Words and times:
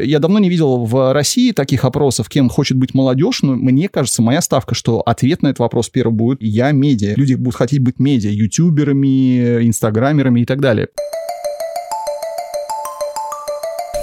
Я 0.00 0.20
давно 0.20 0.38
не 0.38 0.48
видел 0.48 0.84
в 0.84 1.12
России 1.12 1.50
таких 1.50 1.84
опросов, 1.84 2.28
кем 2.28 2.48
хочет 2.48 2.76
быть 2.76 2.94
молодежь, 2.94 3.42
но 3.42 3.56
мне 3.56 3.88
кажется, 3.88 4.22
моя 4.22 4.40
ставка, 4.40 4.76
что 4.76 5.00
ответ 5.00 5.42
на 5.42 5.48
этот 5.48 5.58
вопрос 5.58 5.88
первый 5.88 6.12
будет 6.12 6.38
«я 6.40 6.70
медиа». 6.70 7.14
Люди 7.16 7.34
будут 7.34 7.56
хотеть 7.56 7.80
быть 7.80 7.98
медиа, 7.98 8.30
ютуберами, 8.30 9.66
инстаграмерами 9.66 10.42
и 10.42 10.44
так 10.44 10.60
далее. 10.60 10.88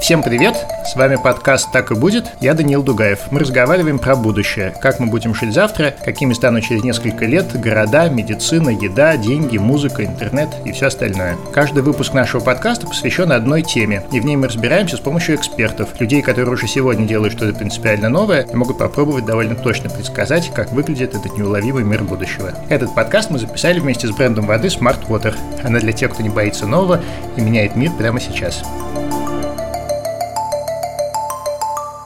Всем 0.05 0.21
привет! 0.21 0.55
С 0.85 0.95
вами 0.95 1.15
подкаст 1.15 1.71
«Так 1.71 1.89
и 1.89 1.95
будет». 1.95 2.25
Я 2.39 2.53
Даниил 2.53 2.83
Дугаев. 2.83 3.31
Мы 3.31 3.39
разговариваем 3.39 3.97
про 3.97 4.15
будущее. 4.15 4.71
Как 4.79 4.99
мы 4.99 5.07
будем 5.07 5.33
жить 5.33 5.51
завтра, 5.51 5.95
какими 6.05 6.33
станут 6.33 6.63
через 6.63 6.83
несколько 6.83 7.25
лет 7.25 7.59
города, 7.59 8.07
медицина, 8.07 8.69
еда, 8.69 9.17
деньги, 9.17 9.57
музыка, 9.57 10.05
интернет 10.05 10.49
и 10.63 10.73
все 10.73 10.85
остальное. 10.85 11.37
Каждый 11.51 11.81
выпуск 11.81 12.13
нашего 12.13 12.39
подкаста 12.39 12.85
посвящен 12.85 13.31
одной 13.31 13.63
теме, 13.63 14.03
и 14.11 14.19
в 14.19 14.25
ней 14.25 14.35
мы 14.35 14.47
разбираемся 14.47 14.97
с 14.97 14.99
помощью 14.99 15.37
экспертов, 15.37 15.99
людей, 15.99 16.21
которые 16.21 16.53
уже 16.53 16.67
сегодня 16.67 17.07
делают 17.07 17.33
что-то 17.33 17.57
принципиально 17.57 18.07
новое 18.07 18.43
и 18.43 18.55
могут 18.55 18.77
попробовать 18.77 19.25
довольно 19.25 19.55
точно 19.55 19.89
предсказать, 19.89 20.51
как 20.53 20.71
выглядит 20.71 21.15
этот 21.15 21.35
неуловимый 21.35 21.83
мир 21.83 22.03
будущего. 22.03 22.53
Этот 22.69 22.93
подкаст 22.93 23.31
мы 23.31 23.39
записали 23.39 23.79
вместе 23.79 24.05
с 24.05 24.11
брендом 24.11 24.45
воды 24.45 24.67
Smart 24.67 25.07
Water. 25.07 25.33
Она 25.63 25.79
для 25.79 25.93
тех, 25.93 26.13
кто 26.13 26.21
не 26.21 26.29
боится 26.29 26.67
нового 26.67 27.01
и 27.35 27.41
меняет 27.41 27.75
мир 27.75 27.91
прямо 27.97 28.19
сейчас. 28.19 28.61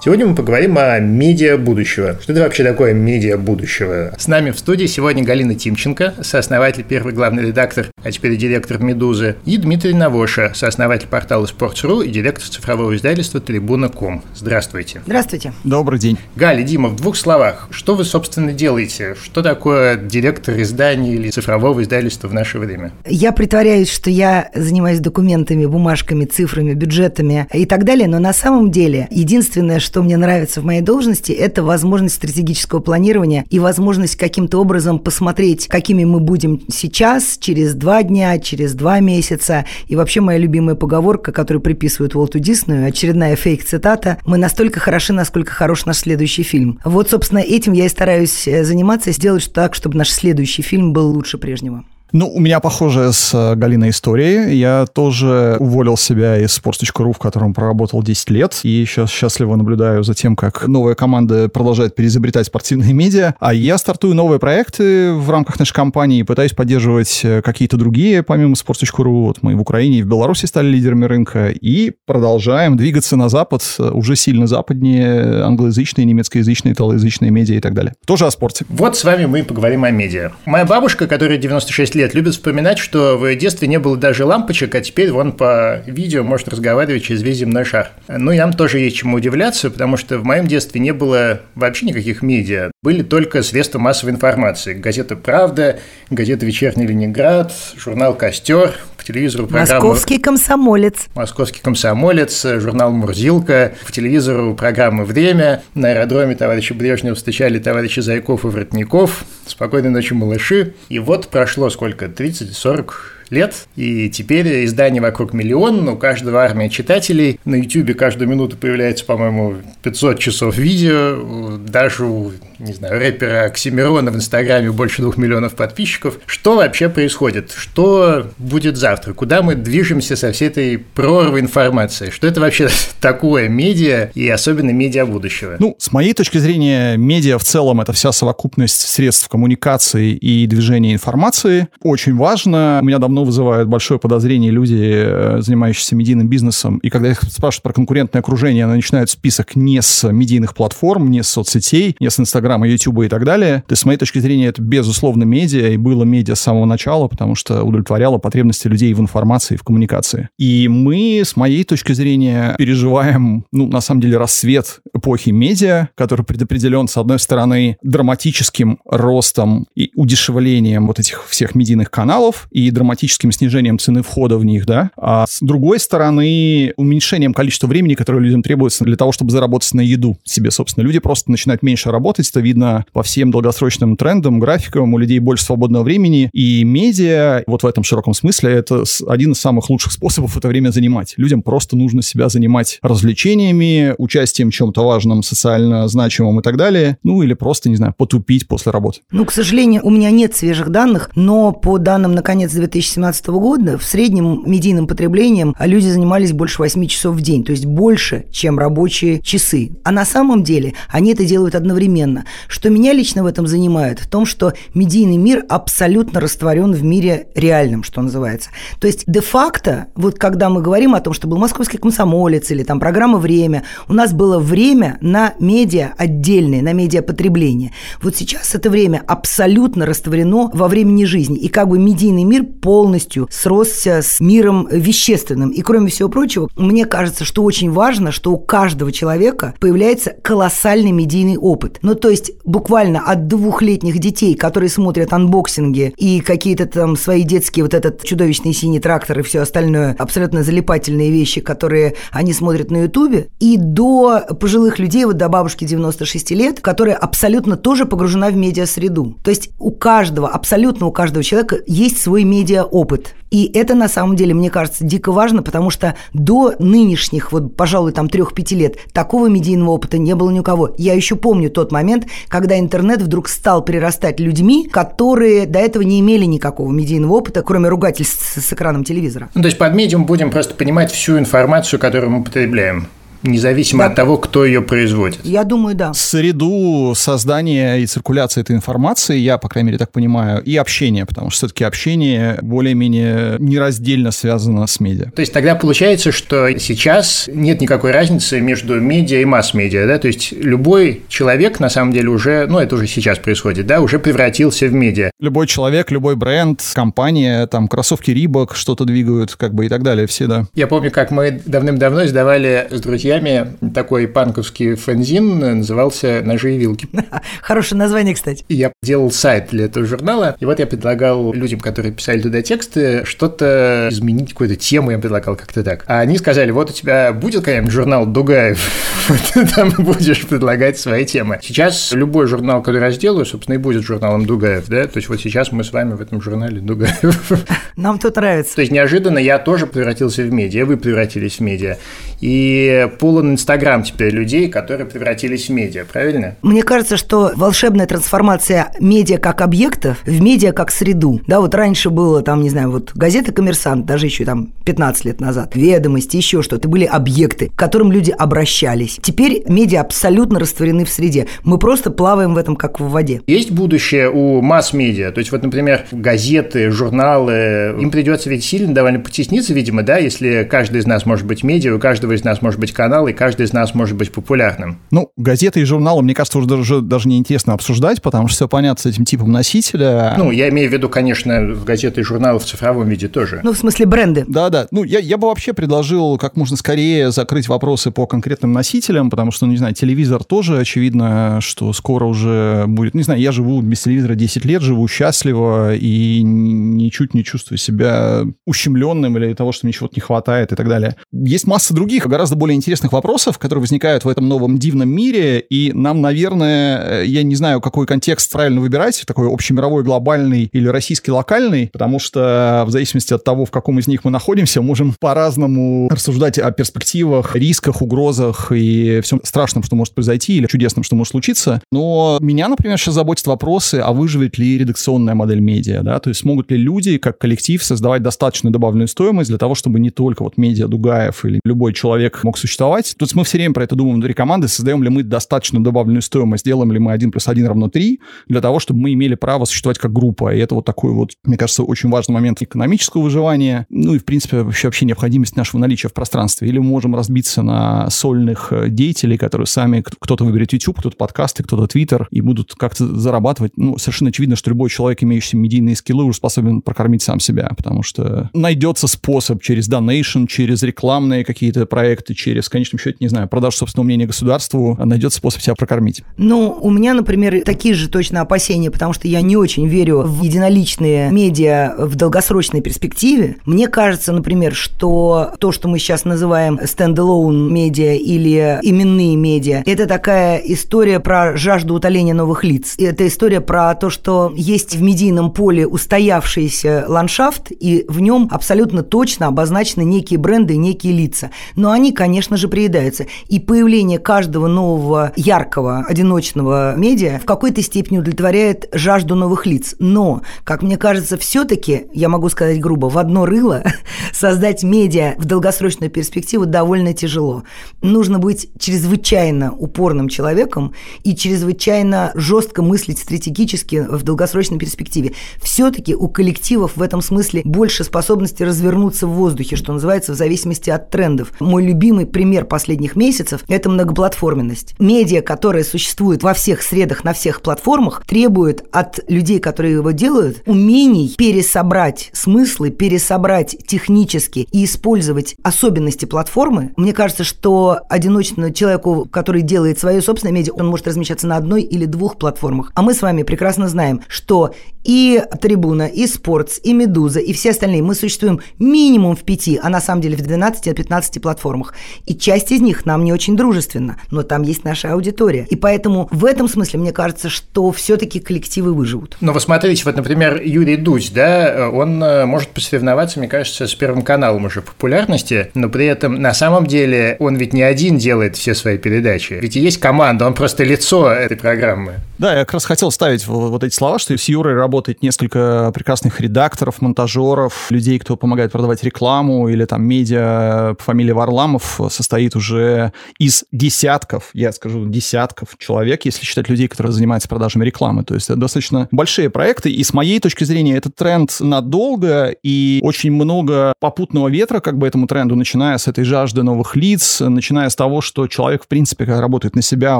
Сегодня 0.01 0.25
мы 0.25 0.33
поговорим 0.33 0.77
о 0.77 0.97
медиа 0.99 1.57
будущего. 1.57 2.17
Что 2.21 2.31
это 2.31 2.43
вообще 2.43 2.63
такое 2.63 2.93
медиа 2.93 3.37
будущего? 3.37 4.13
С 4.17 4.29
нами 4.29 4.51
в 4.51 4.57
студии 4.57 4.85
сегодня 4.85 5.25
Галина 5.25 5.55
Тимченко, 5.55 6.13
сооснователь, 6.21 6.85
первый 6.87 7.13
главный 7.13 7.47
редактор, 7.47 7.87
а 8.01 8.09
теперь 8.09 8.31
и 8.31 8.37
директор 8.37 8.81
«Медузы», 8.81 9.35
и 9.43 9.57
Дмитрий 9.57 9.93
Навоша, 9.93 10.53
сооснователь 10.55 11.09
портала 11.09 11.45
Sports.ru 11.45 12.05
и 12.05 12.09
директор 12.11 12.47
цифрового 12.47 12.95
издательства 12.95 13.41
«Трибуна.ком». 13.41 14.23
Здравствуйте. 14.33 15.01
Здравствуйте. 15.05 15.51
Добрый 15.65 15.99
день. 15.99 16.17
Галя, 16.37 16.63
Дима, 16.63 16.87
в 16.87 16.95
двух 16.95 17.17
словах, 17.17 17.67
что 17.69 17.95
вы, 17.95 18.05
собственно, 18.05 18.53
делаете? 18.53 19.17
Что 19.21 19.41
такое 19.41 19.97
директор 19.97 20.57
издания 20.61 21.15
или 21.15 21.29
цифрового 21.29 21.83
издательства 21.83 22.29
в 22.29 22.33
наше 22.33 22.57
время? 22.59 22.93
Я 23.05 23.33
притворяюсь, 23.33 23.91
что 23.91 24.09
я 24.09 24.49
занимаюсь 24.55 24.99
документами, 24.99 25.65
бумажками, 25.65 26.23
цифрами, 26.23 26.73
бюджетами 26.73 27.49
и 27.53 27.65
так 27.65 27.83
далее, 27.83 28.07
но 28.07 28.19
на 28.19 28.31
самом 28.31 28.71
деле 28.71 29.09
единственное, 29.11 29.81
что 29.89 30.03
мне 30.03 30.17
нравится 30.17 30.61
в 30.61 30.65
моей 30.65 30.81
должности, 30.81 31.31
это 31.31 31.63
возможность 31.63 32.13
стратегического 32.13 32.79
планирования 32.79 33.43
и 33.49 33.57
возможность 33.57 34.17
каким-то 34.17 34.59
образом 34.59 34.99
посмотреть, 34.99 35.67
какими 35.67 36.03
мы 36.03 36.19
будем 36.19 36.61
сейчас, 36.71 37.39
через 37.39 37.73
два 37.73 38.03
дня, 38.03 38.37
через 38.37 38.75
два 38.75 38.99
месяца. 38.99 39.65
И 39.87 39.95
вообще 39.95 40.21
моя 40.21 40.37
любимая 40.37 40.75
поговорка, 40.75 41.31
которую 41.31 41.63
приписывают 41.63 42.13
Уолту 42.13 42.37
Диснею, 42.37 42.85
очередная 42.85 43.35
фейк-цитата, 43.35 44.19
«Мы 44.27 44.37
настолько 44.37 44.79
хороши, 44.79 45.11
насколько 45.11 45.53
хорош 45.53 45.85
наш 45.85 45.97
следующий 45.97 46.43
фильм». 46.43 46.79
Вот, 46.85 47.09
собственно, 47.09 47.39
этим 47.39 47.73
я 47.73 47.87
и 47.87 47.89
стараюсь 47.89 48.47
э, 48.47 48.63
заниматься, 48.63 49.11
сделать 49.11 49.51
так, 49.51 49.73
чтобы 49.73 49.97
наш 49.97 50.11
следующий 50.11 50.61
фильм 50.61 50.93
был 50.93 51.07
лучше 51.07 51.39
прежнего. 51.39 51.83
Ну, 52.11 52.27
у 52.27 52.39
меня 52.39 52.59
похожая 52.59 53.11
с 53.11 53.31
э, 53.35 53.55
Галиной 53.55 53.91
история. 53.91 54.51
Я 54.51 54.87
тоже 54.91 55.57
уволил 55.59 55.95
себя 55.95 56.37
из 56.37 56.59
sports.ru, 56.59 57.13
в 57.13 57.19
котором 57.19 57.53
проработал 57.53 58.01
10 58.01 58.31
лет, 58.31 58.59
и 58.63 58.83
сейчас 58.85 59.11
счастливо 59.11 59.55
наблюдаю 59.55 60.03
за 60.03 60.15
тем, 60.15 60.35
как 60.35 60.67
новая 60.67 60.95
команда 60.95 61.49
продолжает 61.49 61.93
переизобретать 61.93 62.47
спортивные 62.47 62.93
медиа, 62.93 63.35
а 63.39 63.53
я 63.53 63.77
стартую 63.77 64.15
новые 64.15 64.39
проекты 64.39 65.13
в 65.13 65.29
рамках 65.29 65.59
нашей 65.59 65.73
компании, 65.73 66.23
пытаюсь 66.23 66.53
поддерживать 66.53 67.21
э, 67.23 67.43
какие-то 67.43 67.77
другие, 67.77 68.23
помимо 68.23 68.55
sports.ru. 68.55 69.25
Вот 69.25 69.43
мы 69.43 69.55
в 69.55 69.61
Украине 69.61 69.99
и 69.99 70.01
в 70.01 70.07
Беларуси 70.07 70.47
стали 70.47 70.67
лидерами 70.67 71.05
рынка, 71.05 71.49
и 71.49 71.91
продолжаем 72.07 72.75
двигаться 72.75 73.17
на 73.17 73.29
Запад, 73.29 73.63
э, 73.77 73.83
уже 73.83 74.15
сильно 74.15 74.47
западнее, 74.47 75.43
англоязычные, 75.43 76.05
немецкоязычные, 76.05 76.73
италоязычные 76.73 77.29
медиа 77.29 77.57
и 77.57 77.61
так 77.61 77.75
далее. 77.75 77.93
Тоже 78.07 78.25
о 78.25 78.31
спорте. 78.31 78.65
Вот 78.67 78.97
с 78.97 79.03
вами 79.03 79.25
мы 79.25 79.43
поговорим 79.43 79.83
о 79.83 79.91
медиа. 79.91 80.31
Моя 80.45 80.65
бабушка, 80.65 81.05
которая 81.05 81.37
96 81.37 81.93
лет 81.93 81.98
лет 81.99 82.13
любит 82.13 82.33
вспоминать, 82.33 82.79
что 82.79 83.17
в 83.17 83.35
детстве 83.35 83.67
не 83.67 83.77
было 83.77 83.97
даже 83.97 84.25
лампочек, 84.25 84.73
а 84.75 84.81
теперь 84.81 85.11
вон 85.11 85.33
по 85.33 85.81
видео 85.85 86.23
может 86.23 86.47
разговаривать 86.47 87.03
через 87.03 87.21
весь 87.21 87.37
земной 87.37 87.65
шар. 87.65 87.91
Ну 88.07 88.31
и 88.31 88.37
нам 88.37 88.53
тоже 88.53 88.79
есть 88.79 88.95
чему 88.95 89.17
удивляться, 89.17 89.69
потому 89.69 89.97
что 89.97 90.17
в 90.17 90.23
моем 90.23 90.47
детстве 90.47 90.79
не 90.79 90.93
было 90.93 91.41
вообще 91.55 91.87
никаких 91.87 92.21
медиа. 92.21 92.71
Были 92.81 93.03
только 93.03 93.43
средства 93.43 93.79
массовой 93.79 94.13
информации. 94.13 94.73
Газета 94.73 95.15
«Правда», 95.15 95.79
газета 96.09 96.45
«Вечерний 96.45 96.87
Ленинград», 96.87 97.53
журнал 97.77 98.13
«Костер», 98.15 98.73
по 98.97 99.03
телевизору 99.03 99.47
программа... 99.47 99.81
Московский 99.81 100.17
комсомолец. 100.17 101.07
Московский 101.15 101.61
комсомолец, 101.61 102.45
журнал 102.45 102.91
«Мурзилка», 102.91 103.73
по 103.85 103.91
телевизору 103.91 104.55
программы 104.55 105.05
«Время», 105.05 105.63
на 105.73 105.89
аэродроме 105.89 106.35
товарища 106.35 106.73
Брежнева 106.73 107.15
встречали 107.15 107.59
товарища 107.59 108.01
Зайков 108.01 108.45
и 108.45 108.47
Воротников, 108.47 109.23
«Спокойной 109.49 109.89
ночи, 109.89 110.13
малыши». 110.13 110.73
И 110.89 110.99
вот 110.99 111.27
прошло 111.27 111.69
сколько, 111.69 112.05
30-40 112.05 112.91
лет, 113.29 113.67
и 113.75 114.09
теперь 114.09 114.65
издание 114.65 115.01
«Вокруг 115.01 115.33
миллион», 115.33 115.87
у 115.87 115.97
каждого 115.97 116.43
армия 116.43 116.69
читателей, 116.69 117.39
на 117.45 117.55
YouTube 117.55 117.95
каждую 117.95 118.29
минуту 118.29 118.57
появляется, 118.57 119.05
по-моему, 119.05 119.55
500 119.83 120.19
часов 120.19 120.57
видео, 120.57 121.57
даже 121.57 122.05
у, 122.05 122.31
не 122.59 122.73
знаю, 122.73 122.99
рэпера 122.99 123.45
Оксимирона 123.45 124.11
в 124.11 124.15
Инстаграме 124.15 124.71
больше 124.71 125.01
двух 125.01 125.17
миллионов 125.17 125.55
подписчиков. 125.55 126.19
Что 126.25 126.57
вообще 126.57 126.89
происходит? 126.89 127.51
Что 127.55 128.27
будет 128.37 128.77
завтра? 128.77 129.13
Куда 129.13 129.41
мы 129.41 129.55
движемся 129.55 130.15
со 130.15 130.31
всей 130.31 130.49
этой 130.49 130.77
прорвой 130.77 131.39
информации? 131.39 132.09
Что 132.09 132.27
это 132.27 132.41
вообще 132.41 132.69
такое 132.99 133.47
медиа 133.47 134.11
и 134.13 134.27
особенно 134.27 134.71
медиа 134.71 135.05
будущего? 135.05 135.55
Ну, 135.59 135.75
с 135.79 135.91
моей 135.91 136.13
точки 136.13 136.37
зрения, 136.37 136.97
медиа 136.97 137.37
в 137.37 137.43
целом 137.43 137.81
это 137.81 137.93
вся 137.93 138.11
совокупность 138.11 138.81
средств 138.81 139.29
коммуникации 139.29 140.11
и 140.11 140.45
движения 140.47 140.93
информации. 140.93 141.69
Очень 141.81 142.15
важно. 142.15 142.79
У 142.81 142.85
меня 142.85 142.99
давно 142.99 143.23
вызывают 143.23 143.69
большое 143.69 143.99
подозрение 143.99 144.51
люди, 144.51 144.77
э, 144.79 145.37
занимающиеся 145.41 145.95
медийным 145.95 146.27
бизнесом. 146.27 146.79
И 146.79 146.89
когда 146.89 147.09
их 147.09 147.21
спрашивают 147.21 147.63
про 147.63 147.73
конкурентное 147.73 148.21
окружение, 148.21 148.65
они 148.65 148.75
начинают 148.75 149.09
список 149.09 149.55
не 149.55 149.81
с 149.81 150.09
медийных 150.11 150.53
платформ, 150.53 151.09
не 151.09 151.23
с 151.23 151.29
соцсетей, 151.29 151.95
не 151.99 152.09
с 152.09 152.19
Инстаграма, 152.19 152.48
Ютуба 152.57 153.05
и 153.05 153.09
так 153.09 153.25
далее. 153.25 153.63
То 153.67 153.73
есть, 153.73 153.81
с 153.81 153.85
моей 153.85 153.97
точки 153.97 154.19
зрения, 154.19 154.47
это 154.47 154.61
безусловно 154.61 155.23
медиа, 155.23 155.69
и 155.69 155.77
было 155.77 156.03
медиа 156.03 156.35
с 156.35 156.41
самого 156.41 156.65
начала, 156.65 157.07
потому 157.07 157.35
что 157.35 157.63
удовлетворяло 157.63 158.17
потребности 158.17 158.67
людей 158.67 158.93
в 158.93 158.99
информации, 158.99 159.55
в 159.55 159.63
коммуникации. 159.63 160.29
И 160.37 160.67
мы, 160.67 161.21
с 161.25 161.35
моей 161.35 161.63
точки 161.63 161.93
зрения, 161.93 162.55
переживаем, 162.57 163.45
ну, 163.51 163.67
на 163.67 163.81
самом 163.81 164.01
деле, 164.01 164.17
рассвет 164.17 164.79
эпохи 164.95 165.29
медиа, 165.29 165.89
который 165.95 166.25
предопределен, 166.25 166.87
с 166.87 166.97
одной 166.97 167.19
стороны, 167.19 167.77
драматическим 167.83 168.79
ростом 168.85 169.67
и 169.75 169.91
удешевлением 169.95 170.87
вот 170.87 170.99
этих 170.99 171.27
всех 171.27 171.55
медийных 171.55 171.91
каналов 171.91 172.47
и 172.51 172.71
драматическим 172.71 173.31
снижением 173.31 173.79
цены 173.79 174.03
входа 174.03 174.37
в 174.37 174.45
них, 174.45 174.65
да, 174.65 174.91
а 174.97 175.25
с 175.27 175.39
другой 175.41 175.79
стороны, 175.79 176.73
уменьшением 176.77 177.33
количества 177.33 177.67
времени, 177.67 177.95
которое 177.95 178.19
людям 178.19 178.43
требуется 178.43 178.83
для 178.83 178.95
того, 178.95 179.11
чтобы 179.11 179.31
заработать 179.31 179.73
на 179.73 179.81
еду 179.81 180.17
себе, 180.23 180.51
собственно. 180.51 180.83
Люди 180.83 180.99
просто 180.99 181.31
начинают 181.31 181.63
меньше 181.63 181.91
работать, 181.91 182.31
это 182.39 182.45
видно 182.45 182.85
по 182.93 183.03
всем 183.03 183.31
долгосрочным 183.31 183.97
трендам, 183.97 184.39
графикам, 184.39 184.93
у 184.93 184.97
людей 184.97 185.19
больше 185.19 185.43
свободного 185.43 185.83
времени, 185.83 186.29
и 186.33 186.63
медиа, 186.63 187.43
вот 187.47 187.63
в 187.63 187.67
этом 187.67 187.83
широком 187.83 188.13
смысле, 188.13 188.53
это 188.53 188.83
один 189.07 189.33
из 189.33 189.39
самых 189.39 189.69
лучших 189.69 189.91
способов 189.91 190.37
это 190.37 190.47
время 190.47 190.71
занимать. 190.71 191.13
Людям 191.17 191.41
просто 191.41 191.75
нужно 191.75 192.01
себя 192.01 192.29
занимать 192.29 192.79
развлечениями, 192.81 193.93
участием 193.97 194.51
в 194.51 194.53
чем-то 194.53 194.85
важном, 194.85 195.21
социально 195.23 195.87
значимом 195.87 196.39
и 196.39 196.43
так 196.43 196.57
далее, 196.57 196.97
ну 197.03 197.21
или 197.21 197.33
просто, 197.33 197.69
не 197.69 197.75
знаю, 197.75 197.93
потупить 197.97 198.47
после 198.47 198.71
работы. 198.71 199.01
Ну, 199.11 199.25
к 199.25 199.31
сожалению, 199.31 199.81
у 199.83 199.89
меня 199.89 200.11
нет 200.11 200.35
свежих 200.35 200.69
данных, 200.69 201.11
но 201.15 201.51
по 201.51 201.77
данным 201.77 202.13
на 202.13 202.21
конец 202.21 202.51
2017 202.51 203.19
2017 203.19 203.27
года 203.27 203.77
в 203.77 203.83
среднем 203.83 204.43
медийным 204.45 204.87
потреблением 204.87 205.55
люди 205.59 205.87
занимались 205.87 206.31
больше 206.31 206.59
8 206.59 206.87
часов 206.87 207.15
в 207.15 207.21
день, 207.21 207.43
то 207.43 207.51
есть 207.51 207.65
больше, 207.65 208.25
чем 208.31 208.59
рабочие 208.59 209.21
часы. 209.21 209.71
А 209.83 209.91
на 209.91 210.05
самом 210.05 210.43
деле 210.43 210.73
они 210.89 211.11
это 211.11 211.25
делают 211.25 211.55
одновременно. 211.55 212.25
Что 212.47 212.69
меня 212.69 212.93
лично 212.93 213.23
в 213.23 213.25
этом 213.25 213.47
занимает? 213.47 213.99
В 213.99 214.07
том, 214.07 214.25
что 214.25 214.53
медийный 214.73 215.17
мир 215.17 215.45
абсолютно 215.49 216.19
растворен 216.19 216.73
в 216.73 216.83
мире 216.83 217.27
реальном, 217.35 217.83
что 217.83 218.01
называется. 218.01 218.49
То 218.79 218.87
есть 218.87 219.03
де-факто, 219.07 219.87
вот 219.95 220.17
когда 220.17 220.49
мы 220.49 220.61
говорим 220.61 220.95
о 220.95 221.01
том, 221.01 221.13
что 221.13 221.27
был 221.27 221.37
московский 221.37 221.77
комсомолец 221.77 222.51
или 222.51 222.63
там 222.63 222.79
программа 222.79 223.17
«Время», 223.17 223.63
у 223.87 223.93
нас 223.93 224.13
было 224.13 224.39
время 224.39 224.97
на 225.01 225.33
медиа 225.39 225.93
отдельное, 225.97 226.61
на 226.61 226.73
медиапотребление. 226.73 227.73
Вот 228.01 228.15
сейчас 228.15 228.55
это 228.55 228.69
время 228.69 229.03
абсолютно 229.07 229.85
растворено 229.85 230.49
во 230.53 230.67
времени 230.67 231.05
жизни. 231.05 231.37
И 231.37 231.47
как 231.47 231.69
бы 231.69 231.79
медийный 231.79 232.23
мир 232.23 232.43
полностью 232.43 233.27
сросся 233.31 234.01
с 234.01 234.19
миром 234.19 234.67
вещественным. 234.71 235.49
И 235.49 235.61
кроме 235.61 235.89
всего 235.89 236.09
прочего, 236.09 236.49
мне 236.55 236.85
кажется, 236.85 237.25
что 237.25 237.43
очень 237.43 237.71
важно, 237.71 238.11
что 238.11 238.31
у 238.31 238.37
каждого 238.37 238.91
человека 238.91 239.53
появляется 239.59 240.15
колоссальный 240.21 240.91
медийный 240.91 241.37
опыт. 241.37 241.79
Ну, 241.81 241.95
то 241.95 242.09
есть 242.09 242.18
есть 242.19 242.31
буквально 242.43 243.01
от 243.05 243.27
двухлетних 243.27 243.99
детей, 243.99 244.35
которые 244.35 244.69
смотрят 244.69 245.13
unboxing 245.13 245.84
и 245.84 245.93
и 245.97 246.19
какие-то 246.19 246.65
там 246.65 246.95
свои 246.95 247.23
детские 247.23 247.63
вот 247.63 247.73
этот 247.73 248.03
чудовищный 248.03 248.53
синий 248.53 248.79
трактор 248.79 249.19
и 249.19 249.23
все 249.23 249.41
остальное, 249.41 249.95
абсолютно 249.97 250.43
залипательные 250.43 251.11
вещи, 251.11 251.41
которые 251.41 251.95
они 252.11 252.33
смотрят 252.33 252.71
на 252.71 252.83
Ютубе, 252.83 253.29
и 253.39 253.57
до 253.57 254.21
пожилых 254.39 254.79
людей, 254.79 255.05
вот 255.05 255.17
до 255.17 255.29
бабушки 255.29 255.65
96 255.65 256.31
лет, 256.31 256.59
которая 256.59 256.95
абсолютно 256.95 257.57
тоже 257.57 257.85
погружена 257.85 258.29
в 258.29 258.35
медиа-среду. 258.35 259.15
То 259.23 259.31
есть 259.31 259.49
у 259.59 259.71
каждого, 259.71 260.27
абсолютно 260.27 260.87
у 260.87 260.91
каждого 260.91 261.23
человека 261.23 261.57
есть 261.65 262.01
свой 262.01 262.23
медиа-опыт. 262.23 263.15
И 263.31 263.51
это 263.53 263.75
на 263.75 263.87
самом 263.87 264.15
деле, 264.15 264.33
мне 264.33 264.49
кажется, 264.49 264.83
дико 264.83 265.11
важно, 265.11 265.43
потому 265.43 265.69
что 265.69 265.95
до 266.13 266.53
нынешних, 266.59 267.31
вот, 267.31 267.55
пожалуй, 267.55 267.91
там 267.91 268.09
трех-пяти 268.09 268.55
лет 268.55 268.77
такого 268.91 269.27
медийного 269.27 269.71
опыта 269.71 269.97
не 269.97 270.15
было 270.15 270.31
ни 270.31 270.39
у 270.39 270.43
кого. 270.43 270.73
Я 270.77 270.93
еще 270.93 271.15
помню 271.15 271.51
тот 271.51 271.71
момент, 271.71 272.07
когда 272.27 272.59
интернет 272.59 273.01
вдруг 273.01 273.29
стал 273.29 273.63
прирастать 273.63 274.19
людьми, 274.19 274.67
которые 274.67 275.45
до 275.45 275.59
этого 275.59 275.83
не 275.83 275.99
имели 275.99 276.25
никакого 276.25 276.71
медийного 276.71 277.13
опыта, 277.13 277.41
кроме 277.41 277.69
ругательств 277.69 278.37
с 278.37 278.53
экраном 278.53 278.83
телевизора. 278.83 279.29
Ну, 279.33 279.41
то 279.41 279.47
есть 279.47 279.57
под 279.57 279.73
медиум 279.73 280.05
будем 280.05 280.31
просто 280.31 280.53
понимать 280.53 280.91
всю 280.91 281.17
информацию, 281.17 281.79
которую 281.79 282.11
мы 282.11 282.23
потребляем 282.23 282.87
независимо 283.23 283.83
да. 283.83 283.89
от 283.89 283.95
того, 283.95 284.17
кто 284.17 284.45
ее 284.45 284.61
производит. 284.61 285.19
Я 285.23 285.43
думаю, 285.43 285.75
да. 285.75 285.93
Среду 285.93 286.93
создания 286.95 287.77
и 287.77 287.85
циркуляции 287.85 288.41
этой 288.41 288.55
информации, 288.55 289.17
я, 289.17 289.37
по 289.37 289.49
крайней 289.49 289.67
мере, 289.67 289.77
так 289.77 289.91
понимаю, 289.91 290.41
и 290.43 290.55
общение, 290.55 291.05
потому 291.05 291.29
что 291.29 291.39
все-таки 291.39 291.63
общение 291.63 292.39
более-менее 292.41 293.35
нераздельно 293.39 294.11
связано 294.11 294.65
с 294.67 294.79
медиа. 294.79 295.11
То 295.15 295.21
есть 295.21 295.33
тогда 295.33 295.55
получается, 295.55 296.11
что 296.11 296.49
сейчас 296.57 297.29
нет 297.31 297.61
никакой 297.61 297.91
разницы 297.91 298.39
между 298.39 298.79
медиа 298.79 299.19
и 299.19 299.25
масс-медиа, 299.25 299.87
да? 299.87 299.97
То 299.99 300.07
есть 300.07 300.31
любой 300.31 301.03
человек, 301.07 301.59
на 301.59 301.69
самом 301.69 301.91
деле, 301.91 302.09
уже, 302.09 302.47
ну, 302.47 302.59
это 302.59 302.75
уже 302.75 302.87
сейчас 302.87 303.19
происходит, 303.19 303.67
да, 303.67 303.81
уже 303.81 303.99
превратился 303.99 304.67
в 304.67 304.73
медиа. 304.73 305.11
Любой 305.19 305.47
человек, 305.47 305.91
любой 305.91 306.15
бренд, 306.15 306.61
компания, 306.73 307.47
там, 307.47 307.67
кроссовки 307.67 308.11
Рибок 308.11 308.55
что-то 308.55 308.85
двигают, 308.85 309.35
как 309.35 309.53
бы 309.53 309.65
и 309.65 309.69
так 309.69 309.83
далее, 309.83 310.07
все, 310.07 310.27
да. 310.27 310.45
Я 310.55 310.67
помню, 310.67 310.91
как 310.91 311.11
мы 311.11 311.41
давным-давно 311.45 312.05
издавали 312.05 312.67
с 312.69 312.79
друзьями 312.79 313.08
друзьями 313.09 313.57
такой 313.73 314.07
панковский 314.07 314.75
фэнзин, 314.75 315.39
назывался 315.39 316.21
«Ножи 316.23 316.55
и 316.55 316.57
вилки». 316.59 316.87
Хорошее 317.41 317.79
название, 317.79 318.13
кстати. 318.13 318.45
Я 318.49 318.71
делал 318.83 319.09
сайт 319.09 319.47
для 319.49 319.65
этого 319.65 319.85
журнала, 319.85 320.35
и 320.39 320.45
вот 320.45 320.59
я 320.59 320.67
предлагал 320.67 321.33
людям, 321.33 321.59
которые 321.59 321.91
писали 321.91 322.21
туда 322.21 322.43
тексты, 322.43 323.03
что-то 323.05 323.89
изменить, 323.91 324.33
какую-то 324.33 324.55
тему 324.55 324.91
я 324.91 324.99
предлагал 324.99 325.35
как-то 325.35 325.63
так. 325.63 325.85
А 325.87 326.01
они 326.01 326.19
сказали, 326.19 326.51
вот 326.51 326.69
у 326.69 326.73
тебя 326.73 327.11
будет 327.11 327.45
какой-нибудь 327.45 327.71
журнал 327.71 328.05
Дугаев, 328.05 328.59
ты 329.33 329.47
там 329.47 329.71
будешь 329.79 330.27
предлагать 330.27 330.77
свои 330.77 331.03
темы. 331.03 331.39
Сейчас 331.41 331.91
любой 331.93 332.27
журнал, 332.27 332.61
который 332.61 332.83
я 332.83 332.91
сделаю, 332.91 333.25
собственно, 333.25 333.55
и 333.55 333.57
будет 333.57 333.83
журналом 333.83 334.27
Дугаев, 334.27 334.67
да, 334.67 334.85
то 334.85 334.97
есть 334.97 335.09
вот 335.09 335.19
сейчас 335.19 335.51
мы 335.51 335.63
с 335.63 335.73
вами 335.73 335.93
в 335.93 336.01
этом 336.01 336.21
журнале 336.21 336.61
Дугаев. 336.61 337.31
Нам 337.75 337.97
тут 337.97 338.17
нравится. 338.17 338.55
То 338.55 338.61
есть 338.61 338.71
неожиданно 338.71 339.17
я 339.17 339.39
тоже 339.39 339.65
превратился 339.65 340.21
в 340.21 340.31
медиа, 340.31 340.65
вы 340.65 340.77
превратились 340.77 341.37
в 341.37 341.39
медиа. 341.39 341.77
И 342.21 342.89
полон 342.99 343.31
Инстаграм 343.31 343.83
теперь 343.83 344.13
людей, 344.13 344.49
которые 344.49 344.85
превратились 344.85 345.47
в 345.47 345.51
медиа, 345.51 345.85
правильно? 345.91 346.35
Мне 346.41 346.63
кажется, 346.63 346.97
что 346.97 347.31
волшебная 347.35 347.87
трансформация 347.87 348.71
медиа 348.79 349.17
как 349.17 349.41
объектов 349.41 349.97
в 350.05 350.21
медиа 350.21 350.51
как 350.51 350.71
среду. 350.71 351.21
Да, 351.27 351.39
вот 351.39 351.55
раньше 351.55 351.89
было 351.89 352.21
там, 352.21 352.41
не 352.41 352.49
знаю, 352.49 352.71
вот 352.71 352.91
газета 352.93 353.31
«Коммерсант», 353.31 353.85
даже 353.85 354.05
еще 354.05 354.25
там 354.25 354.51
15 354.65 355.05
лет 355.05 355.21
назад, 355.21 355.55
ведомости, 355.55 356.17
еще 356.17 356.41
что-то, 356.41 356.67
были 356.67 356.85
объекты, 356.85 357.47
к 357.47 357.55
которым 357.55 357.91
люди 357.91 358.11
обращались. 358.11 358.99
Теперь 359.01 359.43
медиа 359.47 359.81
абсолютно 359.81 360.39
растворены 360.39 360.85
в 360.85 360.89
среде. 360.89 361.27
Мы 361.43 361.57
просто 361.57 361.91
плаваем 361.91 362.33
в 362.33 362.37
этом 362.37 362.55
как 362.55 362.79
в 362.79 362.89
воде. 362.89 363.21
Есть 363.27 363.51
будущее 363.51 364.09
у 364.09 364.41
масс-медиа? 364.41 365.11
То 365.11 365.19
есть 365.19 365.31
вот, 365.31 365.43
например, 365.43 365.85
газеты, 365.91 366.69
журналы, 366.71 367.75
им 367.79 367.91
придется 367.91 368.29
ведь 368.29 368.43
сильно 368.43 368.73
довольно 368.73 368.99
потесниться, 368.99 369.53
видимо, 369.53 369.83
да, 369.83 369.97
если 369.97 370.47
каждый 370.49 370.81
из 370.81 370.85
нас 370.85 371.05
может 371.05 371.25
быть 371.25 371.43
медиа, 371.43 371.75
у 371.75 371.79
каждого 371.79 372.13
из 372.13 372.23
нас 372.23 372.41
может 372.41 372.59
быть 372.59 372.73
канал, 372.73 372.88
канал, 372.89 373.07
и 373.07 373.13
каждый 373.13 373.45
из 373.45 373.53
нас 373.53 373.75
может 373.75 373.95
быть 373.95 374.11
популярным. 374.11 374.79
Ну, 374.89 375.11
газеты 375.15 375.61
и 375.61 375.63
журналы, 375.63 376.01
мне 376.01 376.15
кажется, 376.15 376.39
уже 376.39 376.47
даже, 376.47 376.81
даже 376.81 377.07
неинтересно 377.07 377.53
обсуждать, 377.53 378.01
потому 378.01 378.27
что 378.27 378.35
все 378.35 378.47
понятно 378.47 378.81
с 378.81 378.85
этим 378.87 379.05
типом 379.05 379.31
носителя. 379.31 380.15
Ну, 380.17 380.31
я 380.31 380.49
имею 380.49 380.71
в 380.71 380.73
виду, 380.73 380.89
конечно, 380.89 381.53
газеты 381.63 382.01
и 382.01 382.03
журналы 382.03 382.39
в 382.39 382.45
цифровом 382.45 382.89
виде 382.89 383.07
тоже. 383.07 383.41
Ну, 383.43 383.53
в 383.53 383.57
смысле 383.57 383.85
бренды. 383.85 384.25
Да-да. 384.27 384.67
Ну, 384.71 384.83
я, 384.83 384.97
я 384.97 385.19
бы 385.19 385.27
вообще 385.27 385.53
предложил 385.53 386.17
как 386.17 386.35
можно 386.35 386.57
скорее 386.57 387.11
закрыть 387.11 387.47
вопросы 387.47 387.91
по 387.91 388.07
конкретным 388.07 388.53
носителям, 388.53 389.11
потому 389.11 389.29
что, 389.29 389.45
ну, 389.45 389.51
не 389.51 389.59
знаю, 389.59 389.75
телевизор 389.75 390.23
тоже, 390.23 390.57
очевидно, 390.57 391.39
что 391.41 391.71
скоро 391.73 392.05
уже 392.05 392.65
будет... 392.67 392.95
Не 392.95 393.03
знаю, 393.03 393.21
я 393.21 393.31
живу 393.31 393.61
без 393.61 393.81
телевизора 393.81 394.15
10 394.15 394.45
лет, 394.45 394.63
живу 394.63 394.87
счастливо 394.87 395.75
и 395.75 396.23
ничуть 396.23 397.13
не 397.13 397.23
чувствую 397.23 397.59
себя 397.59 398.23
ущемленным 398.47 399.15
или 399.15 399.35
того, 399.35 399.51
что 399.51 399.67
мне 399.67 399.73
чего-то 399.73 399.93
не 399.95 400.01
хватает 400.01 400.51
и 400.51 400.55
так 400.55 400.67
далее. 400.67 400.95
Есть 401.11 401.45
масса 401.45 401.75
других, 401.75 402.07
гораздо 402.07 402.35
более 402.35 402.55
интересных 402.55 402.78
интересных 402.79 402.93
вопросов, 402.93 403.37
которые 403.37 403.61
возникают 403.61 404.05
в 404.05 404.07
этом 404.07 404.27
новом 404.29 404.57
дивном 404.57 404.89
мире, 404.89 405.39
и 405.39 405.71
нам, 405.73 406.01
наверное, 406.01 407.01
э, 407.01 407.05
я 407.05 407.23
не 407.23 407.35
знаю, 407.35 407.59
какой 407.59 407.85
контекст 407.85 408.31
правильно 408.31 408.61
выбирать, 408.61 409.03
такой 409.05 409.31
общемировой, 409.31 409.83
глобальный 409.83 410.49
или 410.53 410.67
российский 410.67 411.11
локальный, 411.11 411.69
потому 411.73 411.99
что 411.99 412.63
в 412.65 412.71
зависимости 412.71 413.13
от 413.13 413.23
того, 413.23 413.45
в 413.45 413.51
каком 413.51 413.79
из 413.79 413.87
них 413.87 414.05
мы 414.05 414.11
находимся, 414.11 414.61
можем 414.61 414.95
по-разному 414.99 415.89
рассуждать 415.91 416.39
о 416.39 416.51
перспективах, 416.51 417.35
рисках, 417.35 417.81
угрозах 417.81 418.51
и 418.53 419.01
всем 419.01 419.19
страшном, 419.23 419.63
что 419.63 419.75
может 419.75 419.93
произойти, 419.93 420.37
или 420.37 420.47
чудесном, 420.47 420.83
что 420.83 420.95
может 420.95 421.11
случиться. 421.11 421.61
Но 421.71 422.17
меня, 422.21 422.47
например, 422.47 422.77
сейчас 422.77 422.93
заботят 422.93 423.27
вопросы, 423.27 423.81
а 423.83 423.91
выживет 423.91 424.37
ли 424.37 424.57
редакционная 424.57 425.15
модель 425.15 425.41
медиа, 425.41 425.81
да, 425.81 425.99
то 425.99 426.09
есть 426.09 426.21
смогут 426.21 426.49
ли 426.51 426.57
люди, 426.57 426.97
как 426.97 427.17
коллектив, 427.17 427.61
создавать 427.61 428.03
достаточную 428.03 428.53
добавленную 428.53 428.87
стоимость 428.87 429.29
для 429.29 429.37
того, 429.37 429.55
чтобы 429.55 429.79
не 429.79 429.89
только 429.89 430.23
вот 430.23 430.37
медиа 430.37 430.67
Дугаев 430.67 431.25
или 431.25 431.41
любой 431.43 431.73
человек 431.73 432.23
мог 432.23 432.37
существовать, 432.37 432.68
существовать. 432.69 432.95
Тут 432.97 433.15
мы 433.15 433.23
все 433.23 433.37
время 433.37 433.53
про 433.53 433.63
это 433.63 433.75
думаем 433.75 433.95
внутри 433.95 434.13
команды, 434.13 434.47
создаем 434.47 434.83
ли 434.83 434.89
мы 434.89 435.03
достаточно 435.03 435.63
добавленную 435.63 436.01
стоимость, 436.01 436.45
делаем 436.45 436.71
ли 436.71 436.79
мы 436.79 436.91
1 436.91 437.11
плюс 437.11 437.27
1 437.27 437.47
равно 437.47 437.69
3, 437.69 437.99
для 438.27 438.41
того, 438.41 438.59
чтобы 438.59 438.81
мы 438.81 438.93
имели 438.93 439.15
право 439.15 439.45
существовать 439.45 439.77
как 439.79 439.91
группа. 439.91 440.33
И 440.33 440.39
это 440.39 440.55
вот 440.55 440.65
такой 440.65 440.93
вот, 440.93 441.11
мне 441.23 441.37
кажется, 441.37 441.63
очень 441.63 441.89
важный 441.89 442.13
момент 442.13 442.41
экономического 442.41 443.03
выживания, 443.03 443.65
ну 443.69 443.95
и, 443.95 443.99
в 443.99 444.05
принципе, 444.05 444.41
вообще, 444.41 444.67
вообще 444.67 444.85
необходимость 444.85 445.35
нашего 445.35 445.59
наличия 445.59 445.87
в 445.87 445.93
пространстве. 445.93 446.47
Или 446.49 446.59
мы 446.59 446.65
можем 446.65 446.95
разбиться 446.95 447.41
на 447.41 447.89
сольных 447.89 448.51
э, 448.51 448.69
деятелей, 448.69 449.17
которые 449.17 449.47
сами, 449.47 449.81
кто-то 449.81 450.23
выберет 450.23 450.53
YouTube, 450.53 450.79
кто-то 450.79 450.95
подкасты, 450.95 451.43
кто-то 451.43 451.65
Twitter, 451.65 452.05
и 452.11 452.21
будут 452.21 452.53
как-то 452.55 452.85
зарабатывать. 452.85 453.53
Ну, 453.55 453.77
совершенно 453.77 454.09
очевидно, 454.09 454.35
что 454.35 454.49
любой 454.49 454.69
человек, 454.69 455.03
имеющий 455.03 455.37
медийные 455.37 455.75
скиллы, 455.75 456.03
уже 456.03 456.17
способен 456.17 456.61
прокормить 456.61 457.01
сам 457.01 457.19
себя, 457.19 457.51
потому 457.55 457.83
что 457.83 458.29
найдется 458.33 458.87
способ 458.87 459.41
через 459.41 459.67
донейшн, 459.67 460.25
через 460.25 460.63
рекламные 460.63 461.23
какие-то 461.23 461.65
проекты, 461.65 462.13
через 462.13 462.49
в 462.49 462.51
конечном 462.59 462.79
счете, 462.79 462.97
не 462.99 463.07
знаю, 463.07 463.27
продаж 463.29 463.55
собственного 463.55 463.85
мнения 463.85 464.05
государству, 464.05 464.77
найдет 464.83 465.13
способ 465.13 465.41
себя 465.41 465.55
прокормить. 465.55 466.03
Ну, 466.17 466.57
у 466.61 466.69
меня, 466.69 466.93
например, 466.93 467.41
такие 467.45 467.73
же 467.73 467.87
точно 467.87 468.21
опасения, 468.21 468.69
потому 468.69 468.91
что 468.91 469.07
я 469.07 469.21
не 469.21 469.37
очень 469.37 469.67
верю 469.67 470.01
в 470.01 470.21
единоличные 470.23 471.09
медиа 471.09 471.75
в 471.77 471.95
долгосрочной 471.95 472.61
перспективе. 472.61 473.37
Мне 473.45 473.67
кажется, 473.67 474.11
например, 474.11 474.53
что 474.53 475.31
то, 475.39 475.51
что 475.53 475.69
мы 475.69 475.79
сейчас 475.79 476.03
называем 476.03 476.59
стендалоун 476.65 477.53
медиа 477.53 477.93
или 477.95 478.59
именные 478.61 479.15
медиа, 479.15 479.63
это 479.65 479.85
такая 479.85 480.37
история 480.39 480.99
про 480.99 481.37
жажду 481.37 481.75
утоления 481.75 482.13
новых 482.13 482.43
лиц. 482.43 482.75
Это 482.77 483.07
история 483.07 483.39
про 483.39 483.73
то, 483.75 483.89
что 483.89 484.33
есть 484.35 484.75
в 484.75 484.81
медийном 484.81 485.31
поле 485.31 485.65
устоявшийся 485.65 486.85
ландшафт, 486.87 487.51
и 487.51 487.85
в 487.87 488.01
нем 488.01 488.27
абсолютно 488.31 488.83
точно 488.83 489.27
обозначены 489.27 489.83
некие 489.83 490.19
бренды, 490.19 490.57
некие 490.57 490.93
лица. 490.93 491.31
Но 491.55 491.71
они, 491.71 491.93
конечно 491.93 492.35
же, 492.39 492.47
приедаются. 492.47 493.05
И 493.27 493.39
появление 493.39 493.99
каждого 493.99 494.47
нового 494.47 495.11
яркого, 495.15 495.85
одиночного 495.87 496.75
медиа 496.75 497.19
в 497.19 497.25
какой-то 497.25 497.61
степени 497.61 497.99
удовлетворяет 497.99 498.69
жажду 498.73 499.15
новых 499.15 499.45
лиц. 499.45 499.75
Но, 499.79 500.21
как 500.43 500.63
мне 500.63 500.77
кажется, 500.77 501.17
все-таки, 501.17 501.87
я 501.93 502.09
могу 502.09 502.29
сказать 502.29 502.59
грубо, 502.59 502.87
в 502.87 502.97
одно 502.97 503.25
рыло 503.25 503.63
создать 504.13 504.63
медиа 504.63 505.15
в 505.17 505.25
долгосрочную 505.25 505.91
перспективу 505.91 506.45
довольно 506.45 506.93
тяжело. 506.93 507.43
Нужно 507.81 508.19
быть 508.19 508.49
чрезвычайно 508.57 509.51
упорным 509.51 510.09
человеком 510.09 510.73
и 511.03 511.15
чрезвычайно 511.15 512.11
жестко 512.15 512.61
мыслить 512.61 512.99
стратегически 512.99 513.85
в 513.89 514.03
долгосрочной 514.03 514.57
перспективе. 514.57 515.13
Все-таки 515.41 515.95
у 515.95 516.07
коллективов 516.07 516.77
в 516.77 516.81
этом 516.81 517.01
смысле 517.01 517.41
больше 517.43 517.83
способности 517.83 518.43
развернуться 518.43 519.07
в 519.07 519.11
воздухе, 519.11 519.55
что 519.55 519.73
называется, 519.73 520.13
в 520.13 520.15
зависимости 520.15 520.69
от 520.69 520.89
трендов. 520.89 521.31
Мой 521.39 521.65
любимый 521.65 522.05
пример 522.05 522.28
пример 522.29 522.45
последних 522.45 522.95
месяцев– 522.95 523.43
это 523.47 523.71
многоплатформенность. 523.71 524.75
Медиа, 524.77 525.21
которые 525.21 525.63
существуют 525.63 526.21
во 526.21 526.35
всех 526.35 526.61
средах, 526.61 527.03
на 527.03 527.13
всех 527.13 527.41
платформах, 527.41 528.03
требует 528.05 528.67
от 528.71 528.99
людей, 529.09 529.39
которые 529.39 529.73
его 529.73 529.89
делают, 529.89 530.43
умений 530.45 531.15
пересобрать 531.17 532.11
смыслы, 532.13 532.69
пересобрать 532.69 533.57
технически 533.65 534.47
и 534.51 534.65
использовать 534.65 535.37
особенности 535.41 536.05
платформы. 536.05 536.71
Мне 536.77 536.93
кажется, 536.93 537.23
что 537.23 537.79
одиночному 537.89 538.51
человеку, 538.51 539.07
который 539.09 539.41
делает 539.41 539.79
свое 539.79 539.99
собственное 539.99 540.33
медиа, 540.33 540.53
он 540.53 540.67
может 540.67 540.87
размещаться 540.87 541.25
на 541.25 541.35
одной 541.35 541.63
или 541.63 541.85
двух 541.85 542.19
платформах. 542.19 542.71
А 542.75 542.83
мы 542.83 542.93
с 542.93 543.01
вами 543.01 543.23
прекрасно 543.23 543.67
знаем, 543.69 544.01
что 544.07 544.53
и 544.83 545.21
Трибуна, 545.41 545.87
и 545.87 546.05
Спортс, 546.07 546.59
и 546.63 546.73
Медуза, 546.73 547.19
и 547.19 547.33
все 547.33 547.51
остальные, 547.51 547.81
мы 547.81 547.95
существуем 547.95 548.39
минимум 548.59 549.15
в 549.15 549.23
пяти, 549.23 549.59
а 549.61 549.69
на 549.69 549.81
самом 549.81 550.01
деле 550.01 550.15
в 550.15 550.21
12-15 550.21 551.19
платформах. 551.19 551.73
И 552.05 552.17
часть 552.19 552.51
из 552.51 552.61
них 552.61 552.85
нам 552.85 553.03
не 553.03 553.13
очень 553.13 553.35
дружественна, 553.35 553.97
но 554.11 554.23
там 554.23 554.43
есть 554.43 554.63
наша 554.63 554.93
аудитория. 554.93 555.47
И 555.49 555.55
поэтому 555.55 556.07
в 556.11 556.25
этом 556.25 556.47
смысле 556.47 556.79
мне 556.79 556.91
кажется, 556.91 557.29
что 557.29 557.71
все-таки 557.71 558.19
коллективы 558.19 558.73
выживут. 558.73 559.17
Но 559.21 559.33
вы 559.33 559.39
смотрите, 559.39 559.83
вот, 559.85 559.95
например, 559.95 560.41
Юрий 560.41 560.77
Дудь, 560.77 561.11
да, 561.13 561.69
он 561.71 562.03
э, 562.03 562.25
может 562.25 562.49
посоревноваться, 562.49 563.19
мне 563.19 563.27
кажется, 563.27 563.67
с 563.67 563.75
Первым 563.75 564.01
каналом 564.01 564.45
уже 564.45 564.61
популярности, 564.61 565.51
но 565.53 565.69
при 565.69 565.85
этом 565.85 566.21
на 566.21 566.33
самом 566.33 566.67
деле 566.67 567.15
он 567.19 567.37
ведь 567.37 567.53
не 567.53 567.63
один 567.63 567.97
делает 567.97 568.35
все 568.35 568.53
свои 568.53 568.77
передачи. 568.77 569.33
Ведь 569.33 569.55
есть 569.55 569.79
команда, 569.79 570.27
он 570.27 570.33
просто 570.33 570.63
лицо 570.63 571.09
этой 571.09 571.37
программы. 571.37 571.95
Да, 572.17 572.33
я 572.33 572.39
как 572.45 572.55
раз 572.55 572.65
хотел 572.65 572.91
ставить 572.91 573.25
вот 573.25 573.63
эти 573.63 573.73
слова, 573.73 573.99
что 573.99 574.17
с 574.17 574.25
Юрой 574.25 574.55
работает 574.55 575.01
несколько 575.01 575.71
прекрасных 575.73 576.19
редакторов, 576.19 576.81
монтажеров, 576.81 577.71
людей, 577.71 577.97
кто 577.99 578.17
помогает 578.17 578.51
продавать 578.51 578.83
рекламу, 578.83 579.47
или 579.47 579.63
там 579.63 579.85
медиа 579.85 580.75
по 580.77 580.83
фамилии 580.83 581.13
Варламов 581.13 581.79
состоит 582.09 582.35
уже 582.35 582.91
из 583.19 583.43
десятков, 583.51 584.31
я 584.33 584.51
скажу, 584.51 584.89
десятков 584.89 585.49
человек, 585.59 586.05
если 586.05 586.25
считать 586.25 586.49
людей, 586.49 586.67
которые 586.67 586.91
занимаются 586.91 587.29
продажами 587.29 587.63
рекламы. 587.63 588.03
То 588.03 588.15
есть 588.15 588.31
это 588.31 588.39
достаточно 588.39 588.87
большие 588.89 589.29
проекты, 589.29 589.71
и 589.71 589.83
с 589.83 589.93
моей 589.93 590.19
точки 590.19 590.43
зрения 590.43 590.75
этот 590.75 590.95
тренд 590.95 591.35
надолго, 591.39 592.33
и 592.41 592.79
очень 592.81 593.11
много 593.11 593.73
попутного 593.79 594.27
ветра 594.27 594.59
как 594.59 594.79
бы 594.79 594.87
этому 594.87 595.05
тренду, 595.05 595.35
начиная 595.35 595.77
с 595.77 595.87
этой 595.87 596.03
жажды 596.03 596.41
новых 596.41 596.75
лиц, 596.75 597.19
начиная 597.21 597.69
с 597.69 597.75
того, 597.75 598.01
что 598.01 598.25
человек, 598.25 598.63
в 598.63 598.67
принципе, 598.67 599.05
когда 599.05 599.21
работает 599.21 599.55
на 599.55 599.61
себя, 599.61 599.99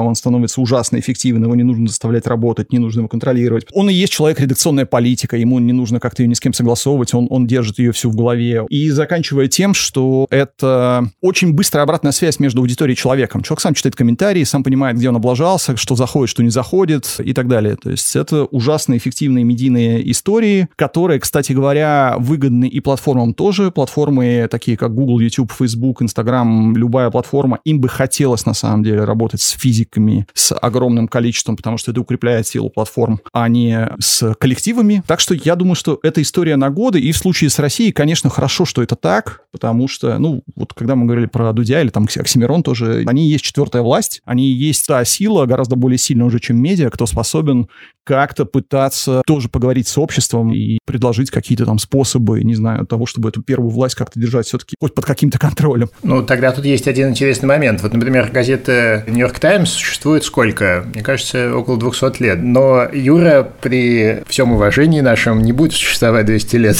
он 0.00 0.16
становится 0.16 0.60
ужасно 0.60 0.98
эффективным, 0.98 1.44
его 1.44 1.54
не 1.54 1.62
нужно 1.62 1.86
заставлять 1.86 2.26
работать, 2.26 2.72
не 2.72 2.80
нужно 2.80 3.00
его 3.00 3.08
контролировать. 3.08 3.66
Он 3.72 3.88
и 3.88 3.94
есть 3.94 4.12
человек 4.12 4.40
редакционная 4.40 4.86
политика, 4.86 5.36
ему 5.36 5.60
не 5.60 5.72
нужно 5.72 6.00
как-то 6.00 6.24
ее 6.24 6.28
ни 6.28 6.34
с 6.34 6.40
кем 6.40 6.54
согласовывать, 6.54 7.14
он, 7.14 7.28
он 7.30 7.46
держит 7.46 7.78
ее 7.78 7.92
всю 7.92 8.10
в 8.10 8.16
голове. 8.16 8.66
И 8.68 8.90
заканчивая 8.90 9.46
тем, 9.46 9.74
что 9.74 10.26
это 10.30 11.08
очень 11.20 11.52
быстрая 11.52 11.84
обратная 12.00 12.12
связь 12.12 12.38
между 12.38 12.62
аудиторией 12.62 12.94
и 12.94 12.96
человеком. 12.96 13.42
Человек 13.42 13.60
сам 13.60 13.74
читает 13.74 13.94
комментарии, 13.94 14.42
сам 14.44 14.62
понимает, 14.62 14.96
где 14.96 15.10
он 15.10 15.16
облажался, 15.16 15.76
что 15.76 15.96
заходит, 15.96 16.30
что 16.30 16.42
не 16.42 16.48
заходит 16.48 17.16
и 17.18 17.34
так 17.34 17.46
далее. 17.46 17.76
То 17.76 17.90
есть 17.90 18.16
это 18.16 18.44
ужасно 18.44 18.96
эффективные 18.96 19.44
медийные 19.44 20.10
истории, 20.10 20.68
которые, 20.76 21.20
кстати 21.20 21.52
говоря, 21.52 22.16
выгодны 22.18 22.66
и 22.66 22.80
платформам 22.80 23.34
тоже. 23.34 23.70
Платформы 23.70 24.48
такие, 24.50 24.78
как 24.78 24.94
Google, 24.94 25.20
YouTube, 25.20 25.52
Facebook, 25.52 26.00
Instagram, 26.00 26.74
любая 26.74 27.10
платформа, 27.10 27.58
им 27.64 27.82
бы 27.82 27.90
хотелось 27.90 28.46
на 28.46 28.54
самом 28.54 28.82
деле 28.82 29.04
работать 29.04 29.42
с 29.42 29.50
физиками, 29.50 30.26
с 30.32 30.56
огромным 30.56 31.06
количеством, 31.06 31.58
потому 31.58 31.76
что 31.76 31.90
это 31.90 32.00
укрепляет 32.00 32.46
силу 32.46 32.70
платформ, 32.70 33.20
а 33.34 33.46
не 33.48 33.90
с 33.98 34.34
коллективами. 34.36 35.02
Так 35.06 35.20
что 35.20 35.34
я 35.34 35.54
думаю, 35.54 35.74
что 35.74 36.00
эта 36.02 36.22
история 36.22 36.56
на 36.56 36.70
годы, 36.70 36.98
и 36.98 37.12
в 37.12 37.18
случае 37.18 37.50
с 37.50 37.58
Россией, 37.58 37.92
конечно, 37.92 38.30
хорошо, 38.30 38.64
что 38.64 38.82
это 38.82 38.96
так, 38.96 39.42
потому 39.52 39.86
что, 39.86 40.18
ну, 40.18 40.42
вот 40.56 40.72
когда 40.72 40.96
мы 40.96 41.04
говорили 41.04 41.26
про 41.26 41.52
Дудя 41.52 41.82
или 41.82 41.89
там 41.92 42.04
Оксимирон 42.04 42.62
тоже, 42.62 43.04
они 43.06 43.28
есть 43.28 43.44
четвертая 43.44 43.82
власть, 43.82 44.20
они 44.24 44.48
есть 44.48 44.86
та 44.86 45.04
сила, 45.04 45.46
гораздо 45.46 45.76
более 45.76 45.98
сильная 45.98 46.26
уже, 46.26 46.40
чем 46.40 46.60
медиа, 46.62 46.90
кто 46.90 47.06
способен 47.06 47.68
как-то 48.04 48.44
пытаться 48.44 49.22
тоже 49.26 49.48
поговорить 49.48 49.86
с 49.86 49.96
обществом 49.98 50.52
и 50.52 50.78
предложить 50.84 51.30
какие-то 51.30 51.64
там 51.64 51.78
способы, 51.78 52.42
не 52.42 52.54
знаю, 52.54 52.86
того, 52.86 53.06
чтобы 53.06 53.28
эту 53.28 53.42
первую 53.42 53.70
власть 53.70 53.94
как-то 53.94 54.18
держать 54.18 54.46
все-таки 54.46 54.74
хоть 54.80 54.94
под 54.94 55.04
каким-то 55.04 55.38
контролем. 55.38 55.90
Ну, 56.02 56.22
тогда 56.22 56.52
тут 56.52 56.64
есть 56.64 56.88
один 56.88 57.10
интересный 57.10 57.46
момент. 57.46 57.82
Вот, 57.82 57.92
например, 57.92 58.30
газета 58.32 59.04
«Нью-Йорк 59.06 59.38
Таймс» 59.38 59.70
существует 59.70 60.24
сколько? 60.24 60.84
Мне 60.92 61.02
кажется, 61.02 61.54
около 61.54 61.78
200 61.78 62.22
лет. 62.22 62.42
Но 62.42 62.88
Юра 62.92 63.48
при 63.60 64.22
всем 64.26 64.52
уважении 64.52 65.00
нашем 65.00 65.42
не 65.42 65.52
будет 65.52 65.72
существовать 65.72 66.26
200 66.26 66.56
лет 66.56 66.76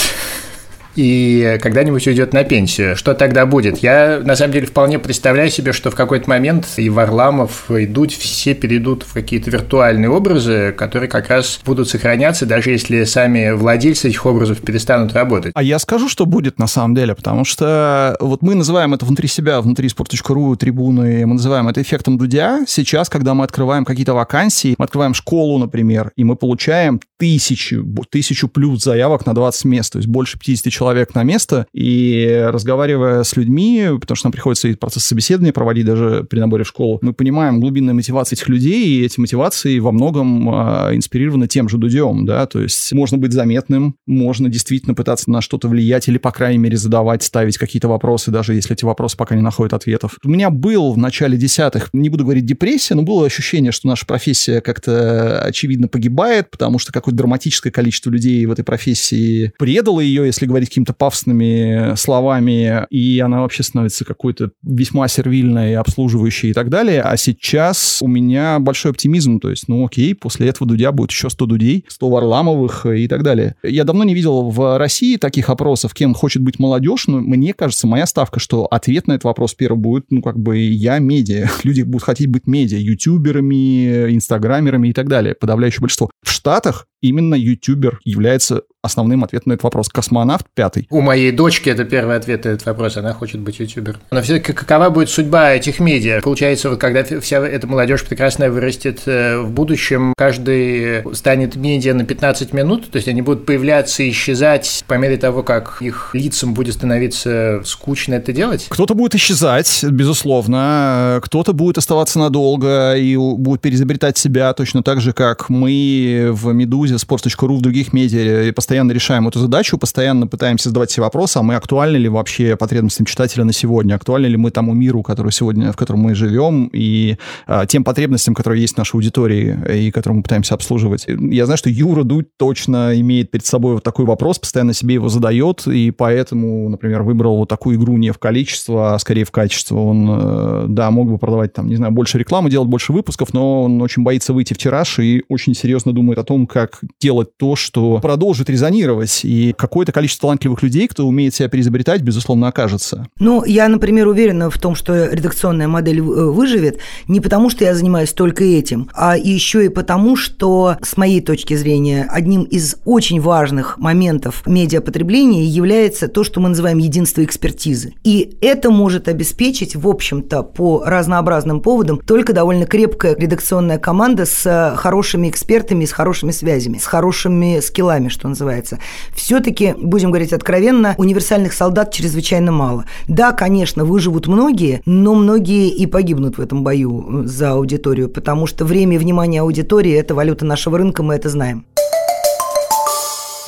и 1.01 1.59
когда-нибудь 1.63 2.07
уйдет 2.07 2.35
на 2.35 2.45
пенсию. 2.45 2.95
Что 2.95 3.15
тогда 3.15 3.47
будет? 3.47 3.79
Я, 3.79 4.21
на 4.23 4.37
самом 4.37 4.53
деле, 4.53 4.67
вполне 4.67 4.99
представляю 4.99 5.49
себе, 5.49 5.73
что 5.73 5.91
в 5.91 5.95
какой-то 5.95 6.29
момент 6.29 6.67
и 6.77 6.91
Варламов, 6.91 7.71
и 7.71 7.87
Дудь 7.87 8.15
все 8.15 8.53
перейдут 8.53 9.05
в 9.05 9.15
какие-то 9.15 9.51
виртуальные 9.51 10.11
образы, 10.11 10.75
которые 10.77 11.09
как 11.09 11.31
раз 11.31 11.59
будут 11.65 11.89
сохраняться, 11.89 12.45
даже 12.45 12.71
если 12.71 13.05
сами 13.05 13.53
владельцы 13.53 14.09
этих 14.09 14.27
образов 14.27 14.61
перестанут 14.61 15.15
работать. 15.15 15.53
А 15.55 15.63
я 15.63 15.79
скажу, 15.79 16.07
что 16.07 16.27
будет 16.27 16.59
на 16.59 16.67
самом 16.67 16.95
деле, 16.95 17.15
потому 17.15 17.47
что 17.47 18.17
вот 18.21 18.43
мы 18.43 18.55
называем 18.55 18.93
это 18.93 19.07
внутри 19.07 19.27
себя, 19.27 19.63
внутри 19.63 19.89
sport.ru, 19.89 20.57
трибуны, 20.57 21.25
мы 21.25 21.35
называем 21.35 21.67
это 21.69 21.81
эффектом 21.81 22.19
Дудя. 22.19 22.61
Сейчас, 22.67 23.09
когда 23.09 23.33
мы 23.33 23.45
открываем 23.45 23.87
какие-то 23.87 24.13
вакансии, 24.13 24.75
мы 24.77 24.85
открываем 24.85 25.15
школу, 25.15 25.57
например, 25.57 26.13
и 26.17 26.25
мы 26.25 26.37
получаем 26.37 27.01
тысячу, 27.19 27.87
тысячу 28.11 28.49
плюс 28.49 28.85
заявок 28.85 29.25
на 29.25 29.35
20 29.35 29.65
мест, 29.65 29.93
то 29.93 29.99
есть 29.99 30.09
больше 30.09 30.39
50 30.39 30.71
человек 30.71 30.90
человек 30.91 31.15
на 31.15 31.23
место, 31.23 31.67
и 31.73 32.47
разговаривая 32.49 33.23
с 33.23 33.37
людьми, 33.37 33.87
потому 34.01 34.17
что 34.17 34.27
нам 34.27 34.33
приходится 34.33 34.67
и 34.67 34.75
процесс 34.75 35.05
собеседования 35.05 35.53
проводить 35.53 35.87
даже 35.87 36.27
при 36.29 36.41
наборе 36.41 36.65
в 36.65 36.69
школу, 36.69 36.99
мы 37.01 37.13
понимаем 37.13 37.61
глубинные 37.61 37.95
мотивации 37.95 38.35
этих 38.35 38.49
людей, 38.49 38.87
и 38.89 39.05
эти 39.05 39.21
мотивации 39.21 39.79
во 39.79 39.93
многом 39.93 40.49
э, 40.51 40.97
инспирированы 40.97 41.47
тем 41.47 41.69
же 41.69 41.79
Дудем, 41.79 42.27
да, 42.27 42.47
то 42.47 42.61
есть 42.61 42.93
можно 42.93 43.19
быть 43.19 43.33
заметным, 43.33 43.95
можно 44.07 44.49
действительно 44.49 44.95
пытаться 44.95 45.31
на 45.31 45.41
что-то 45.41 45.69
влиять 45.69 46.09
или, 46.09 46.19
по 46.19 46.33
крайней 46.33 46.59
мере, 46.59 46.77
задавать, 46.77 47.23
ставить 47.23 47.57
какие-то 47.57 47.89
вопросы, 47.89 48.33
даже 48.33 48.55
если 48.55 48.75
эти 48.75 48.85
вопросы 48.85 49.17
пока 49.17 49.37
не 49.37 49.43
находят 49.43 49.73
ответов. 49.73 50.19
У 50.25 50.29
меня 50.29 50.51
был 50.51 50.93
в 50.93 50.99
начале 50.99 51.37
десятых, 51.37 51.91
не 51.93 52.09
буду 52.09 52.25
говорить 52.25 52.47
депрессия, 52.47 52.95
но 52.95 53.03
было 53.03 53.27
ощущение, 53.27 53.71
что 53.71 53.87
наша 53.87 54.07
профессия 54.07 54.61
как-то 54.61 55.43
очевидно 55.43 55.87
погибает, 55.87 56.51
потому 56.51 56.81
что 56.81 56.93
какое-то 56.93 57.19
драматическое 57.19 57.73
количество 57.73 58.11
людей 58.11 58.45
в 58.47 58.51
этой 58.51 58.65
профессии 58.65 59.53
предало 59.57 60.01
ее, 60.01 60.27
если 60.27 60.47
говорить 60.47 60.70
какими-то 60.71 60.95
пафосными 60.95 61.95
словами, 61.97 62.87
и 62.91 63.19
она 63.21 63.41
вообще 63.41 63.63
становится 63.63 64.05
какой-то 64.05 64.53
весьма 64.63 65.09
сервильной, 65.09 65.77
обслуживающей 65.77 66.51
и 66.51 66.53
так 66.53 66.71
далее. 66.71 67.03
А 67.03 67.17
сейчас 67.17 67.99
у 68.01 68.09
меня 68.09 68.59
большой 68.59 68.93
оптимизм, 68.93 69.41
то 69.41 69.51
есть, 69.51 69.69
ну 69.69 69.85
окей, 69.85 70.15
после 70.15 70.49
этого 70.49 70.69
Дудя 70.69 70.93
будет 70.93 71.11
еще 71.11 71.29
100 71.29 71.47
Дудей, 71.47 71.85
100 71.89 72.09
Варламовых 72.09 72.87
и 72.87 73.09
так 73.09 73.23
далее. 73.23 73.57
Я 73.63 73.85
давно 73.85 74.05
не 74.05 74.15
видел 74.15 74.49
в 74.51 74.79
России 74.79 75.17
таких 75.17 75.51
опросов, 75.51 75.93
кем 75.93 76.15
хочет 76.15 76.43
быть 76.43 76.59
молодежь, 76.59 77.07
но 77.07 77.21
мне 77.21 77.53
кажется, 77.53 77.87
моя 77.87 78.07
ставка, 78.07 78.41
что 78.41 78.67
ответ 78.67 79.07
на 79.07 79.13
этот 79.13 79.25
вопрос 79.25 79.55
первый 79.55 79.79
будет, 79.79 80.07
ну, 80.11 80.23
как 80.23 80.39
бы 80.39 80.59
я 80.59 80.99
медиа. 80.99 81.49
Люди 81.65 81.83
будут 81.83 82.05
хотеть 82.05 82.29
быть 82.29 82.47
медиа, 82.47 82.79
ютуберами, 82.79 84.15
инстаграмерами 84.15 84.89
и 84.89 84.93
так 84.93 85.09
далее, 85.09 85.35
подавляющее 85.35 85.81
большинство. 85.81 86.11
В 86.23 86.31
Штатах 86.31 86.87
именно 87.01 87.35
ютубер 87.35 88.01
является 88.05 88.63
основным 88.83 89.25
ответом 89.25 89.51
на 89.51 89.53
этот 89.55 89.65
вопрос. 89.65 89.89
Космонавт 89.89 90.47
пятый. 90.55 90.87
У 90.91 91.01
моей 91.01 91.33
дочки 91.33 91.69
это 91.69 91.85
первый 91.85 92.17
ответ 92.17 92.45
на 92.45 92.51
этот 92.51 92.67
вопрос. 92.67 92.97
Она 92.97 93.13
хочет 93.13 93.41
быть 93.41 93.61
ютубер. 93.61 93.99
Но 94.11 94.23
все-таки 94.23 94.53
какова 94.53 94.91
будет 94.91 95.11
судьба 95.11 95.53
этих 95.53 95.81
медиа? 95.81 96.21
Получается, 96.23 96.71
вот 96.71 96.81
когда 96.81 97.05
вся 97.21 97.47
эта 97.47 97.67
молодежь 97.67 98.05
прекрасная 98.05 98.51
вырастет 98.51 99.03
э, 99.07 99.39
в 99.39 99.51
будущем, 99.51 100.15
каждый 100.17 101.05
станет 101.15 101.57
медиа 101.57 101.95
на 101.95 102.05
15 102.05 102.53
минут, 102.53 102.91
то 102.91 102.97
есть 102.97 103.09
они 103.09 103.23
будут 103.23 103.45
появляться 103.45 104.03
и 104.03 104.11
исчезать 104.11 104.85
по 104.87 104.95
мере 104.95 105.17
того, 105.17 105.43
как 105.43 105.83
их 105.83 106.11
лицам 106.15 106.55
будет 106.55 106.75
становиться 106.75 107.61
скучно 107.65 108.15
это 108.15 108.33
делать? 108.33 108.67
Кто-то 108.71 108.95
будет 108.95 109.15
исчезать, 109.15 109.85
безусловно. 109.85 111.21
Кто-то 111.23 111.53
будет 111.53 111.79
оставаться 111.79 112.19
надолго 112.19 112.95
и 112.97 113.17
будет 113.17 113.61
переизобретать 113.61 114.17
себя 114.17 114.53
точно 114.55 114.83
так 114.83 115.01
же, 115.01 115.13
как 115.13 115.51
мы 115.51 116.31
в 116.33 116.53
«Медузе», 116.53 116.90
«Sports.ru», 116.97 117.57
в 117.57 117.61
других 117.61 117.93
медиа 117.93 118.53
постоянно 118.53 118.93
решаем 118.93 119.29
эту 119.29 119.39
задачу, 119.39 119.79
постоянно 119.79 120.27
пытаемся 120.27 120.69
задавать 120.69 120.91
себе 120.91 121.05
вопросы, 121.05 121.39
а 121.39 121.43
мы 121.43 121.55
актуальны 121.55 121.97
ли 121.97 122.09
вообще 122.09 122.57
потребностям 122.57 123.07
читателя 123.07 123.45
на 123.45 123.53
сегодня, 123.53 123.95
актуальны 123.95 124.27
ли 124.27 124.37
мы 124.37 124.51
тому 124.51 124.73
миру, 124.73 125.03
который 125.03 125.33
сегодня, 125.33 125.73
в 125.73 125.77
котором 125.77 126.01
мы 126.01 126.15
живем, 126.15 126.71
и 126.73 127.17
а, 127.47 127.67
тем 127.67 127.85
потребностям, 127.85 128.35
которые 128.35 128.63
есть 128.63 128.75
в 128.75 128.79
нашей 128.79 128.97
аудитории 128.97 129.59
и 129.73 129.91
которые 129.91 130.19
мы 130.19 130.23
пытаемся 130.23 130.55
обслуживать. 130.55 131.07
Я 131.07 131.47
знаю, 131.47 131.59
что 131.59 131.71
Юра 131.71 132.05
Дудь 132.05 132.27
точно 132.37 132.99
имеет 133.01 133.31
перед 133.31 133.47
собой 133.47 133.75
вот 133.75 133.85
такой 133.85 134.05
вопрос, 134.05 134.39
постоянно 134.39 134.75
себе 134.75 134.95
его 134.95 135.09
задает, 135.09 135.67
и 135.67 135.91
поэтому, 135.91 136.69
например, 136.69 137.03
выбрал 137.03 137.39
вот 137.39 137.49
такую 137.49 137.77
игру 137.77 137.97
не 137.97 138.11
в 138.11 138.19
количество, 138.19 138.95
а 138.95 138.99
скорее 138.99 139.25
в 139.25 139.31
качество. 139.31 139.79
Он, 139.79 140.09
э, 140.11 140.65
да, 140.69 140.91
мог 140.91 141.11
бы 141.11 141.19
продавать 141.19 141.53
там, 141.53 141.69
не 141.69 141.77
знаю, 141.77 141.93
больше 141.93 142.19
рекламы, 142.19 142.51
делать 142.51 142.69
больше 142.69 142.93
выпусков, 142.93 143.33
но 143.33 143.65
он 143.65 143.81
очень 143.83 144.03
боится 144.03 144.33
выйти 144.33 144.55
в 144.55 144.59
тираж 144.59 144.99
и 144.99 145.25
очень 145.29 145.55
серьезно 145.55 145.93
думает 145.93 146.19
о 146.19 146.25
том, 146.25 146.47
как 146.47 146.80
делать 147.01 147.37
то, 147.37 147.57
что 147.57 147.99
продолжит 148.01 148.51
резонировать, 148.51 149.21
и 149.25 149.55
какое-то 149.57 149.93
количество 149.93 150.29
талантливых 150.29 150.63
людей, 150.63 150.89
кто 150.89 151.07
умеет 151.07 151.35
себя 151.35 151.49
переизобретать, 151.49 152.03
безусловно, 152.03 152.49
окажется. 152.49 153.09
Ну, 153.19 153.45
я, 153.45 153.69
например, 153.69 154.09
уверена 154.09 154.51
в 154.51 154.59
том, 154.59 154.75
что 154.75 155.07
редакционная 155.07 155.69
модель 155.69 156.01
э, 156.01 156.03
выживет 156.03 156.79
не 157.09 157.21
потому, 157.21 157.51
что 157.51 157.65
я 157.65 157.75
занимаюсь 157.75 158.13
только 158.13 158.45
этим, 158.45 158.91
а 158.95 159.17
еще 159.17 159.65
и 159.65 159.69
потому, 159.69 160.17
что, 160.17 160.77
с 160.83 160.97
моей 160.97 161.21
точки 161.21 161.55
зрения, 161.55 162.07
одним 162.11 162.43
из 162.45 162.77
очень 162.85 163.21
важных 163.21 163.79
моментов 163.79 164.43
медиапотребления 164.47 165.45
является 165.45 166.09
то, 166.09 166.25
что 166.25 166.41
мы 166.41 166.51
называем 166.51 166.79
единство 166.79 167.25
экспертизы. 167.25 167.95
И 168.05 168.37
это 168.41 168.71
может 168.71 169.09
обеспечить, 169.09 169.75
в 169.77 169.89
общем-то, 169.89 170.43
по 170.43 170.85
разнообразным 170.85 171.61
поводам 171.61 171.99
только 171.99 172.33
довольно 172.33 172.67
крепкая 172.67 173.17
редакционная 173.17 173.79
команда 173.79 174.27
с 174.27 174.47
э, 174.47 174.77
хорошими 174.77 175.29
экспертами, 175.29 175.85
с 175.85 175.93
хорошими 175.93 176.31
связями, 176.31 176.70
с 176.79 176.85
хорошими 176.85 177.61
скиллами, 177.61 178.09
что 178.09 178.29
называется. 178.29 178.79
Все-таки, 179.15 179.75
будем 179.79 180.11
говорить 180.11 180.33
откровенно, 180.33 180.95
универсальных 180.99 181.53
солдат 181.53 181.93
чрезвычайно 181.93 182.53
мало. 182.53 182.85
Да, 183.09 183.33
конечно, 183.33 183.85
выживут 183.85 184.27
многие, 184.27 184.83
но 184.87 185.15
многие 185.15 185.69
и 185.69 185.87
погибнут 185.87 186.39
в 186.39 186.41
этом 186.41 186.63
бою 186.63 187.25
э, 187.25 187.27
за 187.27 187.53
аудиторию, 187.53 188.09
потому 188.09 188.47
что 188.47 188.65
время 188.65 188.97
и 188.97 188.99
внимание 188.99 189.43
аудитории– 189.43 189.93
это 189.95 190.15
валюта 190.15 190.45
нашего 190.45 190.79
рынка, 190.79 191.03
мы 191.03 191.15
это 191.15 191.29
знаем. 191.29 191.65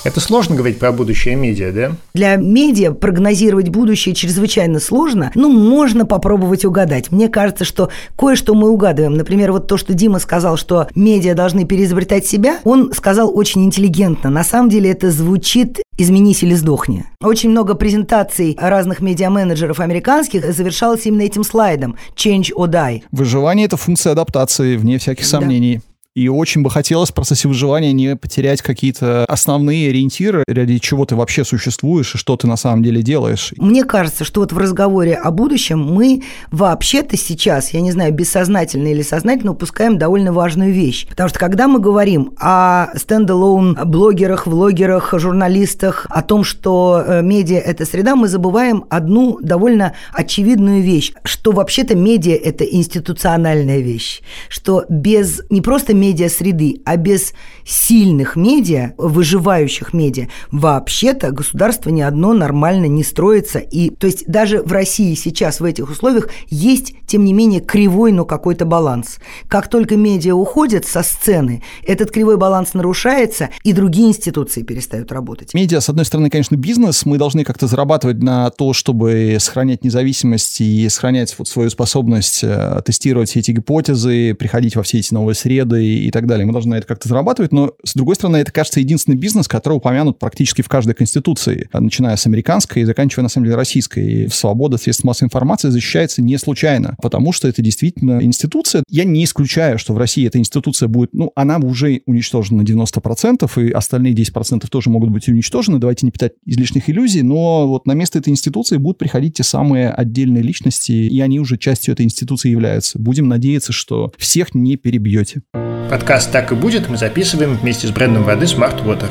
Это 0.04 0.18
сложно 0.18 0.56
говорить 0.56 0.78
про 0.78 0.90
будущее 0.90 1.36
медиа, 1.36 1.72
да? 1.72 1.92
Для 2.12 2.34
медиа 2.34 2.90
прогнозировать 2.92 3.68
будущее 3.68 4.14
чрезвычайно 4.16 4.80
сложно. 4.80 5.30
Ну, 5.36 5.48
можно 5.48 6.04
попробовать 6.04 6.64
угадать. 6.64 7.12
Мне 7.12 7.28
кажется, 7.28 7.64
что 7.64 7.88
кое-что 8.18 8.54
мы 8.54 8.68
угадываем. 8.70 9.14
Например, 9.14 9.52
вот 9.52 9.68
то, 9.68 9.76
что 9.76 9.94
Дима 9.94 10.18
сказал, 10.18 10.56
что 10.56 10.88
медиа 10.96 11.34
должны 11.34 11.64
переизобретать 11.64 12.26
себя, 12.26 12.58
он 12.64 12.92
сказал 12.92 13.36
очень 13.36 13.64
интеллигентно. 13.64 14.28
На 14.28 14.42
самом 14.42 14.70
деле 14.70 14.90
это 14.90 15.12
звучит 15.12 15.80
«изменись 15.96 16.42
или 16.42 16.54
сдохни». 16.54 17.04
Очень 17.22 17.50
много 17.50 17.74
презентаций 17.74 18.56
разных 18.60 19.00
медиа-менеджеров 19.00 19.78
американских 19.78 20.52
завершалось 20.52 21.06
именно 21.06 21.22
этим 21.22 21.44
слайдом 21.44 21.96
«change 22.16 22.50
or 22.56 22.68
die». 22.68 23.02
Выживание– 23.12 23.66
это 23.66 23.76
функция 23.76 24.12
адаптации, 24.12 24.76
вне 24.76 24.98
всяких 24.98 25.26
сомнений. 25.26 25.76
Да. 25.76 25.91
И 26.14 26.28
очень 26.28 26.60
бы 26.60 26.68
хотелось 26.68 27.10
в 27.10 27.14
процессе 27.14 27.48
выживания 27.48 27.94
не 27.94 28.16
потерять 28.16 28.60
какие-то 28.60 29.24
основные 29.24 29.88
ориентиры, 29.88 30.44
ради 30.46 30.76
чего 30.76 31.06
ты 31.06 31.16
вообще 31.16 31.42
существуешь 31.42 32.14
и 32.14 32.18
что 32.18 32.36
ты 32.36 32.46
на 32.46 32.56
самом 32.56 32.82
деле 32.82 33.02
делаешь. 33.02 33.54
Мне 33.56 33.84
кажется, 33.84 34.24
что 34.24 34.42
вот 34.42 34.52
в 34.52 34.58
разговоре 34.58 35.14
о 35.14 35.30
будущем 35.30 35.80
мы 35.82 36.22
вообще-то 36.50 37.16
сейчас, 37.16 37.70
я 37.70 37.80
не 37.80 37.92
знаю, 37.92 38.12
бессознательно 38.12 38.88
или 38.88 39.00
сознательно 39.00 39.52
упускаем 39.52 39.96
довольно 39.96 40.34
важную 40.34 40.74
вещь. 40.74 41.06
Потому 41.08 41.30
что 41.30 41.38
когда 41.38 41.66
мы 41.66 41.78
говорим 41.78 42.34
о 42.38 42.88
стендалоун 42.94 43.78
блогерах, 43.86 44.46
влогерах, 44.46 45.14
журналистах, 45.16 46.06
о 46.10 46.20
том, 46.20 46.44
что 46.44 47.02
э, 47.06 47.22
медиа– 47.22 47.58
это 47.64 47.86
среда, 47.86 48.16
мы 48.16 48.28
забываем 48.28 48.84
одну 48.90 49.38
довольно 49.40 49.94
очевидную 50.12 50.82
вещь, 50.82 51.14
что 51.24 51.52
вообще-то 51.52 51.94
медиа– 51.94 52.34
это 52.44 52.64
институциональная 52.64 53.80
вещь, 53.80 54.20
что 54.50 54.84
без 54.90 55.40
не 55.48 55.62
просто 55.62 55.94
медиа-среды, 56.02 56.80
а 56.84 56.96
без 56.96 57.32
сильных 57.64 58.34
медиа, 58.34 58.94
выживающих 58.98 59.94
медиа, 59.94 60.26
вообще-то 60.50 61.30
государство 61.30 61.90
ни 61.90 62.00
одно 62.00 62.32
нормально 62.32 62.86
не 62.86 63.04
строится. 63.04 63.60
И, 63.60 63.90
то 63.90 64.08
есть 64.08 64.26
даже 64.26 64.62
в 64.62 64.72
России 64.72 65.14
сейчас 65.14 65.60
в 65.60 65.64
этих 65.64 65.88
условиях 65.88 66.28
есть, 66.48 66.94
тем 67.06 67.24
не 67.24 67.32
менее, 67.32 67.60
кривой, 67.60 68.10
но 68.10 68.24
какой-то 68.24 68.64
баланс. 68.64 69.18
Как 69.46 69.68
только 69.68 69.96
медиа 69.96 70.34
уходят 70.34 70.86
со 70.86 71.04
сцены, 71.04 71.62
этот 71.86 72.10
кривой 72.10 72.36
баланс 72.36 72.74
нарушается, 72.74 73.50
и 73.62 73.72
другие 73.72 74.08
институции 74.08 74.62
перестают 74.62 75.12
работать. 75.12 75.54
Медиа, 75.54 75.80
с 75.80 75.88
одной 75.88 76.04
стороны, 76.04 76.30
конечно, 76.30 76.56
бизнес. 76.56 77.06
Мы 77.06 77.16
должны 77.16 77.44
как-то 77.44 77.68
зарабатывать 77.68 78.22
на 78.22 78.50
то, 78.50 78.72
чтобы 78.72 79.36
сохранять 79.38 79.84
независимость 79.84 80.60
и 80.60 80.88
сохранять 80.88 81.34
вот 81.38 81.46
свою 81.46 81.70
способность 81.70 82.40
э, 82.42 82.82
тестировать 82.84 83.30
все 83.30 83.38
эти 83.38 83.52
гипотезы, 83.52 84.34
приходить 84.34 84.74
во 84.74 84.82
все 84.82 84.98
эти 84.98 85.14
новые 85.14 85.36
среды 85.36 85.91
и 85.98 86.10
так 86.10 86.26
далее. 86.26 86.46
Мы 86.46 86.52
должны 86.52 86.72
на 86.72 86.78
это 86.78 86.86
как-то 86.86 87.08
зарабатывать, 87.08 87.52
но, 87.52 87.72
с 87.84 87.94
другой 87.94 88.14
стороны, 88.14 88.38
это, 88.38 88.52
кажется, 88.52 88.80
единственный 88.80 89.16
бизнес, 89.16 89.48
который 89.48 89.74
упомянут 89.74 90.18
практически 90.18 90.62
в 90.62 90.68
каждой 90.68 90.94
конституции, 90.94 91.68
начиная 91.72 92.16
с 92.16 92.26
американской 92.26 92.82
и 92.82 92.84
заканчивая, 92.84 93.24
на 93.24 93.28
самом 93.28 93.46
деле, 93.46 93.56
российской. 93.56 94.24
И 94.24 94.28
свобода 94.28 94.78
средств 94.78 95.04
массовой 95.04 95.26
информации 95.26 95.68
защищается 95.68 96.22
не 96.22 96.38
случайно, 96.38 96.96
потому 97.02 97.32
что 97.32 97.48
это 97.48 97.62
действительно 97.62 98.22
институция. 98.22 98.82
Я 98.88 99.04
не 99.04 99.24
исключаю, 99.24 99.78
что 99.78 99.94
в 99.94 99.98
России 99.98 100.26
эта 100.26 100.38
институция 100.38 100.88
будет, 100.88 101.10
ну, 101.12 101.32
она 101.34 101.58
уже 101.58 102.02
уничтожена 102.06 102.62
на 102.62 102.66
90%, 102.66 103.68
и 103.68 103.70
остальные 103.70 104.14
10% 104.14 104.66
тоже 104.68 104.90
могут 104.90 105.10
быть 105.10 105.28
уничтожены. 105.28 105.78
Давайте 105.78 106.06
не 106.06 106.12
питать 106.12 106.32
излишних 106.46 106.88
иллюзий, 106.88 107.22
но 107.22 107.68
вот 107.68 107.86
на 107.86 107.92
место 107.92 108.18
этой 108.18 108.30
институции 108.30 108.76
будут 108.76 108.98
приходить 108.98 109.34
те 109.34 109.42
самые 109.42 109.90
отдельные 109.90 110.42
личности, 110.42 110.92
и 110.92 111.20
они 111.20 111.40
уже 111.40 111.58
частью 111.58 111.92
этой 111.92 112.04
институции 112.04 112.50
являются. 112.50 112.98
Будем 112.98 113.28
надеяться, 113.28 113.72
что 113.72 114.12
всех 114.18 114.54
не 114.54 114.76
перебьете. 114.76 115.42
Подкаст 115.90 116.32
«Так 116.32 116.52
и 116.52 116.54
будет» 116.54 116.88
мы 116.88 116.96
записываем 116.96 117.56
вместе 117.56 117.86
с 117.86 117.90
брендом 117.90 118.24
воды 118.24 118.46
Smart 118.46 118.82
Water. 118.84 119.10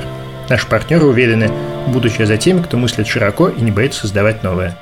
Наши 0.49 0.67
партнеры 0.67 1.05
уверены, 1.05 1.51
будущее 1.87 2.25
за 2.25 2.37
теми, 2.37 2.61
кто 2.61 2.77
мыслит 2.77 3.07
широко 3.07 3.49
и 3.49 3.61
не 3.61 3.71
боится 3.71 4.01
создавать 4.01 4.43
новое. 4.43 4.75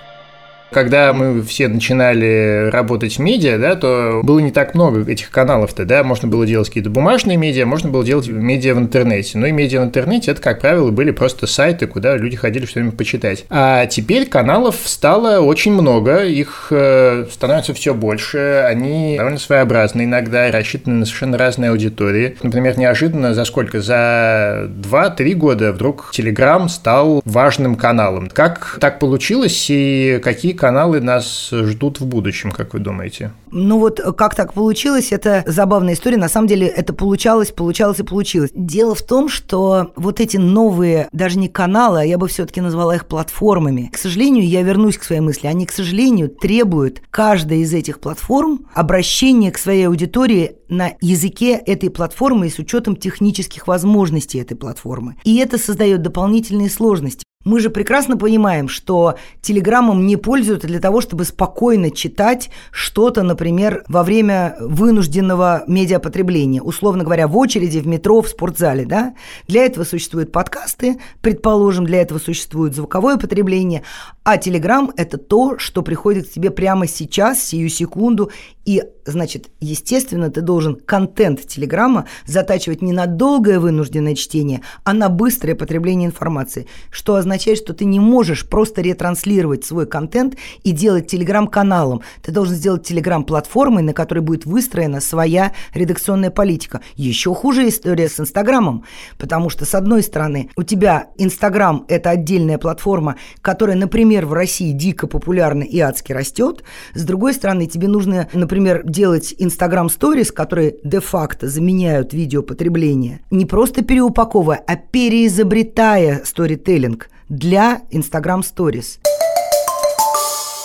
Когда 0.71 1.13
мы 1.13 1.41
все 1.41 1.67
начинали 1.67 2.69
работать 2.69 3.17
в 3.17 3.19
медиа, 3.19 3.58
да, 3.58 3.75
то 3.75 4.21
было 4.23 4.39
не 4.39 4.51
так 4.51 4.75
много 4.75 5.10
этих 5.10 5.29
каналов-то, 5.32 5.86
да, 5.86 6.03
можно 6.03 6.27
было 6.27 6.45
делать 6.45 6.67
какие-то 6.67 6.89
бумажные 6.89 7.38
медиа, 7.38 7.65
можно 7.65 7.89
было 7.89 8.05
делать 8.05 8.27
медиа 8.27 8.75
в 8.75 8.79
интернете. 8.79 9.38
Но 9.38 9.47
и 9.47 9.51
медиа 9.51 9.82
в 9.82 9.86
интернете, 9.86 10.32
это, 10.32 10.41
как 10.41 10.60
правило, 10.60 10.91
были 10.91 11.12
просто 11.12 11.47
сайты, 11.47 11.88
куда 11.88 12.15
люди 12.17 12.36
ходили 12.36 12.65
что-нибудь 12.65 12.97
почитать. 12.97 13.45
А 13.49 13.86
теперь 13.88 14.27
каналов 14.27 14.75
стало 14.86 15.39
очень 15.39 15.73
много, 15.73 16.23
их 16.23 16.67
э, 16.71 17.25
становится 17.32 17.73
все 17.73 17.93
больше, 17.93 18.65
они 18.67 19.15
довольно 19.17 19.39
своеобразны 19.39 20.03
иногда, 20.03 20.51
рассчитаны 20.51 20.97
на 20.97 21.05
совершенно 21.05 21.38
разные 21.38 21.71
аудитории. 21.71 22.38
Например, 22.43 22.77
неожиданно 22.77 23.34
за 23.34 23.45
сколько? 23.45 23.82
За 23.82 24.69
2-3 24.69 25.34
года 25.34 25.73
вдруг 25.73 26.12
Telegram 26.13 26.67
стал 26.69 27.21
важным 27.25 27.75
каналом. 27.75 28.29
Как 28.29 28.77
так 28.79 28.99
получилось 28.99 29.67
и 29.69 30.19
какие 30.23 30.53
каналы 30.60 31.00
нас 31.00 31.50
ждут 31.52 32.00
в 32.00 32.06
будущем, 32.06 32.52
как 32.52 32.74
вы 32.74 32.80
думаете? 32.80 33.32
Ну 33.52 33.80
вот 33.80 34.00
как 34.17 34.36
так 34.36 34.54
получилось, 34.54 35.12
это 35.12 35.43
забавная 35.48 35.93
история. 35.93 36.17
На 36.17 36.30
самом 36.30 36.48
деле 36.48 36.67
это 36.67 36.93
получалось, 36.93 37.52
получалось 37.52 38.00
и 38.00 38.04
получилось. 38.04 38.52
Дело 38.54 38.93
в 38.93 39.02
том, 39.02 39.30
что 39.30 39.91
вот 39.95 40.19
эти 40.19 40.38
новые, 40.38 41.08
даже 41.13 41.39
не 41.39 41.48
каналы, 41.48 42.02
а 42.02 42.04
я 42.04 42.17
бы 42.17 42.28
все-таки 42.28 42.62
назвала 42.62 42.95
их 42.95 43.08
платформами. 43.08 43.89
К 43.91 43.98
сожалению, 43.98 44.45
я 44.45 44.62
вернусь 44.62 44.98
к 44.98 45.04
своей 45.04 45.22
мысли, 45.22 45.48
они, 45.48 45.65
к 45.65 45.72
сожалению, 45.72 46.30
требуют 46.30 47.02
каждая 47.10 47.60
из 47.60 47.74
этих 47.74 48.00
платформ 48.00 48.67
обращения 48.74 49.52
к 49.52 49.58
своей 49.58 49.88
аудитории 49.88 50.58
на 50.67 50.91
языке 51.02 51.54
этой 51.54 51.89
платформы 51.89 52.48
и 52.48 52.52
с 52.52 52.60
учетом 52.60 52.95
технических 52.95 53.67
возможностей 53.67 54.39
этой 54.39 54.56
платформы. 54.56 55.15
И 55.24 55.38
это 55.38 55.58
создает 55.58 56.02
дополнительные 56.02 56.69
сложности. 56.69 57.24
Мы 57.45 57.62
же 57.62 57.69
прекрасно 57.69 58.17
понимаем, 58.17 58.67
что 58.67 59.15
телеграммом 59.39 60.06
не 60.06 60.17
пользуются 60.17 60.67
для 60.67 60.82
того, 60.82 60.99
чтобы 60.99 61.23
спокойно 61.23 61.89
читать 61.89 62.49
что-то, 62.69 63.23
например, 63.23 63.86
во 63.88 64.04
время 64.04 64.58
вынужденного 64.60 65.63
медиапотребления, 65.65 66.62
условно 66.62 67.06
говоря, 67.06 67.30
в 67.30 67.38
очереди, 67.38 67.80
в 67.80 67.88
метро, 67.88 68.21
в 68.21 68.28
спортзале, 68.28 68.84
да? 68.86 69.15
Для 69.47 69.63
этого 69.63 69.86
существуют 69.86 70.34
подкасты, 70.34 70.99
предположим, 71.21 71.86
для 71.86 72.02
этого 72.02 72.19
существует 72.19 72.75
звуковое 72.75 73.15
потребление, 73.15 73.84
а 74.25 74.38
телеграм– 74.38 74.91
это 74.97 75.17
то, 75.17 75.58
что 75.58 75.82
приходит 75.82 76.28
к 76.28 76.34
тебе 76.34 76.52
прямо 76.52 76.88
сейчас, 76.88 77.41
сию 77.41 77.69
секунду, 77.69 78.32
и, 78.65 78.84
значит, 79.06 79.49
естественно, 79.62 80.30
ты 80.30 80.41
должен 80.41 80.75
контент 80.75 81.47
телеграмма 81.47 82.06
затачивать 82.25 82.82
не 82.82 82.91
на 82.91 83.08
долгое 83.08 83.60
вынужденное 83.60 84.13
чтение, 84.13 84.62
а 84.84 84.93
на 84.93 85.08
быстрое 85.08 85.56
потребление 85.56 86.08
информации, 86.08 86.67
что 86.91 87.15
означает, 87.15 87.29
что 87.38 87.74
ты 87.74 87.86
не 87.86 88.00
можешь 88.00 88.48
просто 88.48 88.82
ретранслировать 88.82 89.65
свой 89.65 89.86
контент 89.86 90.36
и 90.63 90.72
делать 90.72 91.08
телеграм-каналом. 91.08 92.02
Ты 92.22 92.32
должен 92.32 92.56
сделать 92.56 92.84
телеграм-платформой, 92.88 93.84
на 93.84 93.94
которой 93.94 94.20
будет 94.20 94.46
выстроена 94.46 95.02
своя 95.02 95.54
редакционная 95.74 96.32
политика. 96.32 96.82
Еще 96.96 97.34
хуже 97.34 97.68
история 97.68 98.10
с 98.10 98.20
Инстаграмом, 98.20 98.86
потому 99.18 99.50
что, 99.50 99.65
с 99.65 99.76
одной 99.76 100.04
стороны, 100.04 100.50
у 100.56 100.63
тебя 100.63 101.08
Инстаграм– 101.18 101.86
это 101.88 102.12
отдельная 102.12 102.58
платформа, 102.58 103.15
которая, 103.42 103.76
например, 103.76 104.26
в 104.26 104.34
России 104.34 104.72
дико 104.72 105.08
популярна 105.08 105.63
и 105.63 105.80
адски 105.80 106.13
растет. 106.13 106.63
С 106.94 107.04
другой 107.04 107.34
стороны, 107.34 107.68
тебе 107.68 107.88
нужно, 107.88 108.28
например, 108.34 108.84
делать 108.86 109.34
Instagram 109.38 109.88
Stories, 109.88 110.32
которые 110.32 110.76
де-факто 110.84 111.48
заменяют 111.48 112.13
видеопотребление, 112.13 113.22
не 113.32 113.46
просто 113.46 113.84
переупаковывая, 113.84 114.63
а 114.65 114.76
переизобретая 114.76 116.22
сторителлинг 116.24 117.10
для 117.30 117.82
Instagram 117.92 118.42
Stories. 118.42 119.18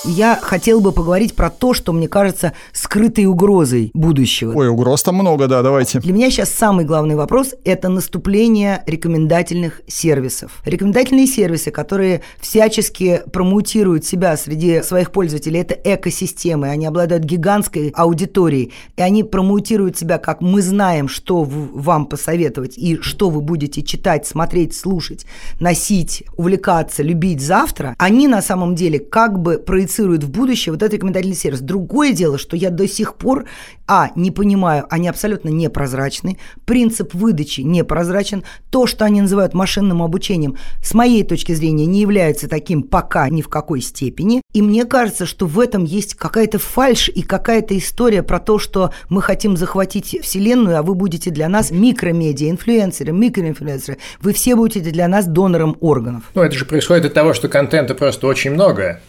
Я 0.07 0.39
хотел 0.41 0.83
бы 0.83 0.93
поговорить 0.93 1.35
про 1.35 1.49
то, 1.49 1.73
что 1.73 1.95
мне 1.95 2.09
кажется 2.09 2.53
скрытой 2.73 3.25
угрозой 3.25 3.91
будущего. 3.95 4.53
Ой, 4.53 4.69
угроз 4.69 5.03
там 5.03 5.15
много, 5.15 5.49
да, 5.49 5.63
давайте. 5.63 5.99
Для 6.01 6.13
меня 6.13 6.31
сейчас 6.31 6.51
самый 6.51 6.85
главный 6.85 7.15
вопрос– 7.15 7.55
это 7.65 7.89
наступление 7.89 8.83
рекомендательных 8.87 9.81
сервисов. 9.87 10.61
Рекомендательные 10.67 11.27
сервисы, 11.27 11.71
которые 11.71 12.21
всячески 12.39 13.23
промоутируют 13.33 14.05
себя 14.05 14.37
среди 14.37 14.83
своих 14.83 15.11
пользователей, 15.11 15.61
это 15.61 15.75
экосистемы, 15.75 16.69
они 16.69 16.85
обладают 16.85 17.25
гигантской 17.25 17.91
аудиторией, 17.97 18.75
и 18.99 19.01
они 19.01 19.23
промоутируют 19.23 19.97
себя 19.97 20.19
как 20.19 20.43
мы 20.43 20.61
знаем, 20.61 21.09
что 21.09 21.45
вам 21.45 22.05
посоветовать 22.05 22.77
и 22.77 22.99
что 23.01 23.31
вы 23.31 23.41
будете 23.41 23.83
читать, 23.83 24.27
смотреть, 24.27 24.77
слушать, 24.77 25.25
носить, 25.61 26.25
увлекаться, 26.37 27.03
любить 27.03 27.41
завтра, 27.41 27.95
они 27.97 28.29
на 28.29 28.43
самом 28.43 28.75
деле 28.75 28.99
как 28.99 29.41
бы 29.41 29.57
проецируют 29.57 29.94
в 29.99 30.31
будущее 30.31 30.73
вот 30.73 30.83
этот 30.83 30.95
рекомендательный 30.95 31.37
сервис. 31.37 31.61
Другое 31.61 32.13
дело, 32.13 32.39
что 32.39 32.57
я 32.57 32.71
до 32.71 32.89
сих 32.89 33.17
пор, 33.17 33.47
а, 33.87 34.11
не 34.17 34.31
понимаю, 34.31 34.87
они 34.91 35.09
абсолютно 35.09 35.49
непрозрачны, 35.49 36.39
принцип 36.65 37.15
выдачи 37.15 37.61
непрозрачен, 37.61 38.45
то, 38.71 38.87
что 38.87 39.05
они 39.05 39.21
называют 39.21 39.55
машинным 39.55 40.03
обучением, 40.03 40.57
с 40.83 40.95
моей 40.95 41.23
точки 41.25 41.53
зрения, 41.53 41.87
не 41.87 42.01
является 42.01 42.49
таким 42.49 42.83
пока 42.83 43.29
ни 43.29 43.43
в 43.43 43.49
какой 43.49 43.81
степени, 43.81 44.43
и 44.53 44.63
мне 44.63 44.85
кажется, 44.85 45.27
что 45.27 45.47
в 45.47 45.59
этом 45.61 45.85
есть 45.85 46.15
какая-то 46.15 46.59
фальшь 46.59 47.09
и 47.09 47.23
какая-то 47.23 47.77
история 47.77 48.23
про 48.23 48.41
то, 48.41 48.59
что 48.59 48.93
мы 49.09 49.23
хотим 49.23 49.57
захватить 49.57 50.17
Вселенную, 50.23 50.79
а 50.79 50.83
вы 50.83 50.95
будете 50.95 51.31
для 51.31 51.49
нас 51.49 51.71
микромедиа, 51.71 52.51
инфлюенсеры, 52.51 53.13
микроинфлюенсеры. 53.13 53.99
Вы 54.21 54.33
все 54.33 54.57
будете 54.57 54.91
для 54.91 55.09
нас 55.09 55.27
донором 55.27 55.77
органов. 55.81 56.25
Ну, 56.35 56.43
это 56.43 56.57
же 56.57 56.65
происходит 56.65 57.07
от 57.07 57.15
того, 57.15 57.35
что 57.35 57.49
контента 57.49 57.95
просто 57.95 58.27
очень 58.27 58.53
много. 58.53 59.01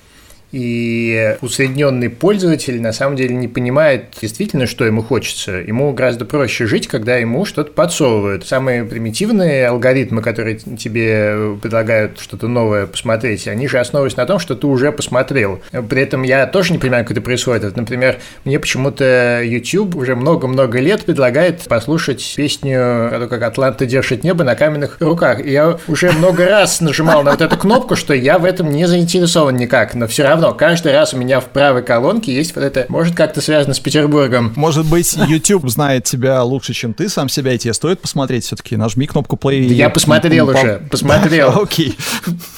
И 0.56 1.36
усредненный 1.42 2.10
пользователь 2.10 2.82
на 2.82 2.94
самом 2.94 3.18
деле 3.18 3.36
не 3.36 3.50
понимает 3.50 4.06
действительно, 4.22 4.68
что 4.68 4.86
ему 4.86 5.04
хочется. 5.04 5.52
Ему 5.52 5.92
гораздо 5.92 6.24
проще 6.24 6.66
жить, 6.66 6.88
когда 6.88 7.18
ему 7.18 7.44
что-то 7.44 7.74
подсовывают. 7.74 8.48
Самые 8.48 8.86
примитивные 8.86 9.68
алгоритмы, 9.68 10.22
которые 10.22 10.56
тебе 10.56 11.58
предлагают 11.62 12.22
что-то 12.22 12.48
новое 12.48 12.88
посмотреть, 12.88 13.50
они 13.50 13.68
же 13.68 13.80
основываются 13.80 14.20
на 14.20 14.26
том, 14.28 14.40
что 14.40 14.56
ты 14.56 14.66
уже 14.66 14.94
посмотрел. 14.94 15.60
При 15.90 16.02
этом 16.02 16.24
я 16.24 16.48
тоже 16.48 16.72
не 16.72 16.80
понимаю, 16.80 17.04
как 17.04 17.12
это 17.12 17.22
происходит. 17.22 17.76
Например, 17.76 18.16
мне 18.46 18.58
почему-то 18.58 19.42
YouTube 19.44 19.94
уже 19.98 20.16
много-много 20.16 20.80
лет 20.80 21.04
предлагает 21.04 21.64
послушать 21.64 22.34
песню 22.38 23.14
о 23.14 23.20
том, 23.20 23.28
как 23.28 23.42
Атланта 23.42 23.86
держит 23.86 24.24
небо 24.24 24.46
на 24.46 24.56
каменных 24.56 25.02
руках. 25.02 25.46
И 25.46 25.52
я 25.52 25.78
уже 25.90 26.14
много 26.14 26.46
раз 26.46 26.80
нажимал 26.80 27.24
на 27.24 27.32
вот 27.32 27.42
эту 27.42 27.58
кнопку, 27.58 27.98
что 27.98 28.14
я 28.14 28.40
в 28.40 28.46
этом 28.46 28.72
не 28.72 28.88
заинтересован 28.88 29.58
никак, 29.58 29.96
но 29.96 30.08
все 30.08 30.24
равно 30.24 30.45
равно, 30.46 30.58
каждый 30.58 30.92
раз 30.94 31.14
у 31.14 31.18
меня 31.18 31.40
в 31.40 31.46
правой 31.46 31.84
колонке 31.84 32.34
есть 32.34 32.56
вот 32.56 32.64
это, 32.64 32.86
может, 32.90 33.16
как-то 33.16 33.42
связано 33.42 33.74
с 33.74 33.80
Петербургом. 33.80 34.54
Может 34.56 34.86
быть, 34.86 35.16
YouTube 35.28 35.70
знает 35.70 36.04
тебя 36.04 36.44
лучше, 36.44 36.74
чем 36.74 36.94
ты 36.94 37.10
сам 37.10 37.30
себя, 37.30 37.54
и 37.54 37.58
тебе 37.58 37.74
стоит 37.74 38.02
посмотреть 38.02 38.46
все-таки. 38.46 38.76
Нажми 38.76 39.08
кнопку 39.08 39.36
play. 39.36 39.64
Я 39.66 39.90
посмотрел 39.90 40.50
уже, 40.50 40.82
посмотрел. 40.90 41.50
Окей. 41.64 41.96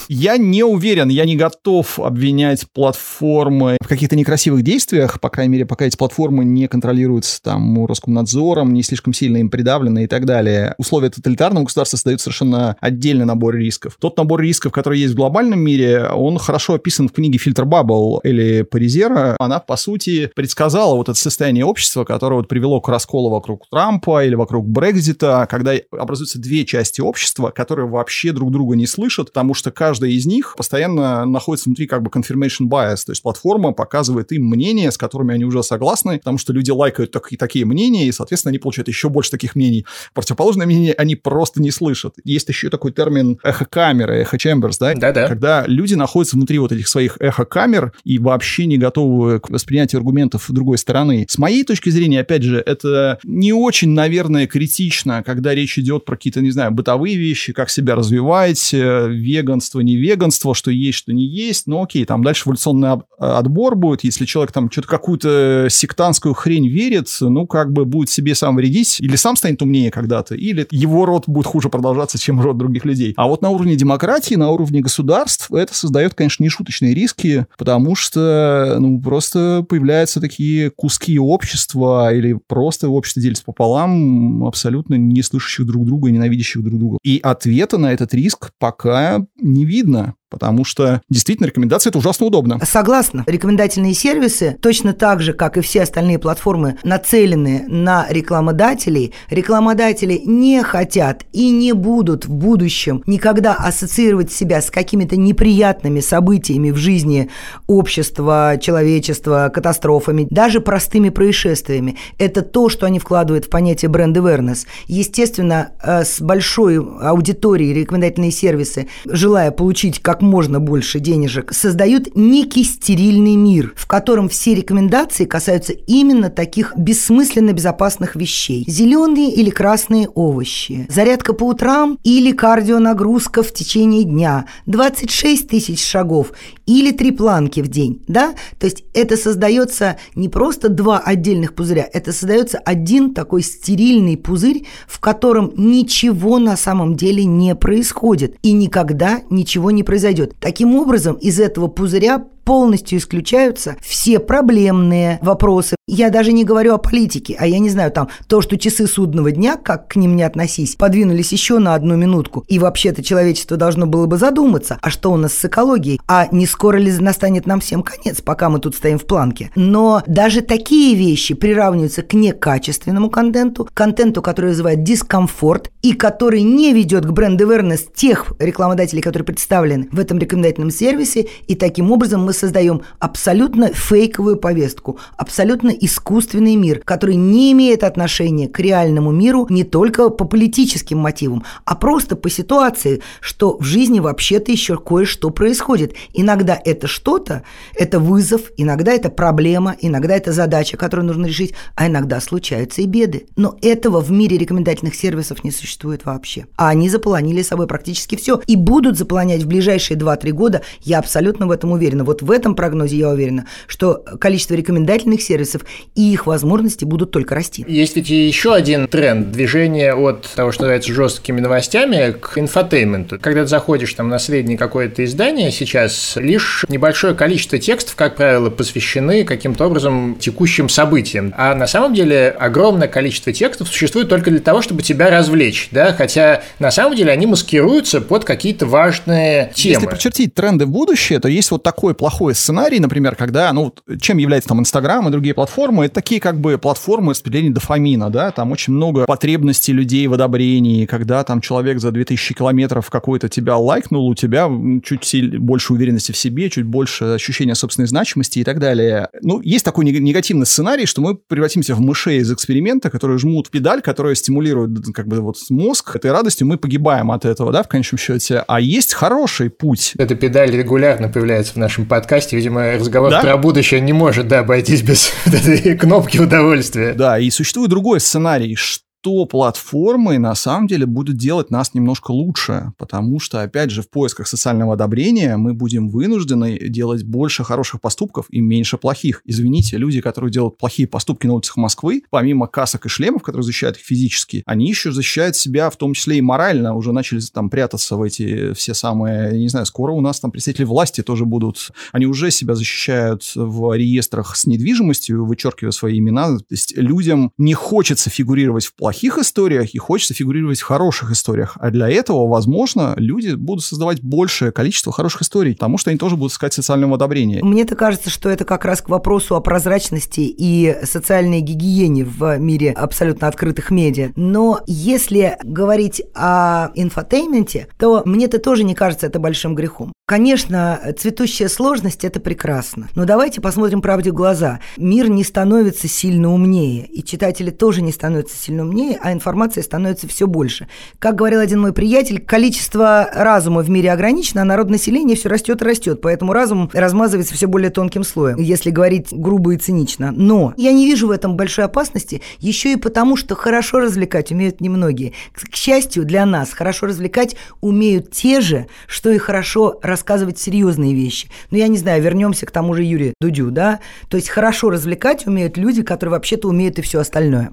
Я 0.10 0.38
не 0.38 0.64
уверен, 0.64 1.10
я 1.10 1.26
не 1.26 1.36
готов 1.36 2.00
обвинять 2.00 2.66
платформы 2.74 3.78
в 3.82 3.88
каких-то 3.88 4.16
некрасивых 4.16 4.62
действиях, 4.64 5.20
по 5.20 5.30
крайней 5.30 5.54
мере, 5.54 5.66
пока 5.66 5.86
эти 5.86 5.98
платформы 5.98 6.46
не 6.46 6.68
контролируются 6.68 7.42
там 7.42 7.86
Роскомнадзором, 7.86 8.74
не 8.74 8.84
слишком 8.84 9.14
сильно 9.14 9.38
им 9.38 9.50
придавлены 9.50 10.06
и 10.06 10.08
так 10.08 10.26
далее. 10.26 10.76
Условия 10.78 11.10
тоталитарного 11.10 11.66
государства 11.66 11.98
создают 11.98 12.22
совершенно 12.22 12.76
отдельный 12.80 13.26
набор 13.26 13.56
рисков. 13.56 13.98
Тот 14.00 14.18
набор 14.18 14.42
рисков, 14.42 14.72
который 14.72 15.00
есть 15.00 15.14
в 15.14 15.18
глобальном 15.18 15.60
мире, 15.60 16.08
он 16.10 16.38
хорошо 16.38 16.76
описан 16.76 17.10
в 17.10 17.12
книге 17.12 17.38
«Фильтр 17.38 17.66
Баббл 17.68 18.20
или 18.24 18.64
Паризера, 18.64 19.36
она, 19.40 19.60
по 19.60 19.78
сути, 19.78 20.32
предсказала 20.36 20.96
вот 20.96 21.10
это 21.10 21.18
состояние 21.18 21.66
общества, 21.66 22.04
которое 22.04 22.36
вот 22.36 22.48
привело 22.48 22.82
к 22.82 22.90
расколу 22.90 23.30
вокруг 23.30 23.66
Трампа 23.70 24.26
или 24.26 24.36
вокруг 24.36 24.68
Брекзита, 24.68 25.48
когда 25.50 25.74
образуются 25.92 26.40
две 26.40 26.66
части 26.66 27.02
общества, 27.02 27.52
которые 27.52 27.88
вообще 27.88 28.32
друг 28.32 28.52
друга 28.52 28.76
не 28.76 28.88
слышат, 28.88 29.28
потому 29.28 29.54
что 29.54 29.72
каждая 29.72 30.12
из 30.12 30.26
них 30.26 30.56
постоянно 30.58 31.26
находится 31.26 31.70
внутри 31.70 31.88
как 31.88 32.02
бы 32.02 32.10
confirmation 32.10 32.68
bias, 32.68 33.06
то 33.06 33.12
есть 33.12 33.22
платформа 33.22 33.74
показывает 33.74 34.32
им 34.32 34.46
мнения, 34.46 34.92
с 34.92 34.98
которыми 34.98 35.34
они 35.34 35.46
уже 35.46 35.64
согласны, 35.64 36.18
потому 36.18 36.38
что 36.38 36.54
люди 36.54 36.72
лайкают 36.72 37.12
так, 37.12 37.30
такие 37.38 37.66
мнения, 37.66 38.08
и, 38.08 38.12
соответственно, 38.12 38.52
они 38.52 38.60
получают 38.60 38.88
еще 38.88 39.10
больше 39.10 39.32
таких 39.32 39.56
мнений. 39.56 39.86
Противоположное 40.14 40.66
мнение 40.66 40.94
они 40.94 41.16
просто 41.16 41.62
не 41.62 41.72
слышат. 41.72 42.16
Есть 42.24 42.50
еще 42.50 42.70
такой 42.70 42.92
термин 42.92 43.40
эхо-камеры, 43.44 44.22
эхо-чемберс, 44.22 44.78
да? 44.80 44.94
Да-да. 44.96 45.28
Когда 45.28 45.66
люди 45.68 45.94
находятся 45.94 46.36
внутри 46.36 46.60
вот 46.60 46.72
этих 46.72 46.88
своих 46.88 47.18
эхо 47.20 47.46
камер 47.58 47.92
и 48.04 48.20
вообще 48.20 48.68
не 48.68 48.78
готовы 48.78 49.40
к 49.40 49.50
воспринятию 49.50 49.98
аргументов 49.98 50.46
другой 50.58 50.78
стороны. 50.78 51.26
С 51.28 51.40
моей 51.40 51.64
точки 51.64 51.90
зрения, 51.90 52.20
опять 52.20 52.44
же, 52.44 52.62
это 52.64 53.18
не 53.24 53.52
очень, 53.52 53.90
наверное, 53.90 54.46
критично, 54.46 55.24
когда 55.24 55.56
речь 55.56 55.80
идет 55.80 56.06
про 56.06 56.16
какие-то, 56.16 56.42
не 56.42 56.52
знаю, 56.52 56.72
бытовые 56.72 57.16
вещи, 57.16 57.54
как 57.54 57.72
себя 57.72 57.96
развивать, 57.96 58.76
э, 58.76 59.08
веганство, 59.10 59.80
не 59.80 59.96
веганство, 59.96 60.54
что 60.54 60.70
есть, 60.70 61.00
что 61.00 61.14
не 61.14 61.26
есть. 61.26 61.66
Ну, 61.66 61.82
окей, 61.82 62.06
там 62.06 62.24
дальше 62.24 62.44
эволюционный 62.46 63.02
отбор 63.18 63.76
будет, 63.76 64.04
если 64.04 64.26
человек 64.26 64.52
там 64.52 64.70
что-то 64.70 64.88
какую-то 64.88 65.66
сектантскую 65.72 66.36
хрень 66.36 66.68
верит, 66.68 67.10
ну, 67.20 67.48
как 67.48 67.74
бы 67.74 67.86
будет 67.86 68.12
себе 68.12 68.36
сам 68.36 68.58
вредить, 68.58 68.98
или 69.00 69.16
сам 69.16 69.36
станет 69.36 69.64
умнее 69.64 69.90
когда-то, 69.90 70.36
или 70.36 70.68
его 70.70 71.08
род 71.08 71.24
будет 71.26 71.48
хуже 71.48 71.70
продолжаться, 71.70 72.20
чем 72.20 72.40
род 72.40 72.60
других 72.60 72.86
людей. 72.86 73.16
А 73.18 73.28
вот 73.28 73.42
на 73.42 73.50
уровне 73.50 73.76
демократии, 73.76 74.36
на 74.36 74.52
уровне 74.52 74.82
государств 74.82 75.52
это 75.52 75.74
создает, 75.74 76.14
конечно, 76.14 76.44
нешуточные 76.44 76.94
риски, 76.94 77.47
потому 77.58 77.96
что, 77.96 78.78
ну, 78.80 79.02
просто 79.02 79.66
появляются 79.68 80.20
такие 80.20 80.70
куски 80.72 81.18
общества 81.20 82.14
или 82.14 82.38
просто 82.48 82.90
общество 82.90 83.22
делится 83.22 83.44
пополам, 83.44 84.46
абсолютно 84.46 84.96
не 84.96 85.22
слышащих 85.22 85.66
друг 85.66 85.86
друга 85.86 86.10
и 86.10 86.12
ненавидящих 86.12 86.64
друг 86.64 86.80
друга. 86.80 86.98
И 87.04 87.20
ответа 87.22 87.78
на 87.78 87.94
этот 87.94 88.14
риск 88.14 88.52
пока 88.60 89.26
не 89.42 89.66
видно. 89.66 90.16
Потому 90.30 90.66
что 90.66 91.02
действительно 91.10 91.48
рекомендации 91.48 91.90
это 91.90 92.00
ужасно 92.00 92.26
удобно. 92.26 92.60
Согласна. 92.66 93.24
Рекомендательные 93.28 93.94
сервисы, 93.94 94.58
точно 94.62 94.94
так 94.94 95.22
же, 95.22 95.34
как 95.34 95.58
и 95.58 95.62
все 95.62 95.84
остальные 95.84 96.20
платформы, 96.20 96.78
нацелены 96.84 97.64
на 97.68 98.06
рекламодателей. 98.10 99.14
Рекламодатели 99.30 100.22
не 100.26 100.64
хотят 100.64 101.24
и 101.32 101.50
не 101.50 101.74
будут 101.74 102.26
в 102.26 102.32
будущем 102.32 103.04
никогда 103.06 103.54
ассоциировать 103.54 104.32
себя 104.32 104.62
с 104.62 104.70
какими-то 104.70 105.16
неприятными 105.16 106.02
событиями 106.02 106.72
в 106.72 106.78
жизни 106.78 107.30
общества, 107.68 108.58
человечества, 108.62 109.50
катастрофами, 109.54 110.28
даже 110.30 110.60
простыми 110.60 111.10
происшествиями. 111.10 111.98
Это 112.18 112.42
то, 112.42 112.70
что 112.70 112.86
они 112.86 113.00
вкладывают 113.00 113.46
в 113.46 113.50
понятие 113.50 113.90
бренд 113.90 114.18
awareness. 114.18 114.66
Естественно, 114.88 115.72
э, 115.82 116.04
с 116.04 116.20
большой 116.20 116.78
аудиторией 116.78 117.74
рекомендательные 117.74 118.32
сервисы, 118.32 118.88
желая 119.06 119.52
получить 119.52 120.00
как 120.00 120.17
как 120.18 120.24
можно 120.24 120.60
больше 120.60 121.00
денежек, 121.00 121.54
создают 121.54 122.16
некий 122.16 122.64
стерильный 122.64 123.36
мир, 123.36 123.74
в 123.76 123.86
котором 123.86 124.30
все 124.30 124.56
рекомендации 124.56 125.26
касаются 125.26 125.74
именно 125.74 126.32
таких 126.32 126.76
бессмысленно 126.76 127.54
безопасных 127.54 128.16
вещей. 128.16 128.66
Зеленые 128.68 129.32
или 129.32 129.52
красные 129.52 130.10
овощи, 130.10 130.88
зарядка 130.90 131.34
по 131.34 131.44
утрам 131.44 132.00
или 132.04 132.32
кардионагрузка 132.32 133.44
в 133.44 133.54
течение 133.54 134.06
дня, 134.06 134.48
26 134.66 135.48
тысяч 135.48 135.86
шагов 135.86 136.32
или 136.66 136.92
три 136.92 137.12
планки 137.12 137.60
в 137.60 137.68
день. 137.68 138.04
Да? 138.08 138.34
То 138.60 138.66
есть 138.66 138.86
это 138.96 139.18
создается 139.18 139.98
не 140.16 140.30
просто 140.30 140.68
два 140.68 140.98
отдельных 140.98 141.54
пузыря, 141.54 141.88
это 141.94 142.12
создается 142.12 142.58
один 142.58 143.14
такой 143.14 143.44
стерильный 143.44 144.18
пузырь, 144.18 144.66
в 144.88 145.00
котором 145.00 145.54
ничего 145.56 146.40
на 146.40 146.58
самом 146.58 146.96
деле 146.96 147.24
не 147.24 147.54
происходит 147.54 148.36
и 148.42 148.52
никогда 148.54 149.22
ничего 149.30 149.70
не 149.70 149.84
произойдет 149.84 150.07
произойдет. 150.08 150.36
Таким 150.40 150.76
образом, 150.76 151.16
из 151.16 151.40
этого 151.40 151.68
пузыря 151.68 152.26
полностью 152.48 152.98
исключаются 152.98 153.76
все 153.82 154.20
проблемные 154.20 155.20
вопросы. 155.22 155.76
Я 155.86 156.10
даже 156.10 156.32
не 156.32 156.46
говорю 156.46 156.76
о 156.76 156.78
политике, 156.78 157.36
а 157.38 157.46
я 157.46 157.60
не 157.60 157.70
знаю, 157.70 157.92
там, 157.92 158.08
то, 158.28 158.42
что 158.42 158.58
часы 158.58 158.88
судного 158.88 159.32
дня, 159.32 159.58
как 159.58 159.90
к 159.90 159.96
ним 159.98 160.16
не 160.16 160.24
относись, 160.24 160.76
подвинулись 160.76 161.34
еще 161.34 161.60
на 161.60 161.76
одну 161.76 161.98
минутку. 161.98 162.46
И 162.48 162.58
вообще-то 162.58 163.04
человечество 163.04 163.58
должно 163.58 163.86
было 163.86 164.06
бы 164.06 164.18
задуматься, 164.18 164.78
а 164.82 164.90
что 164.90 165.12
у 165.12 165.18
нас 165.18 165.34
с 165.34 165.44
экологией? 165.44 166.00
А 166.08 166.30
не 166.32 166.46
скоро 166.46 166.78
ли 166.78 166.90
настанет 166.94 167.48
нам 167.48 167.60
всем 167.60 167.84
конец, 167.84 168.22
пока 168.22 168.48
мы 168.50 168.60
тут 168.60 168.76
стоим 168.76 168.98
в 168.98 169.06
планке? 169.06 169.52
Но 169.56 170.02
даже 170.08 170.40
такие 170.40 170.96
вещи 170.96 171.34
приравниваются 171.34 172.02
к 172.02 172.14
некачественному 172.14 173.10
контенту, 173.10 173.68
контенту, 173.74 174.22
который 174.22 174.52
вызывает 174.52 174.84
дискомфорт 174.84 175.70
и 175.82 175.92
который 175.92 176.44
не 176.44 176.72
ведет 176.72 177.06
к 177.06 177.12
бренд-авернес 177.12 177.88
тех 177.94 178.32
рекламодателей, 178.40 179.02
которые 179.02 179.26
представлены 179.26 179.90
в 179.92 180.00
этом 180.00 180.18
рекомендательном 180.18 180.72
сервисе, 180.72 181.28
и 181.48 181.56
таким 181.56 181.92
образом 181.92 182.24
мы 182.24 182.37
воссоздаем 182.38 182.84
абсолютно 183.00 183.74
фейковую 183.74 184.38
повестку, 184.38 185.00
абсолютно 185.18 185.70
искусственный 185.70 186.56
мир, 186.56 186.82
который 186.86 187.16
не 187.16 187.52
имеет 187.52 187.84
отношения 187.84 188.48
к 188.48 188.60
реальному 188.60 189.12
миру 189.12 189.48
не 189.50 189.64
только 189.64 190.10
по 190.10 190.26
политическим 190.26 191.00
мотивам, 191.00 191.44
а 191.66 191.76
просто 191.76 192.16
по 192.16 192.30
ситуации, 192.30 193.02
что 193.22 193.58
в 193.58 193.64
жизни 193.64 194.00
вообще-то 194.00 194.52
еще 194.52 194.78
кое-что 194.78 195.32
происходит. 195.32 195.96
Иногда 196.14 196.60
это 196.64 196.86
что-то, 196.86 197.42
это 197.74 198.00
вызов, 198.00 198.42
иногда 198.56 198.94
это 198.94 199.10
проблема, 199.10 199.76
иногда 199.82 200.16
это 200.16 200.32
задача, 200.32 200.78
которую 200.78 201.08
нужно 201.08 201.26
решить, 201.26 201.54
а 201.76 201.88
иногда 201.88 202.22
случаются 202.22 202.84
и 202.84 202.86
беды. 202.86 203.26
Но 203.36 203.58
этого 203.64 204.00
в 204.00 204.12
мире 204.12 204.38
рекомендательных 204.38 204.94
сервисов 204.94 205.44
не 205.44 205.50
существует 205.50 206.06
вообще. 206.06 206.46
А 206.56 206.70
они 206.70 206.90
заполонили 206.90 207.42
собой 207.42 207.66
практически 207.66 208.16
все 208.16 208.40
и 208.46 208.56
будут 208.56 208.98
заполонять 208.98 209.44
в 209.44 209.48
ближайшие 209.48 209.98
2-3 209.98 210.32
года, 210.32 210.62
я 210.82 211.00
абсолютно 211.00 211.48
в 211.48 211.52
этом 211.52 211.72
уверена. 211.72 212.04
Вот 212.04 212.22
в 212.28 212.32
этом 212.32 212.56
прогнозе 212.56 212.98
я 212.98 213.10
уверена, 213.10 213.48
что 213.68 214.04
количество 214.20 214.54
рекомендательных 214.54 215.22
сервисов 215.22 215.64
и 215.96 216.12
их 216.12 216.28
возможности 216.28 216.86
будут 216.86 217.12
только 217.12 217.36
расти. 217.36 217.66
Есть 217.68 217.96
ведь 217.96 218.10
еще 218.10 218.54
один 218.54 218.88
тренд 218.88 219.32
движения 219.32 219.94
от 219.94 220.28
того, 220.36 220.52
что 220.52 220.64
называется 220.64 220.94
жесткими 220.94 221.40
новостями, 221.40 222.12
к 222.12 222.38
инфотейменту. 222.38 223.18
Когда 223.20 223.44
ты 223.44 223.48
заходишь 223.48 223.94
там 223.94 224.10
на 224.10 224.20
среднее 224.20 224.58
какое-то 224.58 225.06
издание 225.06 225.52
сейчас, 225.52 226.18
лишь 226.18 226.66
небольшое 226.68 227.16
количество 227.16 227.58
текстов, 227.58 227.96
как 227.96 228.18
правило, 228.18 228.50
посвящены 228.50 229.24
каким-то 229.24 229.66
образом 229.66 230.18
текущим 230.20 230.68
событиям. 230.68 231.34
А 231.38 231.56
на 231.56 231.68
самом 231.68 231.94
деле 231.94 232.36
огромное 232.38 232.90
количество 232.90 233.32
текстов 233.32 233.70
существует 233.70 234.10
только 234.10 234.32
для 234.32 234.42
того, 234.42 234.62
чтобы 234.62 234.82
тебя 234.82 235.10
развлечь, 235.10 235.70
да, 235.72 235.94
хотя 235.94 236.44
на 236.60 236.72
самом 236.72 236.98
деле 236.98 237.12
они 237.12 237.26
маскируются 237.26 238.02
под 238.02 238.26
какие-то 238.26 238.66
важные 238.66 239.52
темы. 239.56 239.74
Если 239.76 239.86
прочертить 239.88 240.34
тренды 240.34 240.66
в 240.66 240.70
будущее, 240.70 241.20
то 241.20 241.30
есть 241.30 241.52
вот 241.52 241.64
такой 241.64 241.94
плохой 241.94 242.17
сценарий, 242.34 242.80
например, 242.80 243.16
когда, 243.16 243.52
ну, 243.54 243.74
чем 244.00 244.18
является 244.18 244.50
там 244.50 244.60
Инстаграм 244.60 245.08
и 245.08 245.12
другие 245.12 245.34
платформы, 245.34 245.86
это 245.86 245.96
такие 245.96 246.20
как 246.20 246.40
бы 246.40 246.58
платформы 246.58 247.12
распределения 247.12 247.52
дофамина, 247.52 248.10
да, 248.10 248.32
там 248.32 248.52
очень 248.52 248.74
много 248.74 249.06
потребностей 249.06 249.74
людей 249.74 250.08
в 250.08 250.14
одобрении, 250.14 250.86
когда 250.86 251.24
там 251.24 251.42
человек 251.42 251.80
за 251.80 251.92
2000 251.92 252.34
километров 252.34 252.90
какой-то 252.90 253.30
тебя 253.30 253.58
лайкнул, 253.58 254.08
у 254.08 254.16
тебя 254.16 254.50
чуть 254.84 255.38
больше 255.40 255.74
уверенности 255.74 256.12
в 256.12 256.18
себе, 256.18 256.50
чуть 256.50 256.66
больше 256.66 257.06
ощущения 257.06 257.56
собственной 257.56 257.88
значимости 257.88 258.40
и 258.40 258.44
так 258.44 258.60
далее. 258.60 259.10
Ну, 259.22 259.42
есть 259.42 259.64
такой 259.64 259.86
негативный 259.86 260.46
сценарий, 260.46 260.86
что 260.86 261.02
мы 261.02 261.16
превратимся 261.16 261.76
в 261.76 261.80
мышей 261.80 262.18
из 262.18 262.32
эксперимента, 262.32 262.90
которые 262.90 263.18
жмут 263.18 263.50
педаль, 263.50 263.82
которая 263.82 264.16
стимулирует 264.16 264.86
как 264.94 265.08
бы 265.08 265.22
вот 265.22 265.38
мозг 265.50 265.96
этой 265.96 266.12
радостью, 266.12 266.48
мы 266.48 266.58
погибаем 266.58 267.12
от 267.12 267.26
этого, 267.26 267.52
да, 267.52 267.64
в 267.64 267.68
конечном 267.68 268.00
счете. 268.00 268.44
А 268.48 268.60
есть 268.60 268.94
хороший 268.94 269.50
путь. 269.50 269.94
Эта 269.98 270.16
педаль 270.16 270.52
регулярно 270.52 271.10
появляется 271.10 271.54
в 271.54 271.58
нашем 271.58 271.86
подкасте. 271.86 272.07
Видимо, 272.36 272.74
разговор 272.74 273.12
да? 273.12 273.22
про 273.22 273.38
будущее 273.38 273.82
не 273.82 273.94
может, 273.94 274.28
да, 274.28 274.40
обойтись 274.40 274.82
без 274.82 275.12
этой 275.26 275.78
кнопки 275.78 276.18
удовольствия. 276.18 276.94
Да, 276.94 277.20
и 277.20 277.30
существует 277.30 277.70
другой 277.70 278.00
сценарий, 278.00 278.56
что 278.56 278.87
что 279.02 279.26
платформы 279.26 280.18
на 280.18 280.36
самом 280.36 280.68
деле 280.68 280.86
будут 280.86 281.16
делать 281.16 281.50
нас 281.50 281.74
немножко 281.74 282.12
лучше, 282.12 282.74
потому 282.78 283.22
что, 283.22 283.42
опять 283.42 283.70
же, 283.70 283.82
в 283.82 283.90
поисках 283.90 284.28
социального 284.28 284.74
одобрения 284.74 285.38
мы 285.38 285.54
будем 285.54 285.88
вынуждены 285.88 286.60
делать 286.68 287.04
больше 287.04 287.46
хороших 287.46 287.80
поступков 287.80 288.26
и 288.30 288.42
меньше 288.42 288.78
плохих. 288.78 289.22
Извините, 289.24 289.78
люди, 289.78 290.02
которые 290.02 290.30
делают 290.30 290.58
плохие 290.58 290.90
поступки 290.90 291.26
на 291.26 291.36
улицах 291.36 291.56
Москвы, 291.56 292.04
помимо 292.10 292.48
касок 292.48 292.86
и 292.86 292.90
шлемов, 292.90 293.24
которые 293.24 293.44
защищают 293.44 293.78
их 293.78 293.84
физически, 293.84 294.44
они 294.46 294.68
еще 294.68 294.92
защищают 294.92 295.38
себя 295.38 295.70
в 295.70 295.78
том 295.78 295.94
числе 295.94 296.18
и 296.18 296.22
морально, 296.22 296.76
уже 296.76 296.92
начали 296.92 297.22
там 297.34 297.50
прятаться 297.50 297.96
в 297.96 298.02
эти 298.02 298.52
все 298.54 298.74
самые, 298.74 299.32
я 299.32 299.40
не 299.40 299.48
знаю, 299.48 299.66
скоро 299.66 299.94
у 299.94 300.02
нас 300.02 300.20
там 300.20 300.32
представители 300.32 300.66
власти 300.66 301.02
тоже 301.02 301.24
будут, 301.24 301.72
они 301.94 302.08
уже 302.08 302.30
себя 302.30 302.56
защищают 302.56 303.32
в 303.36 303.74
реестрах 303.74 304.36
с 304.36 304.46
недвижимостью, 304.46 305.26
вычеркивая 305.26 305.72
свои 305.72 306.00
имена, 306.00 306.38
то 306.40 306.44
есть 306.50 306.76
людям 306.76 307.32
не 307.38 307.54
хочется 307.54 308.10
фигурировать 308.10 308.66
в 308.66 308.76
плохих 308.88 309.18
историях 309.18 309.76
и 309.76 309.78
хочется 309.80 310.14
фигурировать 310.14 310.62
в 310.62 310.64
хороших 310.64 311.12
историях. 311.12 311.58
А 311.60 311.72
для 311.72 311.90
этого, 311.90 312.26
возможно, 312.26 312.94
люди 312.96 313.34
будут 313.34 313.66
создавать 313.66 314.02
большее 314.02 314.54
количество 314.54 314.94
хороших 314.94 315.24
историй, 315.24 315.56
потому 315.56 315.78
что 315.78 315.90
они 315.90 316.00
тоже 316.00 316.16
будут 316.16 316.32
искать 316.32 316.54
социального 316.54 316.96
одобрения. 316.96 317.44
Мне-то 317.44 317.76
кажется, 317.76 318.10
что 318.10 318.30
это 318.30 318.46
как 318.46 318.64
раз 318.64 318.82
к 318.82 318.88
вопросу 318.88 319.36
о 319.36 319.42
прозрачности 319.42 320.22
и 320.22 320.78
социальной 320.84 321.42
гигиене 321.42 322.06
в 322.06 322.38
мире 322.38 322.72
абсолютно 322.72 323.28
открытых 323.28 323.72
медиа. 323.72 324.14
Но 324.16 324.62
если 324.68 325.38
говорить 325.44 326.02
о 326.16 326.70
инфотейменте, 326.74 327.68
то 327.78 328.04
мне-то 328.06 328.40
тоже 328.40 328.64
не 328.64 328.74
кажется 328.74 329.08
это 329.08 329.20
большим 329.20 329.54
грехом. 329.54 329.92
Конечно, 330.10 330.80
цветущая 330.98 331.50
сложность– 331.50 332.04
это 332.06 332.22
прекрасно. 332.22 332.88
Но 332.96 333.04
давайте 333.04 333.42
посмотрим 333.42 333.82
правде 333.82 334.12
в 334.12 334.14
глаза. 334.14 334.62
Мир 334.78 335.10
не 335.10 335.26
становится 335.26 335.90
сильно 335.90 336.34
умнее, 336.34 336.86
и 336.86 337.04
читатели 337.04 337.50
тоже 337.50 337.82
не 337.82 337.92
становятся 337.92 338.38
сильно 338.38 338.64
умнее, 338.64 338.98
а 339.02 339.12
информации 339.12 339.60
становится 339.60 340.08
все 340.08 340.26
больше. 340.26 340.70
Как 340.98 341.16
говорил 341.16 341.42
один 341.42 341.60
мой 341.60 341.74
приятель, 341.74 342.22
количество 342.22 343.10
разума 343.14 343.60
в 343.60 343.70
мире 343.70 343.92
ограничено, 343.92 344.44
а 344.44 344.46
народ 344.46 344.70
населения 344.70 345.18
все 345.18 345.28
растет 345.28 345.62
и 345.62 345.66
растет, 345.66 346.00
поэтому 346.00 346.32
разум 346.32 346.70
размазывается 346.72 347.34
все 347.34 347.48
более 347.48 347.70
тонким 347.70 348.06
слоем, 348.06 348.38
если 348.38 348.70
говорить 348.70 349.08
грубо 349.12 349.56
и 349.56 349.58
цинично. 349.58 350.14
Но 350.16 350.54
я 350.56 350.72
не 350.72 350.86
вижу 350.86 351.08
в 351.08 351.12
этом 351.12 351.36
большой 351.36 351.66
опасности, 351.66 352.22
еще 352.40 352.72
и 352.72 352.78
потому, 352.78 353.18
что 353.18 353.36
хорошо 353.36 353.82
развлекать 353.82 354.32
умеют 354.32 354.62
немногие. 354.62 355.12
К 355.34 355.54
счастью 355.54 356.06
для 356.06 356.26
нас, 356.26 356.54
хорошо 356.54 356.86
развлекать 356.86 357.36
умеют 357.60 358.12
те 358.12 358.40
же, 358.40 358.68
что 358.88 359.10
и 359.10 359.18
хорошо 359.18 359.78
рассказывать 359.84 359.97
рассказывать 359.98 360.38
серьезные 360.38 360.94
вещи. 360.94 361.30
Но 361.50 361.58
я 361.58 361.68
не 361.68 361.78
знаю, 361.78 362.04
вернемся 362.04 362.46
к 362.46 362.52
тому 362.52 362.76
же 362.76 362.84
Юрию 362.84 363.16
Дудю, 363.20 363.50
да? 363.50 363.80
То 364.10 364.18
есть 364.18 364.30
хорошо 364.30 364.70
развлекать 364.70 365.26
умеют 365.26 365.58
люди, 365.58 365.82
которые 365.82 366.12
вообще-то 366.12 366.48
умеют 366.48 366.78
и 366.78 366.84
все 366.84 367.00
остальное. 367.00 367.52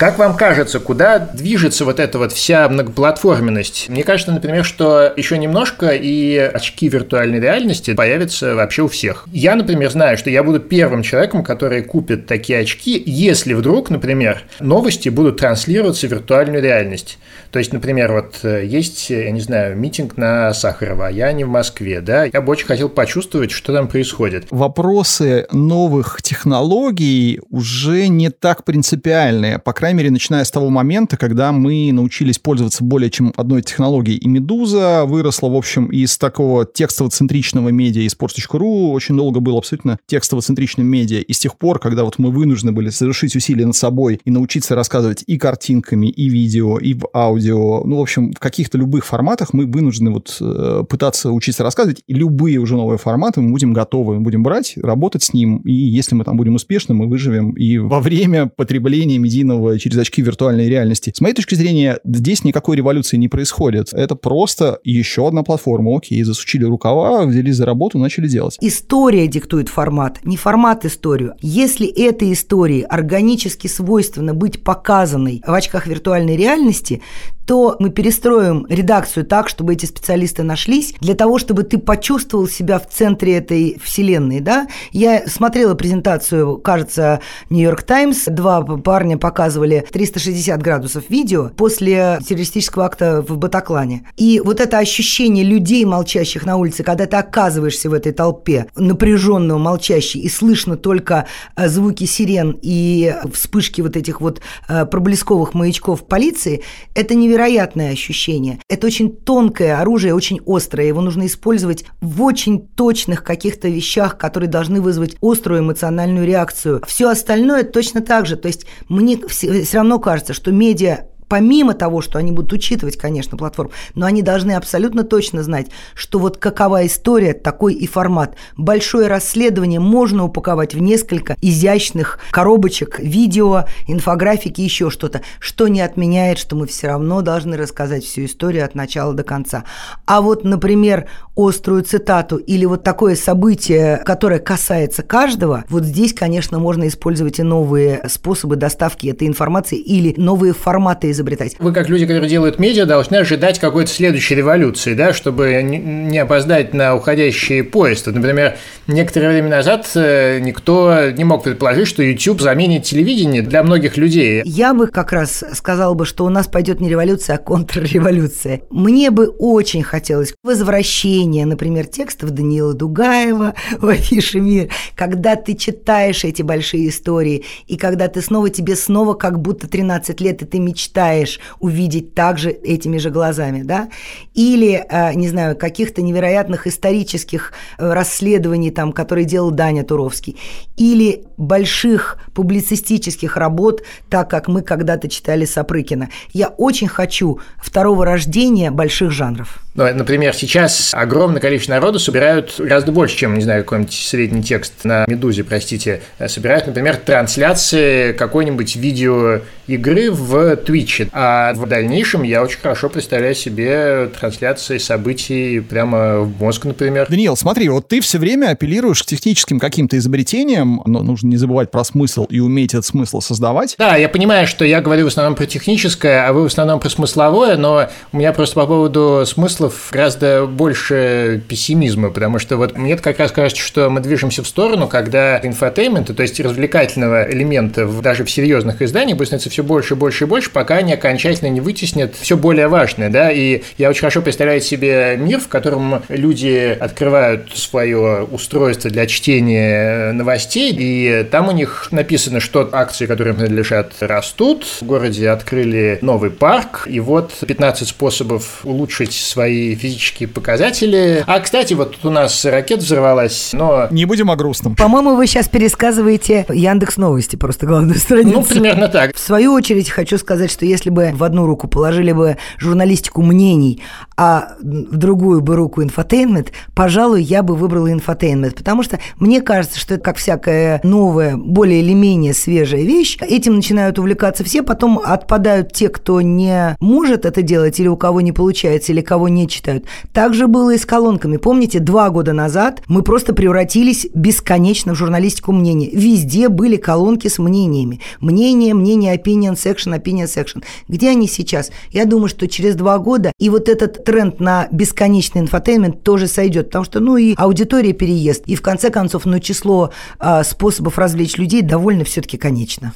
Как 0.00 0.18
вам 0.18 0.34
кажется, 0.34 0.80
куда 0.80 1.18
движется 1.18 1.84
вот 1.84 2.00
эта 2.00 2.16
вот 2.18 2.32
вся 2.32 2.66
многоплатформенность? 2.70 3.90
Мне 3.90 4.02
кажется, 4.02 4.32
например, 4.32 4.64
что 4.64 5.12
еще 5.14 5.36
немножко 5.36 5.90
и 5.90 6.38
очки 6.38 6.88
виртуальной 6.88 7.38
реальности 7.38 7.92
появятся 7.92 8.54
вообще 8.54 8.84
у 8.84 8.88
всех. 8.88 9.26
Я, 9.30 9.54
например, 9.56 9.90
знаю, 9.90 10.16
что 10.16 10.30
я 10.30 10.42
буду 10.42 10.58
первым 10.58 11.02
человеком, 11.02 11.44
который 11.44 11.82
купит 11.82 12.26
такие 12.26 12.60
очки, 12.60 13.02
если 13.04 13.52
вдруг, 13.52 13.90
например, 13.90 14.40
новости 14.58 15.10
будут 15.10 15.36
транслироваться 15.36 16.08
в 16.08 16.10
виртуальную 16.12 16.62
реальность. 16.62 17.18
То 17.50 17.58
есть, 17.58 17.74
например, 17.74 18.10
вот 18.10 18.38
э, 18.42 18.64
есть, 18.64 19.10
я 19.10 19.30
не 19.30 19.40
знаю, 19.40 19.76
митинг 19.76 20.16
на 20.16 20.54
Сахарова, 20.54 21.08
а 21.08 21.10
я 21.10 21.30
не 21.32 21.44
в 21.44 21.48
Москве, 21.48 22.00
да, 22.00 22.24
я 22.24 22.40
бы 22.40 22.52
очень 22.52 22.66
хотел 22.66 22.88
почувствовать, 22.88 23.50
что 23.50 23.74
там 23.74 23.86
происходит. 23.86 24.46
Вопросы 24.50 25.46
новых 25.52 26.22
технологий 26.22 27.40
уже 27.50 28.08
не 28.08 28.30
так 28.30 28.64
принципиальные, 28.64 29.58
по 29.58 29.74
крайней 29.74 29.89
мере, 29.92 30.10
начиная 30.10 30.44
с 30.44 30.50
того 30.50 30.70
момента, 30.70 31.16
когда 31.16 31.52
мы 31.52 31.90
научились 31.92 32.38
пользоваться 32.38 32.84
более 32.84 33.10
чем 33.10 33.32
одной 33.36 33.62
технологией. 33.62 34.18
И 34.18 34.28
«Медуза» 34.28 35.04
выросла, 35.06 35.48
в 35.48 35.56
общем, 35.56 35.86
из 35.86 36.16
такого 36.18 36.66
текстово-центричного 36.66 37.70
медиа, 37.70 38.02
из 38.02 38.14
sports.ru 38.14 38.90
очень 38.92 39.16
долго 39.16 39.40
был 39.40 39.56
абсолютно 39.58 39.98
текстово-центричным 40.06 40.86
медиа. 40.86 41.20
И 41.20 41.32
с 41.32 41.38
тех 41.38 41.56
пор, 41.56 41.78
когда 41.78 42.04
вот 42.04 42.18
мы 42.18 42.30
вынуждены 42.30 42.72
были 42.72 42.90
совершить 42.90 43.36
усилия 43.36 43.66
над 43.66 43.76
собой 43.76 44.20
и 44.24 44.30
научиться 44.30 44.74
рассказывать 44.74 45.24
и 45.26 45.38
картинками, 45.38 46.06
и 46.08 46.28
видео, 46.28 46.78
и 46.78 46.94
в 46.94 47.08
аудио, 47.14 47.84
ну, 47.84 47.98
в 47.98 48.00
общем, 48.00 48.32
в 48.32 48.38
каких-то 48.38 48.78
любых 48.78 49.04
форматах 49.04 49.52
мы 49.52 49.66
вынуждены 49.66 50.10
вот 50.10 50.36
э, 50.40 50.84
пытаться 50.88 51.32
учиться 51.32 51.62
рассказывать, 51.62 52.02
и 52.06 52.14
любые 52.14 52.58
уже 52.58 52.76
новые 52.76 52.98
форматы 52.98 53.40
мы 53.40 53.50
будем 53.50 53.72
готовы, 53.72 54.16
мы 54.16 54.20
будем 54.20 54.42
брать, 54.42 54.74
работать 54.76 55.22
с 55.22 55.32
ним, 55.32 55.58
и 55.58 55.72
если 55.72 56.14
мы 56.14 56.24
там 56.24 56.36
будем 56.36 56.54
успешны, 56.54 56.94
мы 56.94 57.06
выживем 57.08 57.52
и 57.52 57.78
во 57.78 58.00
время 58.00 58.46
потребления 58.46 59.18
медийного 59.18 59.78
через 59.80 59.98
очки 59.98 60.22
виртуальной 60.22 60.68
реальности. 60.68 61.12
С 61.14 61.20
моей 61.20 61.34
точки 61.34 61.54
зрения, 61.54 61.98
здесь 62.04 62.44
никакой 62.44 62.76
революции 62.76 63.16
не 63.16 63.28
происходит. 63.28 63.92
Это 63.92 64.14
просто 64.14 64.78
еще 64.84 65.26
одна 65.26 65.42
платформа. 65.42 65.96
Окей, 65.96 66.22
засучили 66.22 66.64
рукава, 66.64 67.24
взялись 67.24 67.56
за 67.56 67.66
работу, 67.66 67.98
начали 67.98 68.28
делать. 68.28 68.56
История 68.60 69.26
диктует 69.26 69.68
формат, 69.68 70.18
не 70.24 70.36
формат 70.36 70.84
историю. 70.84 71.34
Если 71.40 71.88
этой 71.88 72.32
истории 72.32 72.82
органически 72.82 73.66
свойственно 73.66 74.34
быть 74.34 74.62
показанной 74.62 75.42
в 75.46 75.52
очках 75.52 75.86
виртуальной 75.86 76.36
реальности, 76.36 77.02
то 77.50 77.74
мы 77.80 77.90
перестроим 77.90 78.64
редакцию 78.68 79.26
так, 79.26 79.48
чтобы 79.48 79.72
эти 79.72 79.84
специалисты 79.84 80.44
нашлись, 80.44 80.94
для 81.00 81.16
того, 81.16 81.36
чтобы 81.36 81.64
ты 81.64 81.78
почувствовал 81.78 82.46
себя 82.46 82.78
в 82.78 82.88
центре 82.88 83.38
этой 83.38 83.76
вселенной, 83.82 84.38
да. 84.38 84.68
Я 84.92 85.26
смотрела 85.26 85.74
презентацию, 85.74 86.58
кажется, 86.58 87.18
Нью-Йорк 87.48 87.82
Таймс, 87.82 88.26
два 88.26 88.62
парня 88.62 89.18
показывали 89.18 89.59
показывали 89.60 89.84
360 89.90 90.62
градусов 90.62 91.04
видео 91.10 91.50
после 91.56 92.18
террористического 92.26 92.86
акта 92.86 93.22
в 93.26 93.36
Батаклане. 93.36 94.06
И 94.16 94.40
вот 94.44 94.60
это 94.60 94.78
ощущение 94.78 95.44
людей, 95.44 95.84
молчащих 95.84 96.46
на 96.46 96.56
улице, 96.56 96.82
когда 96.82 97.06
ты 97.06 97.16
оказываешься 97.16 97.90
в 97.90 97.92
этой 97.92 98.12
толпе, 98.12 98.66
напряженного, 98.76 99.58
молчащий, 99.58 100.20
и 100.20 100.28
слышно 100.28 100.76
только 100.76 101.26
э, 101.56 101.68
звуки 101.68 102.04
сирен 102.04 102.58
и 102.62 103.14
вспышки 103.32 103.82
вот 103.82 103.96
этих 103.96 104.20
вот 104.20 104.40
э, 104.68 104.86
проблесковых 104.86 105.54
маячков 105.54 106.06
полиции, 106.06 106.62
это 106.94 107.14
невероятное 107.14 107.92
ощущение. 107.92 108.58
Это 108.68 108.86
очень 108.86 109.14
тонкое 109.14 109.80
оружие, 109.80 110.14
очень 110.14 110.40
острое. 110.46 110.86
Его 110.86 111.00
нужно 111.00 111.26
использовать 111.26 111.84
в 112.00 112.22
очень 112.22 112.66
точных 112.66 113.22
каких-то 113.24 113.68
вещах, 113.68 114.16
которые 114.16 114.48
должны 114.48 114.80
вызвать 114.80 115.16
острую 115.20 115.60
эмоциональную 115.60 116.26
реакцию. 116.26 116.82
Все 116.86 117.08
остальное 117.08 117.64
точно 117.64 118.00
так 118.00 118.26
же. 118.26 118.36
То 118.36 118.48
есть 118.48 118.66
мне 118.88 119.18
все, 119.28 119.49
все 119.64 119.78
равно 119.78 119.98
кажется, 119.98 120.32
что 120.32 120.52
медиа 120.52 121.06
помимо 121.30 121.74
того, 121.74 122.02
что 122.02 122.18
они 122.18 122.32
будут 122.32 122.52
учитывать, 122.52 122.98
конечно, 122.98 123.38
платформ, 123.38 123.70
но 123.94 124.04
они 124.04 124.20
должны 124.20 124.52
абсолютно 124.52 125.04
точно 125.04 125.44
знать, 125.44 125.68
что 125.94 126.18
вот 126.18 126.36
какова 126.36 126.84
история, 126.86 127.32
такой 127.34 127.72
и 127.74 127.86
формат. 127.86 128.34
Большое 128.56 129.06
расследование 129.06 129.78
можно 129.78 130.24
упаковать 130.24 130.74
в 130.74 130.80
несколько 130.80 131.36
изящных 131.40 132.18
коробочек, 132.32 132.98
видео, 132.98 133.66
инфографики, 133.86 134.60
еще 134.60 134.90
что-то, 134.90 135.22
что 135.38 135.68
не 135.68 135.80
отменяет, 135.80 136.38
что 136.38 136.56
мы 136.56 136.66
все 136.66 136.88
равно 136.88 137.22
должны 137.22 137.56
рассказать 137.56 138.04
всю 138.04 138.24
историю 138.24 138.64
от 138.64 138.74
начала 138.74 139.14
до 139.14 139.22
конца. 139.22 139.62
А 140.06 140.22
вот, 140.22 140.42
например, 140.42 141.06
острую 141.36 141.84
цитату 141.84 142.38
или 142.38 142.64
вот 142.64 142.82
такое 142.82 143.14
событие, 143.14 144.02
которое 144.04 144.40
касается 144.40 145.04
каждого, 145.04 145.64
вот 145.68 145.84
здесь, 145.84 146.12
конечно, 146.12 146.58
можно 146.58 146.88
использовать 146.88 147.38
и 147.38 147.44
новые 147.44 148.02
способы 148.08 148.56
доставки 148.56 149.06
этой 149.06 149.28
информации 149.28 149.78
или 149.78 150.12
новые 150.20 150.54
форматы 150.54 151.08
изобретать. 151.20 151.56
Вы, 151.58 151.72
как 151.72 151.88
люди, 151.88 152.06
которые 152.06 152.28
делают 152.28 152.58
медиа, 152.58 152.86
должны 152.86 153.16
ожидать 153.16 153.58
какой-то 153.58 153.90
следующей 153.90 154.34
революции, 154.34 154.94
да, 154.94 155.12
чтобы 155.12 155.62
не 155.62 156.18
опоздать 156.18 156.74
на 156.74 156.94
уходящий 156.94 157.62
поезд. 157.62 158.06
Например, 158.06 158.56
некоторое 158.86 159.30
время 159.30 159.48
назад 159.48 159.90
э, 159.94 160.38
никто 160.40 161.10
не 161.10 161.24
мог 161.24 161.44
предположить, 161.44 161.86
что 161.86 162.02
YouTube 162.02 162.40
заменит 162.40 162.84
телевидение 162.84 163.42
для 163.42 163.62
многих 163.62 163.96
людей. 163.96 164.42
Я 164.44 164.74
бы 164.74 164.86
как 164.86 165.12
раз 165.12 165.44
сказала 165.52 165.94
бы, 165.94 166.06
что 166.06 166.24
у 166.24 166.28
нас 166.28 166.46
пойдет 166.46 166.80
не 166.80 166.88
революция, 166.88 167.36
а 167.36 167.38
контрреволюция. 167.38 168.62
Мне 168.70 169.10
бы 169.10 169.26
очень 169.26 169.82
хотелось 169.82 170.34
возвращения, 170.42 171.46
например, 171.46 171.86
текстов 171.86 172.30
Даниила 172.30 172.74
Дугаева 172.74 173.54
в 173.78 173.88
афише 173.88 174.40
«Мир», 174.40 174.70
когда 174.94 175.36
ты 175.36 175.54
читаешь 175.54 176.24
эти 176.24 176.42
большие 176.42 176.88
истории, 176.88 177.44
и 177.66 177.76
когда 177.76 178.08
ты 178.08 178.22
снова, 178.22 178.50
тебе 178.50 178.76
снова 178.76 179.14
как 179.14 179.40
будто 179.40 179.68
13 179.68 180.20
лет, 180.20 180.42
и 180.42 180.46
ты 180.46 180.58
мечтаешь 180.58 181.09
мечтаешь 181.10 181.40
увидеть 181.58 182.14
также 182.14 182.50
этими 182.50 182.98
же 182.98 183.10
глазами, 183.10 183.62
да? 183.62 183.88
Или, 184.34 184.84
э, 184.88 185.14
не 185.14 185.28
знаю, 185.28 185.56
каких-то 185.56 186.02
невероятных 186.02 186.66
исторических 186.66 187.52
э, 187.78 187.92
расследований, 187.92 188.70
там, 188.70 188.92
которые 188.92 189.24
делал 189.24 189.50
Даня 189.50 189.84
Туровский, 189.84 190.36
или 190.76 191.24
больших 191.36 192.18
публицистических 192.34 193.36
работ, 193.36 193.82
так 194.08 194.30
как 194.30 194.48
мы 194.48 194.62
когда-то 194.62 195.08
читали 195.08 195.44
Сапрыкина. 195.44 196.08
Я 196.32 196.48
очень 196.48 196.88
хочу 196.88 197.40
второго 197.58 198.04
рождения 198.04 198.70
больших 198.70 199.10
жанров. 199.10 199.60
Ну, 199.74 199.84
например, 199.94 200.34
сейчас 200.34 200.90
огромное 200.92 201.40
количество 201.40 201.74
народу 201.74 202.00
собирают 202.00 202.54
гораздо 202.58 202.90
больше, 202.90 203.16
чем, 203.16 203.34
не 203.34 203.42
знаю, 203.42 203.62
какой-нибудь 203.62 203.94
средний 203.94 204.42
текст 204.42 204.84
на 204.84 205.04
«Медузе», 205.06 205.44
простите, 205.44 206.02
собирают, 206.26 206.66
например, 206.66 206.96
трансляции 206.96 208.12
какой-нибудь 208.12 208.74
видеоигры 208.74 210.10
в 210.10 210.54
Twitch. 210.54 211.08
А 211.12 211.54
в 211.54 211.68
дальнейшем 211.68 212.24
я 212.24 212.42
очень 212.42 212.58
хорошо 212.58 212.88
представляю 212.88 213.36
себе 213.36 214.10
трансляции 214.18 214.78
событий 214.78 215.60
прямо 215.60 216.20
в 216.20 216.40
мозг, 216.40 216.64
например. 216.64 217.06
Даниил, 217.08 217.36
смотри, 217.36 217.68
вот 217.68 217.86
ты 217.86 218.00
все 218.00 218.18
время 218.18 218.50
апеллируешь 218.50 219.04
к 219.04 219.06
техническим 219.06 219.60
каким-то 219.60 219.96
изобретениям, 219.98 220.82
но 220.84 221.02
нужно 221.02 221.28
не 221.28 221.36
забывать 221.36 221.70
про 221.70 221.84
смысл 221.84 222.24
и 222.24 222.40
уметь 222.40 222.74
этот 222.74 222.86
смысл 222.86 223.20
создавать. 223.20 223.76
Да, 223.78 223.94
я 223.96 224.08
понимаю, 224.08 224.48
что 224.48 224.64
я 224.64 224.80
говорю 224.80 225.04
в 225.04 225.08
основном 225.08 225.36
про 225.36 225.46
техническое, 225.46 226.26
а 226.26 226.32
вы 226.32 226.42
в 226.42 226.46
основном 226.46 226.80
про 226.80 226.88
смысловое, 226.88 227.56
но 227.56 227.88
у 228.12 228.16
меня 228.16 228.32
просто 228.32 228.56
по 228.56 228.66
поводу 228.66 229.24
смысла 229.26 229.59
смыслов 229.60 229.88
гораздо 229.92 230.46
больше 230.46 231.42
пессимизма, 231.46 232.10
потому 232.10 232.38
что 232.38 232.56
вот 232.56 232.78
мне 232.78 232.96
как 232.96 233.18
раз 233.18 233.30
кажется, 233.30 233.62
что 233.62 233.90
мы 233.90 234.00
движемся 234.00 234.42
в 234.42 234.48
сторону, 234.48 234.88
когда 234.88 235.38
инфотеймента, 235.42 236.14
то 236.14 236.22
есть 236.22 236.40
развлекательного 236.40 237.30
элемента 237.30 237.86
даже 237.86 238.24
в 238.24 238.30
серьезных 238.30 238.80
изданиях 238.80 239.18
будет 239.18 239.28
становиться 239.28 239.50
все 239.50 239.62
больше 239.62 239.94
и 239.94 239.96
больше 239.96 240.24
и 240.24 240.26
больше, 240.26 240.50
пока 240.50 240.76
они 240.76 240.94
окончательно 240.94 241.48
не 241.48 241.60
вытеснят 241.60 242.14
все 242.16 242.36
более 242.36 242.68
важное, 242.68 243.10
да, 243.10 243.30
и 243.30 243.62
я 243.76 243.90
очень 243.90 244.00
хорошо 244.00 244.22
представляю 244.22 244.60
себе 244.62 245.16
мир, 245.18 245.40
в 245.40 245.48
котором 245.48 246.02
люди 246.08 246.76
открывают 246.80 247.50
свое 247.54 248.26
устройство 248.30 248.90
для 248.90 249.06
чтения 249.06 250.12
новостей, 250.12 250.74
и 250.76 251.26
там 251.30 251.48
у 251.48 251.52
них 251.52 251.88
написано, 251.90 252.40
что 252.40 252.68
акции, 252.72 253.06
которые 253.06 253.34
принадлежат, 253.34 253.92
растут, 254.00 254.64
в 254.80 254.86
городе 254.86 255.28
открыли 255.28 255.98
новый 256.00 256.30
парк, 256.30 256.86
и 256.86 256.98
вот 257.00 257.32
15 257.46 257.88
способов 257.88 258.60
улучшить 258.64 259.12
свои 259.12 259.49
свои 259.50 259.74
физические 259.74 260.28
показатели. 260.28 261.24
А, 261.26 261.40
кстати, 261.40 261.74
вот 261.74 261.96
тут 261.96 262.04
у 262.04 262.10
нас 262.10 262.44
ракета 262.44 262.82
взорвалась, 262.82 263.50
но... 263.52 263.88
Не 263.90 264.04
будем 264.04 264.30
о 264.30 264.36
грустном. 264.36 264.76
По-моему, 264.76 265.16
вы 265.16 265.26
сейчас 265.26 265.48
пересказываете 265.48 266.46
Яндекс 266.48 266.96
Новости, 266.96 267.36
просто 267.36 267.66
главную 267.66 267.98
страницу. 267.98 268.36
Ну, 268.36 268.42
примерно 268.44 268.88
так. 268.88 269.16
В 269.16 269.18
свою 269.18 269.52
очередь 269.52 269.90
хочу 269.90 270.18
сказать, 270.18 270.50
что 270.50 270.64
если 270.64 270.90
бы 270.90 271.10
в 271.12 271.24
одну 271.24 271.46
руку 271.46 271.66
положили 271.66 272.12
бы 272.12 272.36
журналистику 272.58 273.22
мнений, 273.22 273.82
а 274.16 274.52
в 274.60 274.96
другую 274.96 275.40
бы 275.40 275.56
руку 275.56 275.82
инфотейнмент, 275.82 276.52
пожалуй, 276.74 277.22
я 277.22 277.42
бы 277.42 277.56
выбрала 277.56 277.90
инфотейнмент, 277.90 278.54
потому 278.54 278.82
что 278.82 279.00
мне 279.18 279.40
кажется, 279.40 279.80
что 279.80 279.94
это 279.94 280.04
как 280.04 280.16
всякая 280.16 280.80
новая, 280.84 281.36
более 281.36 281.80
или 281.80 281.92
менее 281.92 282.34
свежая 282.34 282.82
вещь. 282.82 283.16
Этим 283.20 283.56
начинают 283.56 283.98
увлекаться 283.98 284.44
все, 284.44 284.62
потом 284.62 285.00
отпадают 285.02 285.72
те, 285.72 285.88
кто 285.88 286.20
не 286.20 286.76
может 286.80 287.24
это 287.24 287.42
делать, 287.42 287.80
или 287.80 287.88
у 287.88 287.96
кого 287.96 288.20
не 288.20 288.32
получается, 288.32 288.92
или 288.92 289.00
кого 289.00 289.28
не 289.28 289.39
читают. 289.46 289.84
Так 290.12 290.34
же 290.34 290.46
было 290.46 290.74
и 290.74 290.78
с 290.78 290.86
колонками. 290.86 291.36
Помните, 291.36 291.78
два 291.78 292.10
года 292.10 292.32
назад 292.32 292.82
мы 292.86 293.02
просто 293.02 293.34
превратились 293.34 294.06
бесконечно 294.14 294.94
в 294.94 294.96
журналистику 294.96 295.52
мнений. 295.52 295.90
Везде 295.92 296.48
были 296.48 296.76
колонки 296.76 297.28
с 297.28 297.38
мнениями. 297.38 298.00
Мнение, 298.20 298.74
мнение, 298.74 299.16
opinion 299.16 299.54
section, 299.54 300.00
opinion 300.00 300.26
section. 300.26 300.62
Где 300.88 301.10
они 301.10 301.28
сейчас? 301.28 301.70
Я 301.90 302.04
думаю, 302.04 302.28
что 302.28 302.48
через 302.48 302.74
два 302.74 302.98
года 302.98 303.32
и 303.38 303.48
вот 303.48 303.68
этот 303.68 304.04
тренд 304.04 304.40
на 304.40 304.68
бесконечный 304.70 305.42
инфотеймент 305.42 306.02
тоже 306.02 306.26
сойдет, 306.26 306.66
потому 306.66 306.84
что, 306.84 307.00
ну, 307.00 307.16
и 307.16 307.34
аудитория 307.36 307.92
переест, 307.92 308.44
и 308.46 308.54
в 308.54 308.62
конце 308.62 308.90
концов, 308.90 309.24
ну, 309.24 309.38
число 309.40 309.90
э, 310.18 310.42
способов 310.44 310.98
развлечь 310.98 311.36
людей 311.36 311.62
довольно 311.62 312.04
все-таки 312.04 312.36
конечно. 312.36 312.92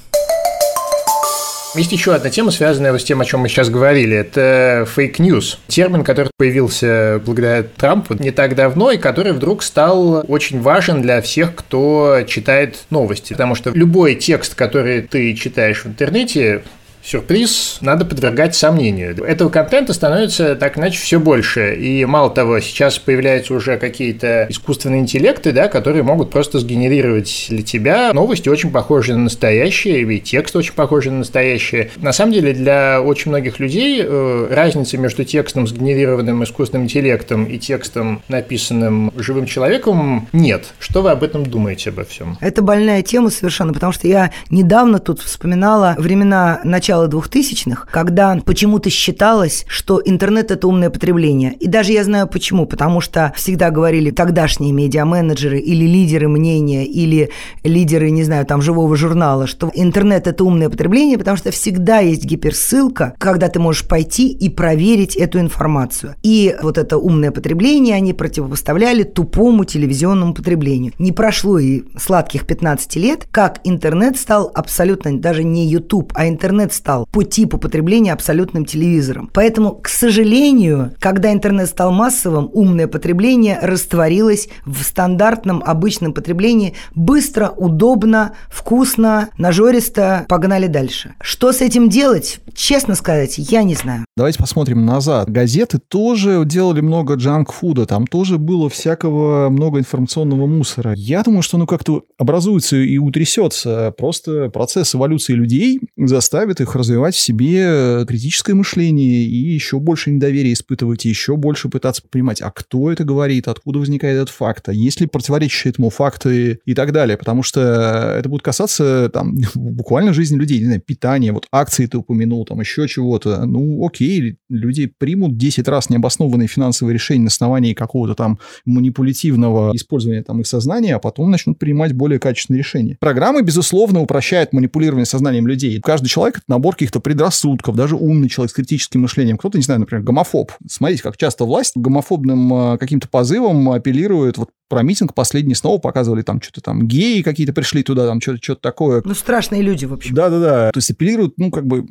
Есть 1.75 1.91
еще 1.91 2.15
одна 2.15 2.31
тема, 2.31 2.53
связанная 2.53 2.97
с 2.97 3.03
тем, 3.03 3.21
о 3.21 3.25
чем 3.25 3.41
мы 3.41 3.49
сейчас 3.49 3.69
говорили. 3.69 4.17
Это 4.17 4.87
fake 4.95 5.23
news. 5.23 5.59
Термин, 5.67 6.05
который 6.05 6.31
появился 6.37 7.21
благодаря 7.25 7.65
Трампу 7.65 8.15
не 8.15 8.31
так 8.31 8.55
давно, 8.55 8.93
и 8.93 8.97
который 8.97 9.33
вдруг 9.33 9.65
стал 9.65 10.25
очень 10.29 10.61
важен 10.61 11.03
для 11.03 11.21
всех, 11.21 11.55
кто 11.57 12.21
читает 12.29 12.85
новости. 12.91 13.33
Потому 13.33 13.57
что 13.57 13.71
любой 13.71 14.15
текст, 14.15 14.55
который 14.55 15.03
ты 15.03 15.35
читаешь 15.35 15.83
в 15.85 15.89
интернете, 15.89 16.63
сюрприз 17.05 17.79
надо 17.81 18.05
подвергать 18.05 18.55
сомнению. 18.55 19.23
Этого 19.25 19.51
контента 19.51 19.93
становится 19.93 20.57
так 20.57 20.79
иначе 20.79 20.99
все 20.99 21.21
больше. 21.21 21.75
И 21.75 22.05
мало 22.05 22.31
того, 22.31 22.61
сейчас 22.61 22.99
появляются 22.99 23.55
уже 23.55 23.77
какие-то 23.77 24.47
искусственные 24.49 25.01
интеллекты, 25.01 25.53
да, 25.53 25.69
которые 25.69 26.03
могут 26.03 26.31
просто 26.31 26.59
сгенерировать 26.59 27.47
для 27.51 27.63
тебя 27.63 28.13
новости 28.13 28.49
очень 28.49 28.71
похожие 28.71 29.17
на 29.17 29.25
настоящие, 29.25 30.03
и 30.03 30.21
текст 30.21 30.57
очень 30.57 30.73
похожий 30.73 31.13
на 31.13 31.19
настоящие. 31.19 31.91
На 31.97 32.13
самом 32.13 32.33
деле 32.33 32.55
для 32.55 33.03
очень 33.03 33.31
многих 33.31 33.59
людей 33.59 34.03
э, 34.03 34.49
разницы 34.51 34.97
между 34.97 35.25
текстом, 35.25 35.67
сгенерированным 35.67 36.43
искусственным 36.45 36.85
интеллектом 36.85 37.45
и 37.45 37.59
текстом, 37.59 38.23
написанным 38.29 39.13
живым 39.17 39.47
человеком, 39.47 40.29
нет. 40.33 40.73
Что 40.79 41.03
вы 41.03 41.11
об 41.11 41.23
этом 41.23 41.45
думаете 41.45 41.91
обо 41.91 42.05
всем? 42.05 42.39
Это 42.41 42.63
больная 42.63 43.03
тема 43.03 43.31
совершенно, 43.31 43.73
потому 43.73 43.93
что 43.93 44.09
я 44.09 44.31
недавно 44.51 44.99
тут 44.99 45.21
вспоминала 45.21 45.95
времена 45.99 46.61
начала 46.65 46.94
начала 46.95 47.09
2000-х, 47.09 47.87
когда 47.91 48.39
почему-то 48.45 48.91
считалось, 48.91 49.65
что 49.69 50.01
интернет– 50.05 50.51
это 50.53 50.69
умное 50.69 50.91
потребление. 50.91 51.55
И 51.55 51.67
даже 51.67 51.93
я 51.93 52.05
знаю 52.05 52.29
почему. 52.29 52.67
Потому 52.67 53.01
что 53.01 53.33
всегда 53.37 53.71
говорили 53.71 54.11
тогдашние 54.11 54.73
медиа-менеджеры 54.73 55.59
или 55.59 55.85
лидеры 55.85 56.29
мнения, 56.29 56.87
или 56.87 57.31
лидеры, 57.63 58.11
не 58.11 58.25
знаю, 58.25 58.47
там, 58.47 58.63
живого 58.63 58.97
журнала, 58.97 59.47
что 59.47 59.71
интернет– 59.75 60.27
это 60.29 60.45
умное 60.45 60.69
потребление, 60.71 61.19
потому 61.19 61.37
что 61.37 61.51
всегда 61.51 61.99
есть 61.99 62.25
гиперссылка, 62.25 63.15
когда 63.19 63.49
ты 63.49 63.59
можешь 63.59 63.87
пойти 63.87 64.31
и 64.31 64.49
проверить 64.49 65.17
эту 65.17 65.41
информацию. 65.41 66.15
И 66.23 66.55
вот 66.63 66.79
это 66.79 66.99
умное 66.99 67.31
потребление 67.31 67.97
они 67.97 68.13
противопоставляли 68.13 69.03
тупому 69.03 69.65
телевизионному 69.65 70.35
потреблению. 70.35 70.93
Не 70.99 71.13
прошло 71.13 71.59
и 71.59 71.83
сладких 71.99 72.47
15 72.47 72.97
лет, 72.97 73.27
как 73.31 73.61
интернет 73.65 74.17
стал 74.17 74.51
абсолютно, 74.55 75.19
даже 75.19 75.45
не 75.45 75.67
YouTube, 75.67 76.13
а 76.15 76.29
интернет 76.29 76.73
стал 76.85 77.07
по 77.11 77.25
типу 77.25 77.57
потребления 77.57 78.13
абсолютным 78.13 78.67
телевизором. 78.67 79.31
Поэтому, 79.33 79.73
к 79.73 79.89
сожалению, 79.89 80.93
когда 81.01 81.33
интернет 81.33 81.71
стал 81.71 81.93
массовым, 81.93 82.51
умное 82.53 82.89
потребление 82.89 83.59
растворилось 83.63 84.51
в 84.67 84.83
стандартном 84.83 85.63
обычном 85.65 86.13
потреблении 86.13 86.75
быстро, 86.95 87.49
удобно, 87.49 88.35
вкусно, 88.51 89.31
нажористо, 89.39 90.27
погнали 90.29 90.67
дальше. 90.67 91.15
Что 91.23 91.53
с 91.53 91.63
этим 91.63 91.89
делать? 91.89 92.41
Честно 92.55 92.97
сказать, 92.97 93.39
я 93.39 93.63
не 93.63 93.75
знаю. 93.75 94.05
Давайте 94.15 94.39
посмотрим 94.39 94.85
назад. 94.85 95.31
Газеты 95.31 95.79
тоже 95.79 96.43
делали 96.45 96.83
много 96.83 97.15
джанк-фуда, 97.15 97.87
там 97.87 98.07
тоже 98.07 98.37
было 98.37 98.69
всякого 98.69 99.49
много 99.49 99.79
информационного 99.79 100.47
мусора. 100.47 100.93
Я 100.95 101.23
думаю, 101.23 101.41
что 101.41 101.57
оно 101.57 101.67
как-то 101.67 102.03
образуется 102.19 102.77
и 102.77 102.99
утрясется. 102.99 103.95
Просто 103.97 104.51
процесс 104.51 104.95
эволюции 104.95 105.33
людей 105.33 105.81
заставит 105.97 106.61
их 106.61 106.74
развивать 106.75 107.15
в 107.15 107.21
себе 107.21 108.05
критическое 108.07 108.55
мышление 108.55 109.25
и 109.25 109.37
еще 109.37 109.79
больше 109.79 110.11
недоверия 110.11 110.53
испытывать, 110.53 111.07
и 111.07 111.09
еще 111.09 111.37
больше 111.37 111.69
пытаться 111.69 112.03
понимать, 112.09 112.41
а 112.41 112.51
кто 112.51 112.91
это 112.91 113.05
говорит, 113.05 113.49
откуда 113.49 113.79
возникает 113.79 114.17
этот 114.17 114.31
факт, 114.31 114.69
а 114.69 114.73
есть 114.73 115.01
ли 115.01 115.07
противоречащие 115.07 115.73
этому 115.73 115.91
факты 115.91 116.61
и 116.65 116.75
так 116.75 116.93
далее. 116.93 117.17
Потому 117.17 117.43
что 117.43 118.17
это 118.19 118.29
будет 118.29 118.43
касаться 118.43 119.11
там 119.13 119.37
буквально 119.55 120.13
жизни 120.13 120.37
людей, 120.37 120.59
не 120.59 120.67
знаю, 120.67 120.81
питания, 120.81 121.33
вот 121.33 121.47
акции 121.53 121.87
ты 121.87 121.99
упомянул, 121.99 122.45
там 122.45 122.61
еще 122.61 122.89
чего-то. 122.89 123.45
Ну, 123.47 123.85
окей, 123.87 124.37
люди 124.49 124.87
примут 124.87 125.37
10 125.37 125.69
раз 125.69 125.91
необоснованные 125.91 126.49
финансовые 126.49 126.95
решения 126.95 127.23
на 127.23 127.29
основании 127.29 127.75
какого-то 127.75 128.15
там 128.15 128.39
манипулятивного 128.65 129.75
использования 129.75 130.23
там 130.23 130.41
их 130.41 130.47
сознания, 130.47 130.97
а 130.97 130.99
потом 130.99 131.31
начнут 131.31 131.59
принимать 131.59 131.93
более 131.93 132.19
качественные 132.19 132.61
решения. 132.61 132.97
Программы, 133.01 133.43
безусловно, 133.43 134.01
упрощают 134.01 134.53
манипулирование 134.53 135.07
сознанием 135.07 135.47
людей. 135.47 135.81
Каждый 135.81 136.09
человек— 136.09 136.37
это 136.39 136.45
набор 136.49 136.64
каких-то 136.73 137.01
предрассудков, 137.01 137.77
даже 137.77 137.97
умный 137.97 138.29
человек 138.29 138.51
с 138.51 138.55
критическим 138.55 139.03
мышлением. 139.03 139.39
Кто-то, 139.39 139.59
не 139.59 139.65
знаю, 139.65 139.81
например, 139.81 140.05
гомофоб. 140.05 140.53
Смотрите, 140.69 141.03
как 141.03 141.17
часто 141.17 141.45
власть 141.45 141.73
гомофобным 141.77 142.75
э, 142.75 142.79
каким-то 142.79 143.09
позывом 143.09 143.71
апеллирует 143.71 144.39
вот 144.39 144.51
про 144.69 144.83
митинг 144.83 145.15
последний 145.15 145.55
снова 145.55 145.79
показывали, 145.79 146.23
там 146.23 146.41
что-то 146.41 146.61
там 146.61 146.87
геи 146.87 147.23
какие-то 147.23 147.53
пришли 147.53 147.83
туда, 147.83 148.07
там 148.07 148.21
что-то 148.21 148.39
что 148.43 148.55
такое. 148.55 149.03
Ну, 149.05 149.15
страшные 149.15 149.63
люди, 149.63 149.85
в 149.85 149.93
общем. 149.93 150.15
Да-да-да. 150.15 150.71
То 150.73 150.79
есть 150.79 150.91
апеллируют, 150.91 151.35
ну, 151.39 151.51
как 151.51 151.67
бы, 151.67 151.87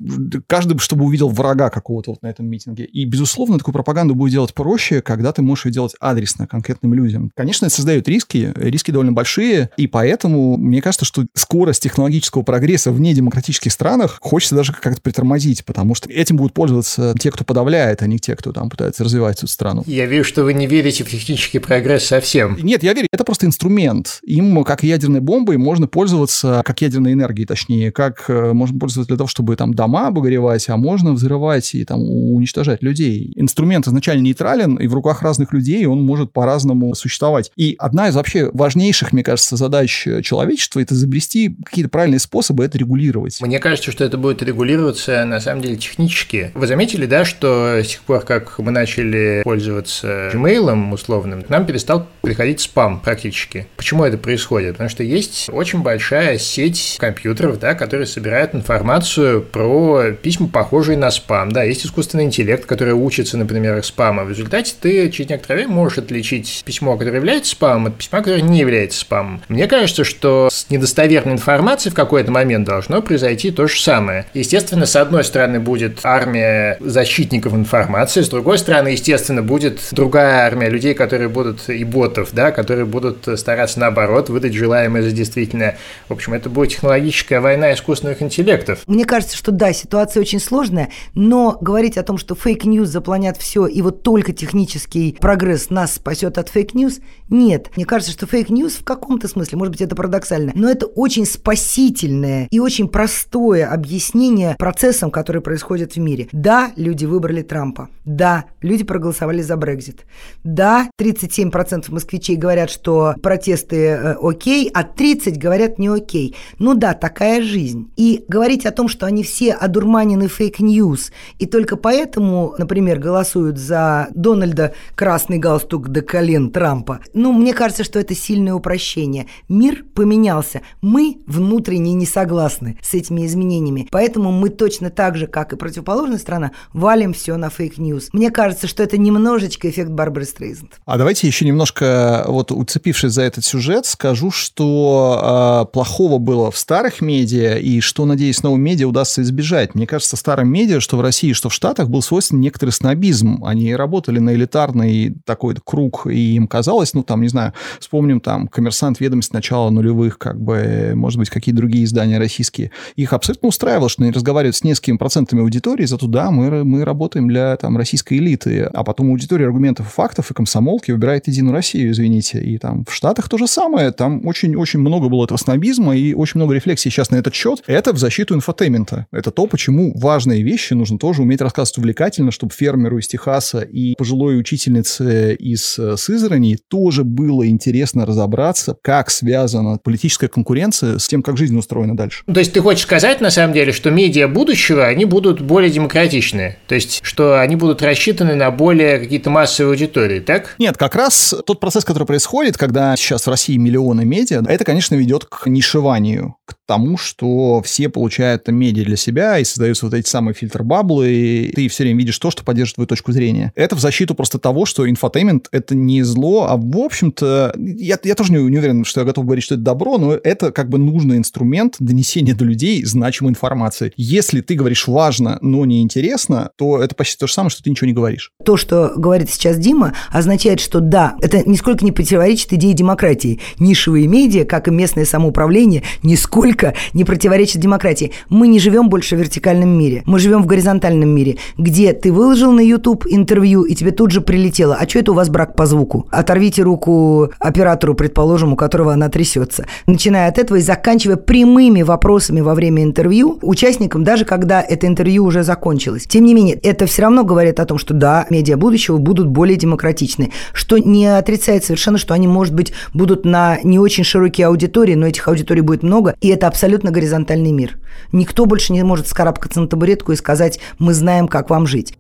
каждый, 0.48 0.78
чтобы 0.80 1.06
увидел 1.06 1.30
врага 1.30 1.70
какого-то 1.70 2.12
вот 2.12 2.22
на 2.22 2.28
этом 2.28 2.48
митинге. 2.48 2.86
И, 2.86 3.06
безусловно, 3.06 3.58
такую 3.58 3.74
пропаганду 3.74 4.16
будет 4.16 4.32
делать 4.32 4.54
проще, 4.54 5.02
когда 5.02 5.32
ты 5.32 5.42
можешь 5.42 5.66
ее 5.66 5.72
делать 5.72 5.96
адресно 6.00 6.48
конкретным 6.48 6.94
людям. 6.94 7.32
Конечно, 7.36 7.66
это 7.66 7.76
создает 7.76 8.08
риски, 8.08 8.54
риски 8.56 8.92
довольно 8.92 9.12
большие, 9.12 9.70
и 9.78 9.88
поэтому 9.88 10.58
мне 10.58 10.82
кажется, 10.82 11.06
что 11.06 11.26
скорость 11.34 11.84
технологического 11.84 12.44
прогресса 12.44 12.92
в 12.92 13.00
недемократических 13.00 13.72
странах 13.72 14.18
хочется 14.22 14.56
даже 14.56 14.74
как-то 14.74 15.02
притормозить, 15.02 15.66
потому 15.66 15.96
что 15.96 16.10
этим 16.10 16.38
будут 16.38 16.54
пользоваться 16.54 17.14
те, 17.20 17.32
кто 17.32 17.44
подавляет, 17.44 18.02
а 18.02 18.08
не 18.08 18.20
те, 18.20 18.36
кто 18.36 18.52
там 18.52 18.70
пытается 18.70 19.04
развивать 19.04 19.38
эту 19.38 19.48
страну. 19.48 19.84
Я 19.86 20.06
вижу, 20.06 20.24
что 20.24 20.44
вы 20.44 20.54
не 20.54 20.68
верите 20.68 21.04
в 21.04 21.10
технический 21.10 21.60
прогресс 21.60 22.06
совсем. 22.06 22.58
Нет, 22.64 22.84
я 22.84 22.94
верю, 22.94 23.08
это 23.12 23.24
просто 23.24 23.46
инструмент. 23.46 24.20
Им, 24.24 24.64
как 24.64 24.84
ядерной 24.84 25.20
бомбой, 25.20 25.58
можно 25.58 25.88
пользоваться, 25.88 26.62
как 26.66 26.82
ядерной 26.82 27.14
энергией, 27.14 27.46
точнее, 27.46 27.92
как 27.92 28.26
э, 28.30 28.54
можно 28.54 28.80
пользоваться 28.80 29.10
для 29.10 29.18
того, 29.18 29.28
чтобы 29.28 29.56
там 29.56 29.74
дома 29.74 30.08
обогревать, 30.08 30.70
а 30.70 30.78
можно 30.78 31.14
взрывать 31.14 31.76
и 31.76 31.86
там 31.86 32.02
уничтожать 32.02 32.82
людей. 32.82 33.34
Инструмент 33.36 33.88
изначально 33.88 34.24
нейтрален, 34.24 34.76
и 34.76 34.88
в 34.88 34.94
руках 34.94 35.22
разных 35.22 35.54
людей 35.54 35.86
он 35.86 36.04
может 36.04 36.32
по-разному 36.32 36.96
существовать. 36.96 37.52
И 37.56 37.76
одна 37.78 38.08
из 38.08 38.16
вообще 38.16 38.50
важнейших, 38.54 39.14
мне 39.14 39.24
кажется, 39.24 39.56
задач 39.56 40.08
человечества– 40.24 40.80
это 40.82 40.94
изобрести 40.94 41.56
какие-то 41.66 41.90
правильные 41.90 42.20
способы 42.20 42.64
это 42.64 42.78
регулировать. 42.78 43.40
Мне 43.42 43.60
кажется, 43.60 43.92
что 43.92 44.04
это 44.04 44.18
будет 44.18 44.42
регулироваться, 44.42 45.26
на 45.26 45.40
самом 45.40 45.62
деле, 45.62 45.78
технически. 45.78 46.52
Вы 46.56 46.68
заметили, 46.68 47.06
да, 47.06 47.26
что 47.26 47.80
с 47.84 47.88
тех 47.88 48.02
пор, 48.04 48.22
как 48.22 48.60
мы 48.60 48.72
начали 48.72 49.42
пользоваться 49.44 50.30
Gmail 50.34 50.94
условным, 50.94 51.44
нам 51.50 51.66
перестал 51.66 52.08
приходить 52.22 52.53
спам 52.62 53.00
практически. 53.00 53.68
Почему 53.78 54.04
это 54.04 54.18
происходит? 54.18 54.74
Потому 54.74 54.90
что 54.90 55.04
есть 55.04 55.50
очень 55.52 55.82
большая 55.82 56.38
сеть 56.38 56.98
компьютеров, 57.00 57.60
да, 57.60 57.74
которые 57.76 58.08
собирают 58.08 58.56
информацию 58.56 59.42
про 59.42 60.12
письма, 60.12 60.48
похожие 60.48 60.98
на 60.98 61.12
спам. 61.12 61.52
Да, 61.52 61.64
есть 61.64 61.86
искусственный 61.86 62.26
интеллект, 62.26 62.66
который 62.66 62.94
учится, 62.94 63.38
например, 63.38 63.84
спама. 63.84 64.24
В 64.24 64.30
результате 64.30 64.74
ты 64.80 65.10
через 65.10 65.30
некоторое 65.30 65.60
время 65.60 65.74
можешь 65.74 65.98
отличить 65.98 66.64
письмо, 66.66 66.98
которое 66.98 67.18
является 67.18 67.52
спамом, 67.52 67.88
от 67.88 67.98
письма, 67.98 68.20
которое 68.20 68.42
не 68.42 68.60
является 68.60 69.00
спамом. 69.00 69.42
Мне 69.48 69.68
кажется, 69.68 70.04
что 70.04 70.50
с 70.52 70.70
недостоверной 70.70 71.34
информацией 71.34 71.92
в 71.92 71.96
какой-то 71.96 72.32
момент 72.32 72.68
должно 72.68 73.02
произойти 73.02 73.52
то 73.52 73.68
же 73.68 73.80
самое. 73.80 74.26
Естественно, 74.34 74.86
с 74.86 74.96
одной 74.96 75.24
стороны 75.24 75.60
будет 75.60 76.00
армия 76.04 76.78
защитников 76.80 77.54
информации, 77.54 78.22
с 78.22 78.30
другой 78.30 78.58
стороны, 78.58 78.90
естественно, 78.90 79.42
будет 79.42 79.80
другая 79.92 80.46
армия 80.46 80.70
людей, 80.70 80.94
которые 80.94 81.30
будут 81.30 81.70
и 81.70 81.84
ботов, 81.84 82.30
да, 82.32 82.43
которые 82.52 82.86
будут 82.86 83.28
стараться 83.40 83.80
наоборот 83.80 84.30
выдать 84.30 84.54
желаемое 84.54 85.04
за 85.04 85.12
действительное. 85.12 85.78
В 86.08 86.14
общем, 86.14 86.34
это 86.34 86.50
будет 86.50 86.70
технологическая 86.70 87.40
война 87.40 87.74
искусственных 87.74 88.22
интеллектов. 88.22 88.84
Мне 88.88 89.06
кажется, 89.06 89.38
что 89.38 89.52
да, 89.52 89.74
ситуация 89.74 90.22
очень 90.22 90.40
сложная, 90.40 90.90
но 91.14 91.58
говорить 91.60 91.98
о 91.98 92.04
том, 92.04 92.18
что 92.18 92.36
fake 92.36 92.63
news 92.63 92.90
заполонят 92.90 93.38
все, 93.38 93.66
и 93.66 93.82
вот 93.82 94.04
только 94.04 94.34
технический 94.34 95.18
прогресс 95.20 95.70
нас 95.70 95.96
спасет 95.96 96.38
от 96.38 96.50
fake 96.50 96.72
news, 96.72 97.00
нет. 97.30 97.70
Мне 97.76 97.86
кажется, 97.86 98.12
что 98.12 98.26
fake 98.26 98.50
news 98.50 98.74
в 98.74 98.84
каком-то 98.84 99.28
смысле, 99.28 99.58
может 99.58 99.74
быть, 99.74 99.82
это 99.82 99.96
парадоксально, 99.96 100.52
но 100.56 100.70
это 100.70 100.86
очень 100.86 101.26
спасительное 101.26 102.48
и 102.52 102.60
очень 102.60 102.88
простое 102.88 103.68
объяснение 103.68 104.56
процессам, 104.58 105.12
которые 105.12 105.42
происходят 105.42 105.94
в 105.94 106.00
мире. 106.00 106.28
Да, 106.32 106.72
люди 106.76 107.06
выбрали 107.06 107.42
Трампа. 107.42 107.90
Да, 108.06 108.46
люди 108.62 108.84
проголосовали 108.84 109.42
за 109.42 109.56
Брекзит. 109.58 110.06
Да, 110.44 110.90
37% 111.00 111.92
москвичей 111.92 112.33
говорят, 112.36 112.70
что 112.70 113.16
протесты 113.22 113.76
э, 113.76 114.16
окей, 114.22 114.70
а 114.74 114.84
30 114.84 115.38
говорят 115.38 115.80
не 115.80 115.88
окей. 115.88 116.36
Ну 116.60 116.74
да, 116.74 116.94
такая 116.94 117.42
жизнь. 117.42 117.92
И 117.96 118.24
говорить 118.28 118.66
о 118.66 118.72
том, 118.72 118.88
что 118.88 119.06
они 119.06 119.24
все 119.24 119.54
одурманены 119.54 120.28
fake 120.28 120.65
news, 120.65 121.12
и 121.40 121.46
только 121.46 121.78
поэтому, 121.78 122.56
например, 122.58 123.00
голосуют 123.00 123.58
за 123.58 124.08
Дональда 124.14 124.74
красный 124.96 125.38
галстук 125.38 125.90
до 125.90 126.02
колен 126.02 126.52
Трампа, 126.52 127.00
ну, 127.14 127.32
мне 127.32 127.54
кажется, 127.54 127.84
что 127.84 128.00
это 128.00 128.16
сильное 128.16 128.54
упрощение. 128.54 129.28
Мир 129.50 129.84
поменялся. 129.94 130.62
Мы 130.82 131.18
внутренне 131.28 131.94
не 131.94 132.06
согласны 132.06 132.78
с 132.82 132.94
этими 132.94 133.26
изменениями. 133.26 133.88
Поэтому 133.92 134.32
мы 134.32 134.50
точно 134.50 134.90
так 134.90 135.18
же, 135.18 135.28
как 135.28 135.54
и 135.54 135.56
противоположная 135.56 136.18
страна, 136.18 136.52
валим 136.74 137.14
все 137.14 137.38
на 137.38 137.50
fake 137.50 137.77
news. 137.77 138.10
Мне 138.14 138.32
кажется, 138.32 138.68
что 138.68 138.84
это 138.84 138.98
немножечко 138.98 139.70
эффект 139.70 139.90
Барбары 139.90 140.26
Стрейзенд. 140.26 140.80
А 140.86 140.98
давайте 140.98 141.28
еще 141.28 141.46
немножко, 141.46 142.23
вот 142.28 142.52
уцепившись 142.52 143.12
за 143.12 143.24
этот 143.24 143.46
сюжет, 143.46 143.86
скажу, 143.86 144.32
что 144.32 145.66
э, 145.68 145.72
плохого 145.74 146.18
было 146.18 146.52
в 146.52 146.58
старых 146.58 147.02
медиа 147.02 147.58
и 147.58 147.80
что, 147.80 148.06
надеюсь, 148.06 148.44
новым 148.44 148.62
медиа 148.62 148.88
удастся 148.88 149.22
избежать. 149.22 149.76
Мне 149.76 149.88
кажется, 149.88 150.16
старым 150.16 150.50
медиа, 150.50 150.80
что 150.80 150.98
в 150.98 151.02
России, 151.02 151.34
что 151.34 151.50
в 151.50 151.54
Штатах, 151.54 151.90
был 151.90 152.02
свойствен 152.02 152.40
некоторый 152.40 152.72
снобизм. 152.72 153.44
Они 153.44 153.76
работали 153.76 154.20
на 154.20 154.34
элитарный 154.34 155.16
такой 155.26 155.56
круг, 155.64 156.08
и 156.08 156.36
им 156.36 156.48
казалось, 156.48 156.94
ну, 156.94 157.04
там, 157.04 157.22
не 157.22 157.28
знаю, 157.28 157.54
вспомним 157.80 158.20
там 158.20 158.48
«Коммерсант», 158.48 159.00
«Ведомости» 159.00 159.34
начала 159.34 159.70
нулевых, 159.70 160.18
как 160.18 160.40
бы, 160.40 160.94
может 160.96 161.20
быть, 161.20 161.30
какие 161.30 161.54
другие 161.54 161.86
издания 161.86 162.18
российские. 162.18 162.72
Их 162.96 163.14
абсолютно 163.14 163.50
устраивало, 163.50 163.90
что 163.90 164.04
они 164.04 164.12
разговаривают 164.12 164.56
с 164.56 164.64
несколькими 164.64 164.98
процентами 164.98 165.42
аудитории, 165.42 165.86
зато 165.86 166.08
да, 166.08 166.32
мы, 166.32 166.64
мы 166.64 166.86
работаем 166.86 167.28
для 167.28 167.58
там 167.58 167.78
российской 167.78 168.18
элиты, 168.18 168.64
а 168.64 168.84
потом 168.84 169.10
аудитория 169.10 169.46
аргументов 169.46 169.88
и 169.88 169.90
фактов 169.90 170.32
и 170.32 170.34
комсомолки 170.34 170.92
выбирает 170.92 171.28
Единую 171.28 171.54
Россию, 171.54 171.92
извините 171.92 172.13
оцените. 172.14 172.40
И 172.40 172.58
там 172.58 172.86
в 172.86 172.94
Штатах 172.94 173.30
то 173.30 173.38
же 173.38 173.48
самое. 173.48 173.92
Там 173.92 174.26
очень-очень 174.26 174.80
много 174.80 175.10
было 175.10 175.26
этого 175.26 175.38
снобизма 175.38 175.96
и 175.96 176.14
очень 176.14 176.40
много 176.40 176.54
рефлексий 176.54 176.92
сейчас 176.92 177.12
на 177.12 177.18
этот 177.18 177.34
счет. 177.34 177.64
Это 177.68 177.94
в 177.94 177.98
защиту 177.98 178.36
инфотеймента. 178.36 179.08
Это 179.12 179.32
то, 179.32 179.48
почему 179.48 179.94
важные 179.98 180.44
вещи 180.44 180.74
нужно 180.74 180.98
тоже 180.98 181.22
уметь 181.22 181.42
рассказывать 181.42 181.78
увлекательно, 181.80 182.32
чтобы 182.32 182.54
фермеру 182.54 182.98
из 182.98 183.08
Техаса 183.08 183.62
и 183.62 183.96
пожилой 183.96 184.40
учительнице 184.40 185.36
из 185.36 185.78
э, 185.80 185.96
Сызрани 185.98 186.58
тоже 186.68 187.04
было 187.04 187.48
интересно 187.48 188.06
разобраться, 188.06 188.76
как 188.82 189.10
связана 189.10 189.78
политическая 189.84 190.28
конкуренция 190.28 190.98
с 191.00 191.08
тем, 191.08 191.24
как 191.24 191.38
жизнь 191.38 191.58
устроена 191.58 191.96
дальше. 191.96 192.24
То 192.26 192.40
есть 192.40 192.54
ты 192.54 192.62
хочешь 192.62 192.84
сказать, 192.84 193.22
на 193.22 193.30
самом 193.30 193.54
деле, 193.54 193.72
что 193.72 193.92
медиа 193.92 194.28
будущего, 194.28 194.86
они 194.86 195.06
будут 195.06 195.42
более 195.42 195.72
демократичны? 195.72 196.58
То 196.68 196.76
есть, 196.76 197.02
что 197.04 197.40
они 197.40 197.56
будут 197.56 197.82
рассчитаны 197.82 198.36
на 198.36 198.52
более 198.52 199.00
какие-то 199.00 199.30
массовые 199.30 199.72
аудитории, 199.72 200.20
так? 200.20 200.56
Нет, 200.60 200.78
как 200.78 200.96
раз 200.96 201.34
тот 201.46 201.60
процесс, 201.60 201.86
который 201.86 202.03
происходит, 202.06 202.58
когда 202.58 202.96
сейчас 202.96 203.26
в 203.26 203.30
России 203.30 203.58
миллионы 203.58 204.06
медиа, 204.06 204.44
это, 204.48 204.64
конечно, 204.64 204.96
ведет 204.96 205.26
к 205.26 205.48
нишеванию, 205.48 206.36
к 206.46 206.56
тому, 206.66 206.98
что 206.98 207.62
все 207.62 207.90
получают 207.90 208.48
медиа 208.48 208.86
для 208.86 208.96
себя 208.96 209.40
и 209.40 209.44
создаются 209.44 209.86
вот 209.86 209.94
эти 209.94 210.08
самые 210.08 210.34
filter 210.34 210.67
bubble 210.67 211.01
ы, 211.01 211.12
и 211.12 211.52
ты 211.52 211.68
все 211.68 211.84
время 211.84 212.00
видишь 212.00 212.18
то, 212.20 212.32
что 212.32 212.44
поддерживает 212.44 212.76
твою 212.76 212.88
точку 212.88 213.12
зрения. 213.12 213.52
Это 213.56 213.76
в 213.76 213.80
защиту 213.80 214.16
просто 214.16 214.40
того, 214.40 214.66
что 214.66 214.90
инфотеймент— 214.90 215.48
это 215.52 215.76
не 215.76 216.04
зло, 216.04 216.48
а 216.50 216.58
в 216.58 216.78
общем-то, 216.78 217.54
я, 217.58 217.98
я 218.04 218.16
тоже 218.16 218.34
не, 218.34 218.38
не 218.38 218.58
уверен, 218.58 218.86
что 218.86 219.02
я 219.02 219.06
готов 219.06 219.26
говорить, 219.26 219.44
что 219.44 219.56
это 219.56 219.64
добро, 219.64 219.98
но 219.98 220.14
это 220.14 220.52
как 220.52 220.70
бы 220.70 220.78
нужный 220.78 221.18
инструмент 221.18 221.76
донесения 221.80 222.36
до 222.36 222.46
людей 222.46 222.84
значимой 222.84 223.32
информации. 223.32 223.94
Если 223.96 224.42
ты 224.42 224.56
говоришь 224.56 224.88
важно, 224.88 225.38
но 225.42 225.66
не 225.66 225.82
интересно, 225.82 226.52
то 226.58 226.82
это 226.82 226.96
почти 226.96 227.18
то 227.18 227.28
же 227.28 227.34
самое, 227.34 227.50
что 227.50 227.64
ты 227.64 227.70
ничего 227.70 227.88
не 227.88 227.94
говоришь. 227.94 228.32
То, 228.44 228.58
что 228.58 228.94
говорит 228.96 229.30
сейчас 229.30 229.58
Дима, 229.58 229.94
означает, 230.12 230.60
что 230.60 230.80
да, 230.80 231.16
это 231.22 231.48
нисколько 231.48 231.86
не 231.86 231.92
противоречит 231.94 232.52
идее 232.54 232.74
демократии. 232.74 233.40
Нишевые 233.60 234.08
медиа, 234.08 234.46
как 234.46 234.68
и 234.68 234.72
местное 234.72 235.06
самоуправление, 235.06 235.84
нисколько 236.04 236.74
не 236.94 237.04
противоречат 237.04 237.62
демократии. 237.62 238.12
Мы 238.30 238.48
не 238.48 238.60
живем 238.60 238.90
больше 238.90 239.16
в 239.16 239.20
вертикальном 239.20 239.70
мире. 239.70 240.04
Мы 240.06 240.20
живем 240.20 240.44
в 240.44 240.46
горизонтальном 240.46 241.10
мире, 241.10 241.38
где 241.58 241.94
ты 241.94 242.12
выложил 242.12 242.52
на 242.52 242.62
YouTube 242.62 243.06
интервью, 243.10 243.64
и 243.64 243.76
тебе 243.76 243.92
тут 243.92 244.12
же 244.12 244.22
прилетело. 244.22 244.76
А 244.80 244.88
что 244.88 245.00
это 245.00 245.12
у 245.12 245.16
вас 245.16 245.30
брак 245.30 245.56
по 245.56 245.66
звуку? 245.66 246.08
Оторвите 246.12 246.62
руку 246.64 247.32
оператору, 247.40 247.94
предположим, 247.96 248.54
у 248.54 248.56
которого 248.56 248.94
она 248.94 249.10
трясется. 249.10 249.66
Начиная 249.88 250.30
от 250.30 250.38
этого 250.38 250.58
и 250.58 250.62
заканчивая 250.62 251.18
прямыми 251.18 251.82
вопросами 251.82 252.42
во 252.42 252.56
время 252.56 252.84
интервью 252.84 253.40
участникам, 253.42 254.04
даже 254.04 254.26
когда 254.26 254.62
это 254.62 254.88
интервью 254.88 255.26
уже 255.26 255.44
закончилось. 255.44 256.06
Тем 256.08 256.26
не 256.26 256.34
менее, 256.34 256.56
это 256.56 256.86
все 256.86 257.04
равно 257.04 257.24
говорит 257.24 257.60
о 257.60 257.66
том, 257.66 257.78
что 257.78 257.94
да, 257.94 258.26
медиа 258.30 258.58
будущего 258.58 258.98
будут 258.98 259.28
более 259.28 259.58
демократичны, 259.58 260.32
что 260.54 260.78
не 260.78 261.06
отрицает 261.06 261.64
совершенно, 261.74 261.98
что 261.98 262.14
они, 262.14 262.28
может 262.28 262.54
быть, 262.54 262.74
будут 262.94 263.26
на 263.26 263.60
не 263.64 263.80
очень 263.80 264.04
широкие 264.04 264.48
аудитории, 264.48 264.94
но 264.94 265.08
этих 265.08 265.28
аудиторий 265.28 265.62
будет 265.62 265.82
много, 265.82 266.16
и 266.22 266.28
это 266.28 266.48
абсолютно 266.48 266.92
горизонтальный 266.92 267.52
мир. 267.52 267.78
Никто 268.12 268.46
больше 268.46 268.74
не 268.74 268.84
может 268.84 269.08
скарабкаться 269.08 269.60
на 269.60 269.68
табуретку 269.68 270.12
и 270.12 270.16
сказать, 270.16 270.60
мы 270.78 270.94
знаем, 270.94 271.28
как 271.28 271.50
вам 271.50 271.66
жить. 271.66 271.98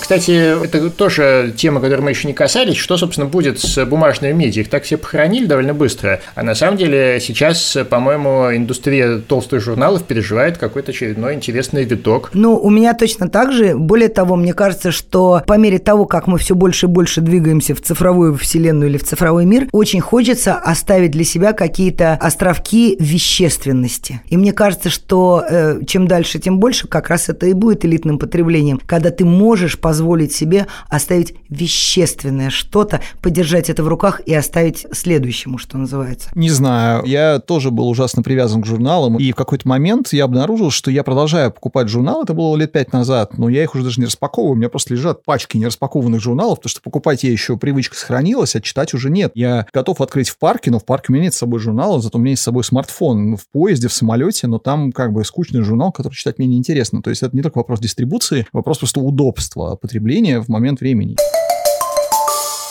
Кстати, 0.00 0.64
это 0.64 0.90
тоже 0.90 1.54
тема, 1.56 1.80
которой 1.80 2.00
мы 2.00 2.10
еще 2.10 2.28
не 2.28 2.34
касались. 2.34 2.76
Что, 2.76 2.96
собственно, 2.96 3.26
будет 3.26 3.60
с 3.60 3.84
бумажными 3.86 4.32
медиа? 4.32 4.62
Их 4.62 4.68
так 4.68 4.84
все 4.84 4.96
похоронили 4.96 5.46
довольно 5.46 5.74
быстро. 5.74 6.20
А 6.34 6.42
на 6.42 6.54
самом 6.54 6.76
деле 6.76 7.18
сейчас, 7.20 7.76
по-моему, 7.88 8.54
индустрия 8.54 9.18
толстых 9.18 9.62
журналов 9.62 10.04
переживает 10.04 10.58
какой-то 10.58 10.92
очередной 10.92 11.34
интересный 11.34 11.84
виток. 11.84 12.30
Ну, 12.34 12.56
у 12.56 12.70
меня 12.70 12.94
точно 12.94 13.28
так 13.28 13.52
же. 13.52 13.74
Более 13.76 14.08
того, 14.08 14.36
мне 14.36 14.52
кажется, 14.52 14.90
что 14.90 15.42
по 15.46 15.56
мере 15.58 15.78
того, 15.78 16.04
как 16.06 16.26
мы 16.26 16.38
все 16.38 16.54
больше 16.54 16.86
и 16.86 16.88
больше 16.88 17.20
двигаемся 17.20 17.74
в 17.74 17.80
цифровую 17.80 18.36
вселенную 18.36 18.90
или 18.90 18.98
в 18.98 19.04
цифровой 19.04 19.44
мир, 19.46 19.68
очень 19.72 20.00
хочется 20.00 20.54
оставить 20.54 21.12
для 21.12 21.24
себя 21.24 21.52
какие-то 21.52 22.14
островки 22.14 22.96
вещественности. 22.98 24.20
И 24.28 24.36
мне 24.36 24.52
кажется, 24.52 24.90
что 24.90 25.44
э, 25.48 25.80
чем 25.86 26.06
дальше, 26.06 26.38
тем 26.38 26.58
больше 26.58 26.88
как 26.88 27.08
раз 27.08 27.28
это 27.28 27.46
и 27.46 27.52
будет 27.52 27.84
элитным 27.84 28.18
потреблением, 28.18 28.80
когда 28.84 29.10
ты 29.10 29.24
можешь 29.24 29.78
позволить 29.84 30.32
себе 30.32 30.66
оставить 30.88 31.34
вещественное 31.50 32.48
что-то, 32.48 33.02
подержать 33.20 33.68
это 33.68 33.82
в 33.82 33.88
руках 33.88 34.22
и 34.24 34.32
оставить 34.32 34.86
следующему, 34.92 35.58
что 35.58 35.76
называется? 35.76 36.30
Не 36.34 36.48
знаю. 36.48 37.04
Я 37.04 37.38
тоже 37.38 37.70
был 37.70 37.90
ужасно 37.90 38.22
привязан 38.22 38.62
к 38.62 38.66
журналам, 38.66 39.18
и 39.18 39.30
в 39.30 39.34
какой-то 39.34 39.68
момент 39.68 40.14
я 40.14 40.24
обнаружил, 40.24 40.70
что 40.70 40.90
я 40.90 41.02
продолжаю 41.02 41.52
покупать 41.52 41.88
журналы. 41.88 42.22
Это 42.22 42.32
было 42.32 42.56
лет 42.56 42.72
пять 42.72 42.94
назад, 42.94 43.36
но 43.36 43.50
я 43.50 43.62
их 43.62 43.74
уже 43.74 43.84
даже 43.84 44.00
не 44.00 44.06
распаковываю. 44.06 44.54
У 44.54 44.56
меня 44.56 44.70
просто 44.70 44.94
лежат 44.94 45.22
пачки 45.22 45.58
нераспакованных 45.58 46.22
журналов, 46.22 46.60
потому 46.60 46.70
что 46.70 46.80
покупать 46.80 47.22
я 47.22 47.30
еще 47.30 47.58
привычка 47.58 47.94
сохранилась, 47.94 48.56
а 48.56 48.62
читать 48.62 48.94
уже 48.94 49.10
нет. 49.10 49.32
Я 49.34 49.66
готов 49.70 50.00
открыть 50.00 50.30
в 50.30 50.38
парке, 50.38 50.70
но 50.70 50.78
в 50.78 50.86
парке 50.86 51.08
у 51.10 51.12
меня 51.12 51.24
нет 51.24 51.34
с 51.34 51.36
собой 51.36 51.60
журнала, 51.60 52.00
зато 52.00 52.16
у 52.16 52.22
меня 52.22 52.30
есть 52.30 52.40
с 52.40 52.46
собой 52.46 52.64
смартфон 52.64 53.36
в 53.36 53.46
поезде, 53.52 53.88
в 53.88 53.92
самолете, 53.92 54.46
но 54.46 54.58
там 54.58 54.92
как 54.92 55.12
бы 55.12 55.26
скучный 55.26 55.60
журнал, 55.60 55.92
который 55.92 56.14
читать 56.14 56.38
мне 56.38 56.46
неинтересно. 56.46 57.02
То 57.02 57.10
есть 57.10 57.22
это 57.22 57.36
не 57.36 57.42
только 57.42 57.58
вопрос 57.58 57.80
дистрибуции, 57.80 58.46
вопрос 58.50 58.78
просто 58.78 59.00
удобства 59.00 59.73
потребления 59.76 60.40
в 60.40 60.48
момент 60.48 60.80
времени. 60.80 61.16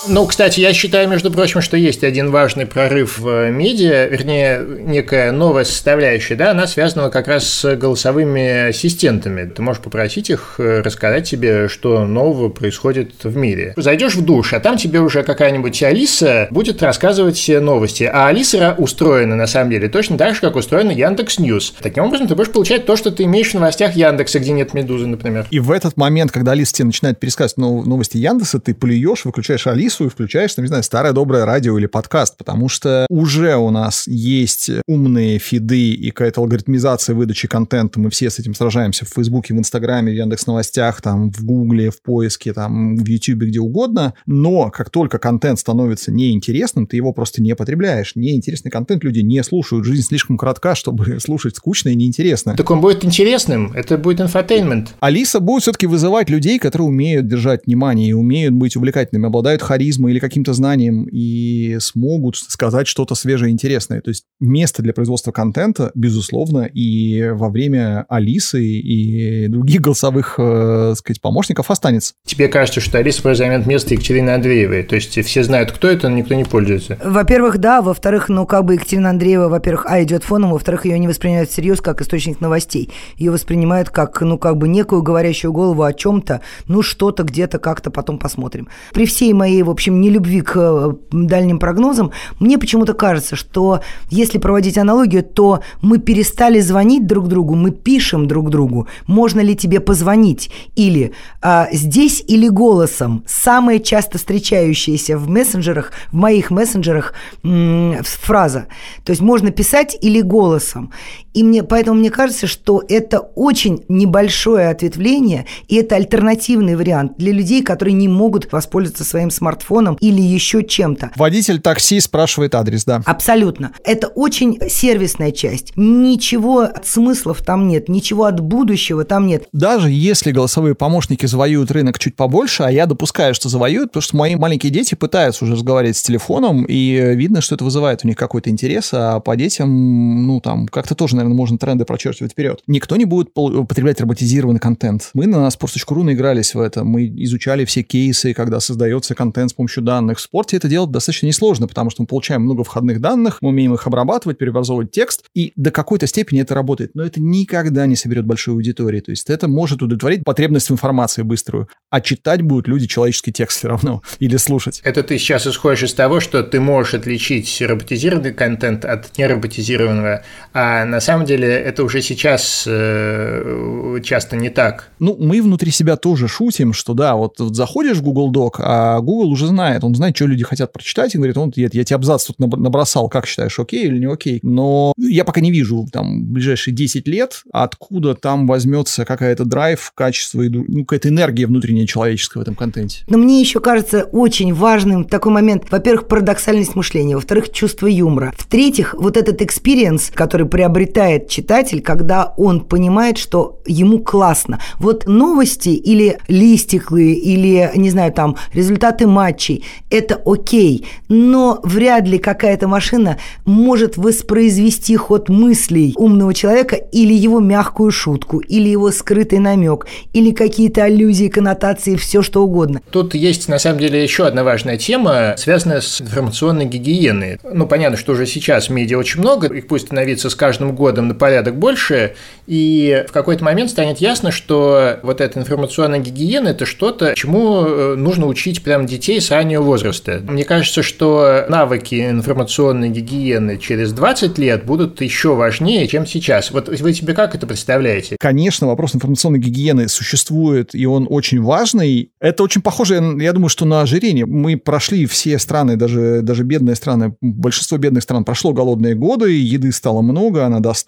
Ну, 0.07 0.25
кстати, 0.25 0.59
я 0.59 0.73
считаю, 0.73 1.07
между 1.07 1.31
прочим, 1.31 1.61
что 1.61 1.77
есть 1.77 2.03
один 2.03 2.31
важный 2.31 2.65
прорыв 2.65 3.19
в 3.19 3.49
медиа, 3.49 4.07
вернее, 4.07 4.61
некая 4.81 5.31
новая 5.31 5.63
составляющая, 5.63 6.35
да, 6.35 6.51
она 6.51 6.67
связана 6.67 7.09
как 7.09 7.27
раз 7.27 7.47
с 7.47 7.75
голосовыми 7.75 8.69
ассистентами. 8.69 9.49
Ты 9.49 9.61
можешь 9.61 9.81
попросить 9.81 10.29
их 10.29 10.55
э, 10.57 10.81
рассказать 10.81 11.29
тебе, 11.29 11.69
что 11.69 12.05
нового 12.05 12.49
происходит 12.49 13.11
в 13.23 13.35
мире. 13.37 13.73
Зайдешь 13.77 14.15
в 14.15 14.25
душ, 14.25 14.53
а 14.53 14.59
там 14.59 14.77
тебе 14.77 14.99
уже 14.99 15.23
какая-нибудь 15.23 15.81
Алиса 15.83 16.47
будет 16.51 16.83
рассказывать 16.83 17.47
новости. 17.47 18.03
А 18.03 18.27
Алиса 18.27 18.75
устроена, 18.77 19.35
на 19.35 19.47
самом 19.47 19.71
деле, 19.71 19.87
точно 19.87 20.17
так 20.17 20.35
же, 20.35 20.41
как 20.41 20.55
устроена 20.55 20.91
Яндекс 20.91 21.39
Ньюс. 21.39 21.73
Таким 21.81 22.05
образом, 22.05 22.27
ты 22.27 22.35
будешь 22.35 22.51
получать 22.51 22.85
то, 22.85 22.95
что 22.97 23.11
ты 23.11 23.23
имеешь 23.23 23.51
в 23.51 23.53
новостях 23.53 23.95
Яндекса, 23.95 24.39
где 24.39 24.51
нет 24.51 24.73
Медузы, 24.73 25.07
например. 25.07 25.47
И 25.49 25.59
в 25.59 25.71
этот 25.71 25.95
момент, 25.97 26.31
когда 26.31 26.51
Алиса 26.51 26.73
тебе 26.73 26.87
начинает 26.87 27.19
пересказывать 27.19 27.57
новости 27.57 28.17
Яндекса, 28.17 28.59
ты 28.59 28.73
плюешь, 28.73 29.25
выключаешь 29.25 29.67
Алису, 29.67 29.92
Алису 29.93 30.05
и 30.05 30.09
включаешь, 30.09 30.53
там, 30.55 30.63
не 30.63 30.67
знаю, 30.67 30.83
старое 30.83 31.13
доброе 31.13 31.45
радио 31.45 31.77
или 31.77 31.85
подкаст, 31.85 32.37
потому 32.37 32.67
что 32.67 33.05
уже 33.09 33.55
у 33.55 33.69
нас 33.69 34.07
есть 34.07 34.71
умные 34.87 35.37
фиды 35.37 35.91
и 35.91 36.09
какая-то 36.09 36.41
алгоритмизация 36.41 37.15
выдачи 37.15 37.47
контента. 37.47 37.99
Мы 37.99 38.09
все 38.09 38.29
с 38.29 38.39
этим 38.39 38.55
сражаемся 38.55 39.05
в 39.05 39.09
Фейсбуке, 39.09 39.53
в 39.53 39.57
Инстаграме, 39.57 40.11
в 40.11 40.15
Яндекс 40.15 40.47
Новостях, 40.47 41.01
там, 41.01 41.31
в 41.31 41.43
Гугле, 41.43 41.91
в 41.91 42.01
поиске, 42.01 42.53
там, 42.53 42.95
в 42.97 43.05
Ютубе, 43.05 43.47
где 43.47 43.59
угодно. 43.59 44.13
Но 44.25 44.71
как 44.71 44.89
только 44.89 45.19
контент 45.19 45.59
становится 45.59 46.11
неинтересным, 46.11 46.87
ты 46.87 46.95
его 46.95 47.13
просто 47.13 47.41
не 47.41 47.55
потребляешь. 47.55 48.15
Неинтересный 48.15 48.71
контент 48.71 49.03
люди 49.03 49.19
не 49.19 49.43
слушают. 49.43 49.85
Жизнь 49.85 50.07
слишком 50.07 50.37
коротка, 50.37 50.75
чтобы 50.75 51.19
слушать 51.19 51.55
скучно 51.55 51.89
и 51.89 51.95
неинтересно. 51.95 52.55
Так 52.55 52.71
он 52.71 52.81
будет 52.81 53.05
интересным. 53.05 53.71
Это 53.73 53.97
будет 53.97 54.21
инфотеймент. 54.21 54.95
Алиса 54.99 55.39
будет 55.39 55.63
все-таки 55.63 55.85
вызывать 55.85 56.29
людей, 56.29 56.57
которые 56.57 56.87
умеют 56.87 57.27
держать 57.27 57.65
внимание 57.65 58.09
и 58.09 58.13
умеют 58.13 58.53
быть 58.53 58.75
увлекательными, 58.75 59.27
обладают 59.27 59.61
харизмой 59.61 59.82
харизмой 59.83 60.13
или 60.13 60.19
каким-то 60.19 60.53
знанием 60.53 61.07
и 61.11 61.77
смогут 61.79 62.37
сказать 62.37 62.87
что-то 62.87 63.15
свежее 63.15 63.49
и 63.49 63.53
интересное. 63.53 64.01
То 64.01 64.09
есть 64.09 64.23
место 64.39 64.81
для 64.81 64.93
производства 64.93 65.31
контента, 65.31 65.91
безусловно, 65.93 66.69
и 66.73 67.29
во 67.33 67.49
время 67.49 68.05
Алисы 68.07 68.63
и 68.63 69.47
других 69.47 69.81
голосовых, 69.81 70.35
э, 70.37 70.93
сказать, 70.95 71.21
помощников 71.21 71.69
останется. 71.69 72.13
Тебе 72.25 72.47
кажется, 72.47 72.79
что 72.79 72.97
Алиса 72.97 73.33
займет 73.35 73.65
место 73.65 73.93
Екатерины 73.93 74.29
Андреевой? 74.29 74.83
То 74.83 74.95
есть 74.95 75.19
все 75.25 75.43
знают, 75.43 75.71
кто 75.71 75.87
это, 75.87 76.09
но 76.09 76.17
никто 76.17 76.35
не 76.35 76.45
пользуется? 76.45 76.97
Во-первых, 77.03 77.57
да. 77.57 77.81
Во-вторых, 77.81 78.29
ну, 78.29 78.45
как 78.45 78.65
бы 78.65 78.75
Екатерина 78.75 79.09
Андреева, 79.09 79.49
во-первых, 79.49 79.85
а, 79.87 80.01
идет 80.01 80.23
фоном, 80.23 80.51
во-вторых, 80.51 80.85
ее 80.85 80.99
не 80.99 81.07
воспринимают 81.07 81.49
всерьез 81.49 81.81
как 81.81 82.01
источник 82.01 82.39
новостей. 82.39 82.89
Ее 83.17 83.31
воспринимают 83.31 83.89
как, 83.89 84.21
ну, 84.21 84.37
как 84.37 84.57
бы 84.57 84.67
некую 84.67 85.01
говорящую 85.01 85.51
голову 85.51 85.83
о 85.83 85.93
чем-то, 85.93 86.41
ну, 86.67 86.81
что-то 86.81 87.23
где-то 87.23 87.59
как-то 87.59 87.91
потом 87.91 88.17
посмотрим. 88.17 88.67
При 88.93 89.05
всей 89.05 89.33
моей 89.33 89.63
в 89.63 89.69
общем, 89.73 89.99
не 89.99 90.09
любви 90.09 90.41
к 90.41 90.55
э, 90.55 90.93
дальним 91.11 91.59
прогнозам, 91.59 92.11
мне 92.39 92.57
почему-то 92.57 92.93
кажется, 92.93 93.35
что 93.35 93.81
если 94.09 94.37
проводить 94.37 94.77
аналогию, 94.77 95.23
то 95.23 95.59
мы 95.81 95.97
перестали 95.97 96.61
звонить 96.61 97.05
друг 97.07 97.27
другу, 97.27 97.55
мы 97.55 97.71
пишем 97.71 98.27
друг 98.27 98.49
другу, 98.49 98.87
можно 99.07 99.41
ли 99.41 99.55
тебе 99.55 99.79
позвонить, 99.79 100.49
или 100.75 101.13
а, 101.41 101.67
здесь 101.71 102.23
или 102.27 102.47
голосом. 102.47 103.23
Самая 103.27 103.79
часто 103.79 104.17
встречающаяся 104.17 105.17
в 105.17 105.29
мессенджерах, 105.29 105.91
в 106.11 106.15
моих 106.15 106.51
мессенджерах 106.51 107.13
м- 107.43 107.97
фраза. 108.03 108.67
То 109.03 109.11
есть 109.11 109.21
можно 109.21 109.51
писать 109.51 109.97
или 110.01 110.21
голосом. 110.21 110.91
И 111.33 111.43
мне, 111.43 111.63
поэтому 111.63 111.99
мне 111.99 112.09
кажется, 112.09 112.47
что 112.47 112.83
это 112.87 113.19
очень 113.19 113.83
небольшое 113.87 114.69
ответвление, 114.69 115.45
и 115.67 115.75
это 115.75 115.95
альтернативный 115.95 116.75
вариант 116.75 117.13
для 117.17 117.31
людей, 117.31 117.63
которые 117.63 117.93
не 117.93 118.07
могут 118.07 118.51
воспользоваться 118.51 119.03
своим 119.03 119.31
смартфоном 119.31 119.97
или 119.99 120.21
еще 120.21 120.63
чем-то. 120.63 121.11
Водитель 121.15 121.59
такси 121.59 121.99
спрашивает 121.99 122.55
адрес, 122.55 122.85
да. 122.85 123.01
Абсолютно. 123.05 123.73
Это 123.83 124.07
очень 124.07 124.59
сервисная 124.69 125.31
часть. 125.31 125.73
Ничего 125.75 126.61
от 126.61 126.87
смыслов 126.87 127.41
там 127.41 127.67
нет, 127.67 127.89
ничего 127.89 128.25
от 128.25 128.39
будущего 128.39 129.03
там 129.03 129.27
нет. 129.27 129.47
Даже 129.53 129.89
если 129.89 130.31
голосовые 130.31 130.75
помощники 130.75 131.25
завоюют 131.25 131.71
рынок 131.71 131.99
чуть 131.99 132.15
побольше, 132.15 132.63
а 132.63 132.71
я 132.71 132.85
допускаю, 132.85 133.33
что 133.33 133.49
завоюют, 133.49 133.89
потому 133.89 134.01
что 134.01 134.17
мои 134.17 134.35
маленькие 134.35 134.71
дети 134.71 134.95
пытаются 134.95 135.45
уже 135.45 135.53
разговаривать 135.53 135.97
с 135.97 136.01
телефоном, 136.01 136.65
и 136.65 137.13
видно, 137.15 137.41
что 137.41 137.55
это 137.55 137.63
вызывает 137.63 138.01
у 138.03 138.07
них 138.07 138.17
какой-то 138.17 138.49
интерес, 138.49 138.89
а 138.93 139.19
по 139.19 139.35
детям, 139.35 140.27
ну, 140.27 140.39
там, 140.39 140.67
как-то 140.67 140.95
тоже, 140.95 141.15
наверное, 141.23 141.37
можно 141.37 141.57
тренды 141.57 141.85
прочерчивать 141.85 142.31
вперед. 142.31 142.61
Никто 142.67 142.95
не 142.95 143.05
будет 143.05 143.29
употреблять 143.35 143.99
роботизированный 144.01 144.59
контент. 144.59 145.11
Мы 145.13 145.25
на 145.27 145.47
sports.ru 145.47 146.03
наигрались 146.03 146.55
в 146.55 146.59
это, 146.59 146.83
мы 146.83 147.07
изучали 147.07 147.65
все 147.65 147.83
кейсы, 147.83 148.33
когда 148.33 148.59
создается 148.59 149.15
контент 149.15 149.51
с 149.51 149.53
помощью 149.53 149.83
данных. 149.83 150.17
В 150.17 150.21
спорте 150.21 150.57
это 150.57 150.67
делать 150.67 150.91
достаточно 150.91 151.27
несложно, 151.27 151.67
потому 151.67 151.89
что 151.89 152.03
мы 152.03 152.07
получаем 152.07 152.41
много 152.41 152.63
входных 152.63 152.99
данных, 152.99 153.37
мы 153.41 153.49
умеем 153.49 153.73
их 153.73 153.87
обрабатывать, 153.87 154.37
преобразовывать 154.37 154.91
текст, 154.91 155.23
и 155.33 155.53
до 155.55 155.71
какой-то 155.71 156.07
степени 156.07 156.41
это 156.41 156.53
работает. 156.55 156.91
Но 156.93 157.03
это 157.03 157.21
никогда 157.21 157.85
не 157.85 157.95
соберет 157.95 158.25
большой 158.25 158.55
аудитории. 158.55 158.99
То 158.99 159.11
есть 159.11 159.29
это 159.29 159.47
может 159.47 159.81
удовлетворить 159.81 160.23
потребность 160.23 160.69
в 160.69 160.73
информации 160.73 161.21
быструю, 161.21 161.67
а 161.89 162.01
читать 162.01 162.41
будут 162.41 162.67
люди 162.67 162.87
человеческий 162.87 163.31
текст 163.31 163.59
все 163.59 163.67
равно 163.69 164.01
или 164.19 164.37
слушать. 164.37 164.81
Это 164.83 165.03
ты 165.03 165.17
сейчас 165.17 165.47
исходишь 165.47 165.83
из 165.83 165.93
того, 165.93 166.19
что 166.19 166.43
ты 166.43 166.59
можешь 166.59 166.93
отличить 166.93 167.61
роботизированный 167.61 168.33
контент 168.33 168.85
от 168.85 169.17
нероботизированного, 169.17 170.23
а 170.53 170.85
на 170.85 170.99
самом 170.99 171.12
деле 171.25 171.47
это 171.47 171.83
уже 171.83 172.01
сейчас 172.01 172.65
э, 172.67 173.99
часто 174.03 174.35
не 174.35 174.49
так. 174.49 174.91
Ну, 174.99 175.15
мы 175.19 175.41
внутри 175.41 175.71
себя 175.71 175.95
тоже 175.95 176.27
шутим, 176.27 176.73
что 176.73 176.93
да, 176.93 177.15
вот, 177.15 177.39
вот 177.39 177.55
заходишь 177.55 177.97
в 177.97 178.01
Google 178.03 178.31
Doc, 178.31 178.55
а 178.59 178.99
Google 178.99 179.29
уже 179.29 179.47
знает, 179.47 179.83
он 179.83 179.95
знает, 179.95 180.15
что 180.15 180.25
люди 180.25 180.43
хотят 180.43 180.71
прочитать, 180.73 181.13
и 181.13 181.17
говорит, 181.17 181.37
он, 181.37 181.51
я, 181.55 181.69
я 181.71 181.83
тебе 181.83 181.95
абзац 181.95 182.25
тут 182.25 182.39
набросал, 182.39 183.09
как 183.09 183.25
считаешь, 183.27 183.59
окей 183.59 183.85
или 183.85 183.99
не 183.99 184.05
окей? 184.05 184.39
Но 184.41 184.93
я 184.97 185.23
пока 185.23 185.41
не 185.41 185.51
вижу 185.51 185.85
там 185.91 186.25
ближайшие 186.25 186.73
10 186.73 187.07
лет, 187.07 187.43
откуда 187.51 188.15
там 188.15 188.47
возьмется 188.47 189.05
какая-то 189.05 189.45
драйв, 189.45 189.91
качество, 189.95 190.41
ну, 190.41 190.85
какая-то 190.85 191.09
энергия 191.09 191.45
внутренняя 191.45 191.85
человеческая 191.85 192.39
в 192.39 192.41
этом 192.43 192.55
контенте. 192.55 193.03
Но 193.07 193.17
мне 193.17 193.39
еще 193.39 193.59
кажется 193.59 194.03
очень 194.03 194.53
важным 194.53 195.05
такой 195.05 195.31
момент, 195.31 195.65
во-первых, 195.69 196.07
парадоксальность 196.07 196.75
мышления, 196.75 197.15
во-вторых, 197.15 197.51
чувство 197.51 197.87
юмора, 197.87 198.33
в-третьих, 198.37 198.95
вот 198.97 199.17
этот 199.17 199.41
experience, 199.41 200.11
который 200.13 200.47
приобретает 200.47 201.02
читатель, 201.27 201.81
когда 201.81 202.33
он 202.37 202.61
понимает, 202.61 203.17
что 203.17 203.59
ему 203.65 203.99
классно. 203.99 204.59
Вот 204.79 205.05
новости 205.07 205.69
или 205.69 206.17
listicle 206.27 206.96
ы, 206.96 207.13
или, 207.13 207.71
не 207.75 207.89
знаю, 207.89 208.13
там, 208.13 208.37
результаты 208.53 209.07
матчей, 209.07 209.63
это 209.89 210.21
окей, 210.25 210.85
но 211.09 211.59
вряд 211.63 212.07
ли 212.07 212.17
какая-то 212.17 212.67
машина 212.67 213.17
может 213.45 213.97
воспроизвести 213.97 214.95
ход 214.95 215.29
мыслей 215.29 215.93
умного 215.97 216.33
человека 216.33 216.75
или 216.75 217.13
его 217.13 217.39
мягкую 217.39 217.91
шутку, 217.91 218.39
или 218.39 218.69
его 218.69 218.91
скрытый 218.91 219.39
намек, 219.39 219.87
или 220.13 220.31
какие-то 220.31 220.83
аллюзии, 220.83 221.27
коннотации, 221.27 221.95
все 221.95 222.21
что 222.21 222.43
угодно. 222.43 222.81
Тут 222.91 223.15
есть, 223.15 223.47
на 223.47 223.59
самом 223.59 223.79
деле, 223.79 224.01
еще 224.01 224.25
одна 224.25 224.43
важная 224.43 224.77
тема, 224.77 225.35
связанная 225.37 225.81
с 225.81 226.01
информационной 226.01 226.65
гигиеной. 226.65 227.39
Ну, 227.43 227.67
понятно, 227.67 227.97
что 227.97 228.13
уже 228.13 228.25
сейчас 228.25 228.69
медиа 228.69 228.97
очень 228.97 229.19
много, 229.19 229.47
их 229.47 229.67
будет 229.67 229.81
становиться 229.83 230.29
с 230.29 230.35
каждым 230.35 230.75
годом 230.75 230.92
на 231.01 231.15
порядок 231.15 231.57
больше, 231.57 232.13
и 232.45 233.05
в 233.07 233.11
какой-то 233.11 233.43
момент 233.43 233.69
станет 233.69 233.99
ясно, 233.99 234.31
что 234.31 234.99
вот 235.01 235.21
эта 235.21 235.39
информационная 235.39 235.99
гигиена– 235.99 236.47
это 236.49 236.65
что-то, 236.65 237.13
чему 237.15 237.63
э, 237.65 237.95
нужно 237.95 238.27
учить 238.27 238.63
прям 238.63 238.85
детей 238.85 239.21
с 239.21 239.31
раннего 239.31 239.61
возраста. 239.61 240.21
Мне 240.27 240.43
кажется, 240.43 240.83
что 240.83 241.45
навыки 241.47 242.09
информационной 242.09 242.89
гигиены 242.89 243.57
через 243.57 243.93
20 243.93 244.37
лет 244.37 244.65
будут 244.65 245.01
еще 245.01 245.35
важнее, 245.35 245.87
чем 245.87 246.05
сейчас. 246.05 246.51
Вот 246.51 246.67
вы 246.67 246.93
себе 246.93 247.13
как 247.13 247.33
это 247.33 247.47
представляете? 247.47 248.17
Конечно, 248.19 248.67
вопрос 248.67 248.95
информационной 248.95 249.39
гигиены 249.39 249.87
существует, 249.87 250.75
и 250.75 250.85
он 250.85 251.07
очень 251.09 251.41
важный. 251.41 252.11
Это 252.19 252.43
очень 252.43 252.61
похоже, 252.61 252.95
я 253.19 253.31
думаю, 253.31 253.49
что 253.49 253.65
на 253.65 253.81
ожирение. 253.81 254.25
Мы 254.25 254.57
прошли 254.57 255.05
все 255.05 255.39
страны, 255.39 255.77
даже, 255.77 256.21
даже 256.21 256.43
бедные 256.43 256.75
страны, 256.75 257.15
большинство 257.21 257.77
бедных 257.77 258.03
стран 258.03 258.25
прошло 258.25 258.53
голодные 258.53 258.95
годы, 258.95 259.31
еды 259.31 259.71
стало 259.71 260.01
много, 260.01 260.45
она 260.45 260.59
доступна, 260.59 260.82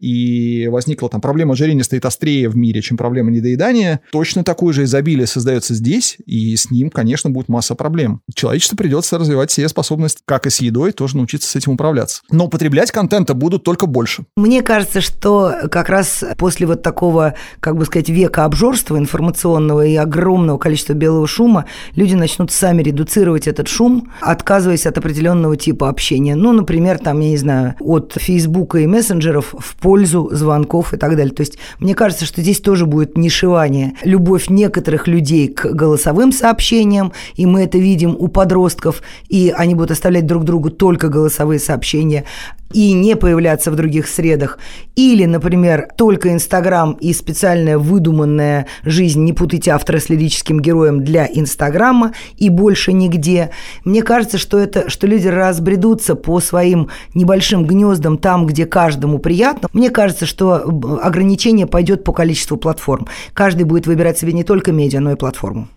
и 0.00 0.68
возникла 0.68 1.08
там 1.08 1.20
проблема 1.20 1.52
ожирения 1.52 1.84
стоит 1.84 2.04
острее 2.04 2.48
в 2.48 2.56
мире, 2.56 2.82
чем 2.82 2.96
проблема 2.96 3.30
недоедания. 3.30 4.00
Точно 4.12 4.44
такое 4.44 4.72
же 4.72 4.84
изобилие 4.84 5.26
создается 5.26 5.74
здесь, 5.74 6.16
и 6.26 6.56
с 6.56 6.70
ним, 6.70 6.90
конечно, 6.90 7.30
будет 7.30 7.48
масса 7.48 7.74
проблем. 7.74 8.20
Человечеству 8.34 8.76
придется 8.76 9.18
развивать 9.18 9.50
все 9.50 9.68
способности, 9.68 10.22
как 10.24 10.46
и 10.46 10.50
с 10.50 10.60
едой, 10.60 10.92
тоже 10.92 11.16
научиться 11.16 11.48
с 11.48 11.56
этим 11.56 11.72
управляться. 11.72 12.22
Но 12.30 12.46
употреблять 12.46 12.90
контента 12.90 13.34
будут 13.34 13.64
только 13.64 13.86
больше. 13.86 14.24
Мне 14.36 14.62
кажется, 14.62 15.00
что 15.00 15.52
как 15.70 15.88
раз 15.88 16.24
после 16.38 16.66
вот 16.66 16.82
такого, 16.82 17.34
как 17.60 17.76
бы 17.76 17.84
сказать, 17.84 18.08
века 18.08 18.44
обжорства 18.44 18.98
информационного 18.98 19.86
и 19.86 19.94
огромного 19.96 20.58
количества 20.58 20.94
белого 20.94 21.26
шума, 21.26 21.66
люди 21.94 22.14
начнут 22.14 22.50
сами 22.52 22.82
редуцировать 22.82 23.46
этот 23.46 23.68
шум, 23.68 24.12
отказываясь 24.20 24.86
от 24.86 24.98
определенного 24.98 25.56
типа 25.56 25.88
общения. 25.88 26.36
Ну, 26.36 26.52
например, 26.52 26.98
там, 26.98 27.20
я 27.20 27.30
не 27.30 27.36
знаю, 27.36 27.74
от 27.80 28.14
Фейсбука 28.16 28.78
и 28.78 28.86
мессенджеров 28.86 29.15
в 29.58 29.76
пользу 29.76 30.28
звонков 30.32 30.94
и 30.94 30.96
так 30.96 31.16
далее. 31.16 31.32
То 31.32 31.42
есть 31.42 31.58
мне 31.78 31.94
кажется, 31.94 32.24
что 32.24 32.40
здесь 32.40 32.60
тоже 32.60 32.86
будет 32.86 33.16
нишевание. 33.16 33.94
Любовь 34.02 34.48
некоторых 34.48 35.06
людей 35.08 35.48
к 35.48 35.66
голосовым 35.66 36.32
сообщениям, 36.32 37.12
и 37.34 37.46
мы 37.46 37.62
это 37.62 37.78
видим 37.78 38.16
у 38.18 38.28
подростков, 38.28 39.02
и 39.28 39.52
они 39.56 39.74
будут 39.74 39.92
оставлять 39.92 40.26
друг 40.26 40.44
другу 40.44 40.70
только 40.70 41.08
голосовые 41.08 41.60
сообщения 41.60 42.24
и 42.72 42.92
не 42.92 43.16
появляться 43.16 43.70
в 43.70 43.76
других 43.76 44.08
средах. 44.08 44.58
Или, 44.94 45.24
например, 45.24 45.88
только 45.96 46.32
Инстаграм 46.32 46.92
и 46.92 47.12
специальная 47.12 47.78
выдуманная 47.78 48.66
жизнь, 48.84 49.24
не 49.24 49.32
путайте 49.32 49.70
автора 49.70 49.98
с 49.98 50.08
лирическим 50.08 50.60
героем 50.60 51.04
для 51.04 51.26
Инстаграма 51.26 52.12
и 52.36 52.48
больше 52.48 52.92
нигде. 52.92 53.50
Мне 53.84 54.02
кажется, 54.02 54.38
что, 54.38 54.58
это, 54.58 54.90
что 54.90 55.06
люди 55.06 55.28
разбредутся 55.28 56.14
по 56.14 56.40
своим 56.40 56.88
небольшим 57.14 57.64
гнездам 57.64 58.18
там, 58.18 58.46
где 58.46 58.66
каждому 58.66 59.18
приятно. 59.18 59.68
Мне 59.72 59.90
кажется, 59.90 60.26
что 60.26 60.56
ограничение 61.02 61.66
пойдет 61.66 62.04
по 62.04 62.12
количеству 62.12 62.56
платформ. 62.56 63.06
Каждый 63.32 63.64
будет 63.64 63.86
выбирать 63.86 64.18
себе 64.18 64.32
не 64.32 64.44
только 64.44 64.72
медиа, 64.72 65.00
но 65.00 65.12
и 65.12 65.16
платформу. 65.16 65.68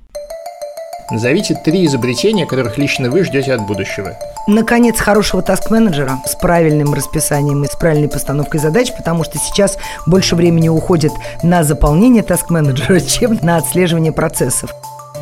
Назовите 1.11 1.55
три 1.55 1.85
изобретения, 1.85 2.45
которых 2.45 2.77
лично 2.77 3.09
вы 3.09 3.23
ждете 3.23 3.53
от 3.53 3.65
будущего. 3.65 4.15
Наконец, 4.47 4.99
хорошего 4.99 5.41
таск-менеджера 5.41 6.19
с 6.25 6.35
правильным 6.35 6.93
расписанием 6.93 7.63
и 7.63 7.67
с 7.67 7.75
правильной 7.75 8.09
постановкой 8.09 8.59
задач, 8.59 8.93
потому 8.95 9.23
что 9.23 9.39
сейчас 9.39 9.77
больше 10.05 10.35
времени 10.35 10.69
уходит 10.69 11.11
на 11.41 11.63
заполнение 11.63 12.21
таск-менеджера, 12.21 12.99
чем 13.07 13.39
на 13.41 13.57
отслеживание 13.57 14.11
процессов. 14.11 14.71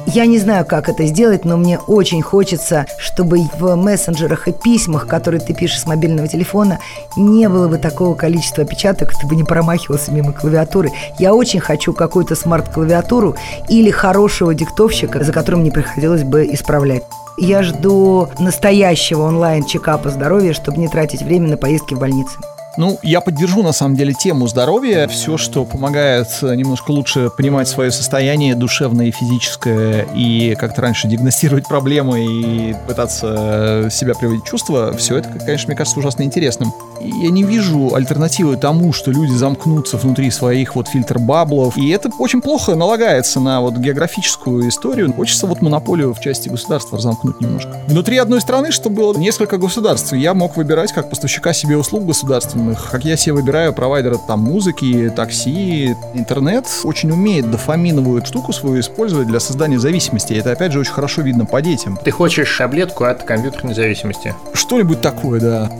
Я 0.09 0.25
не 0.25 0.39
знаю, 0.39 0.65
как 0.65 0.87
это 0.87 1.05
сделать, 1.05 1.43
но 1.43 1.57
мне 1.57 1.79
очень 1.79 2.21
хочется, 2.21 2.85
чтобы 2.97 3.41
в 3.59 3.75
мессенджерах 3.75 4.47
и 4.47 4.53
письмах, 4.53 5.05
которые 5.05 5.41
ты 5.41 5.53
пишешь 5.53 5.81
с 5.81 5.85
мобильного 5.85 6.29
телефона, 6.29 6.79
не 7.17 7.49
было 7.49 7.67
бы 7.67 7.77
такого 7.77 8.15
количества 8.15 8.63
опечаток, 8.63 9.11
ты 9.11 9.27
бы 9.27 9.35
не 9.35 9.43
промахивался 9.43 10.13
мимо 10.13 10.31
клавиатуры. 10.31 10.93
Я 11.19 11.35
очень 11.35 11.59
хочу 11.59 11.91
какую-то 11.91 12.35
смарт-клавиатуру 12.35 13.35
или 13.67 13.89
хорошего 13.89 14.55
диктовщика, 14.55 15.25
за 15.25 15.33
которым 15.33 15.63
не 15.63 15.71
приходилось 15.71 16.23
бы 16.23 16.45
исправлять. 16.53 17.03
Я 17.37 17.61
жду 17.61 18.29
настоящего 18.39 19.23
онлайн-чекапа 19.23 20.09
здоровья, 20.09 20.53
чтобы 20.53 20.77
не 20.77 20.87
тратить 20.87 21.21
время 21.21 21.49
на 21.49 21.57
поездки 21.57 21.95
в 21.95 21.99
больницы. 21.99 22.37
Ну, 22.77 22.99
я 23.01 23.21
поддержу, 23.21 23.63
на 23.63 23.71
самом 23.71 23.95
деле, 23.95 24.13
тему 24.13 24.47
здоровья. 24.47 25.07
Все, 25.07 25.37
что 25.37 25.65
помогает 25.65 26.27
немножко 26.41 26.91
лучше 26.91 27.31
понимать 27.35 27.67
свое 27.67 27.91
состояние 27.91 28.53
душевное 28.53 29.07
и 29.07 29.11
физическое, 29.11 30.05
и 30.15 30.55
как-то 30.55 30.83
раньше 30.83 31.07
диагностировать 31.07 31.67
проблемы 31.67 32.23
и 32.23 32.75
пытаться 32.87 33.89
себя 33.91 34.13
приводить 34.13 34.43
в 34.43 34.47
чувство, 34.47 34.95
все 34.95 35.17
это, 35.17 35.29
конечно, 35.39 35.69
мне 35.69 35.75
кажется 35.75 35.99
ужасно 35.99 36.21
интересным. 36.21 36.71
Я 37.01 37.29
не 37.29 37.43
вижу 37.43 37.95
альтернативы 37.95 38.57
тому, 38.57 38.93
что 38.93 39.11
люди 39.11 39.31
замкнутся 39.31 39.97
внутри 39.97 40.29
своих 40.31 40.75
вот 40.75 40.87
фильтр-баблов, 40.87 41.77
и 41.77 41.89
это 41.89 42.09
очень 42.19 42.41
плохо 42.41 42.75
налагается 42.75 43.39
на 43.39 43.61
вот 43.61 43.75
географическую 43.75 44.67
историю. 44.69 45.13
Хочется 45.13 45.47
вот 45.47 45.61
монополию 45.61 46.13
в 46.13 46.19
части 46.19 46.49
государства 46.49 46.99
замкнуть 46.99 47.41
немножко. 47.41 47.75
Внутри 47.87 48.17
одной 48.17 48.41
страны, 48.41 48.71
что 48.71 48.89
было 48.89 49.17
несколько 49.17 49.57
государств, 49.57 50.13
я 50.13 50.33
мог 50.33 50.57
выбирать 50.57 50.91
как 50.91 51.09
поставщика 51.09 51.53
себе 51.53 51.77
услуг 51.77 52.05
государственных, 52.05 52.66
разных. 52.67 52.91
Как 52.91 53.05
я 53.05 53.17
себе 53.17 53.33
выбираю 53.33 53.73
провайдера 53.73 54.17
там 54.17 54.41
музыки, 54.41 55.11
такси, 55.15 55.95
интернет 56.13 56.65
очень 56.83 57.11
умеет 57.11 57.49
дофаминовую 57.49 58.25
штуку 58.25 58.53
свою 58.53 58.79
использовать 58.79 59.27
для 59.27 59.39
создания 59.39 59.79
зависимости. 59.79 60.33
И 60.33 60.37
это 60.37 60.51
опять 60.51 60.71
же 60.71 60.79
очень 60.79 60.93
хорошо 60.93 61.21
видно 61.21 61.45
по 61.45 61.61
детям. 61.61 61.97
Ты 62.03 62.11
хочешь 62.11 62.55
таблетку 62.57 63.05
от 63.05 63.23
компьютерной 63.23 63.73
зависимости? 63.73 64.33
Что-нибудь 64.53 65.01
такое, 65.01 65.39
да. 65.39 65.71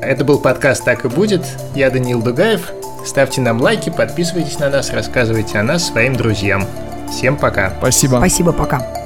Это 0.00 0.24
был 0.24 0.38
подкаст 0.38 0.84
«Так 0.84 1.04
и 1.04 1.08
будет». 1.08 1.42
Я 1.74 1.90
Даниил 1.90 2.22
Дугаев. 2.22 2.72
Ставьте 3.04 3.40
нам 3.40 3.60
лайки, 3.60 3.90
подписывайтесь 3.90 4.58
на 4.58 4.68
нас, 4.68 4.90
рассказывайте 4.90 5.58
о 5.58 5.62
нас 5.62 5.86
своим 5.86 6.16
друзьям. 6.16 6.66
Всем 7.10 7.36
пока. 7.36 7.72
Спасибо. 7.78 8.16
Спасибо, 8.16 8.52
пока. 8.52 9.05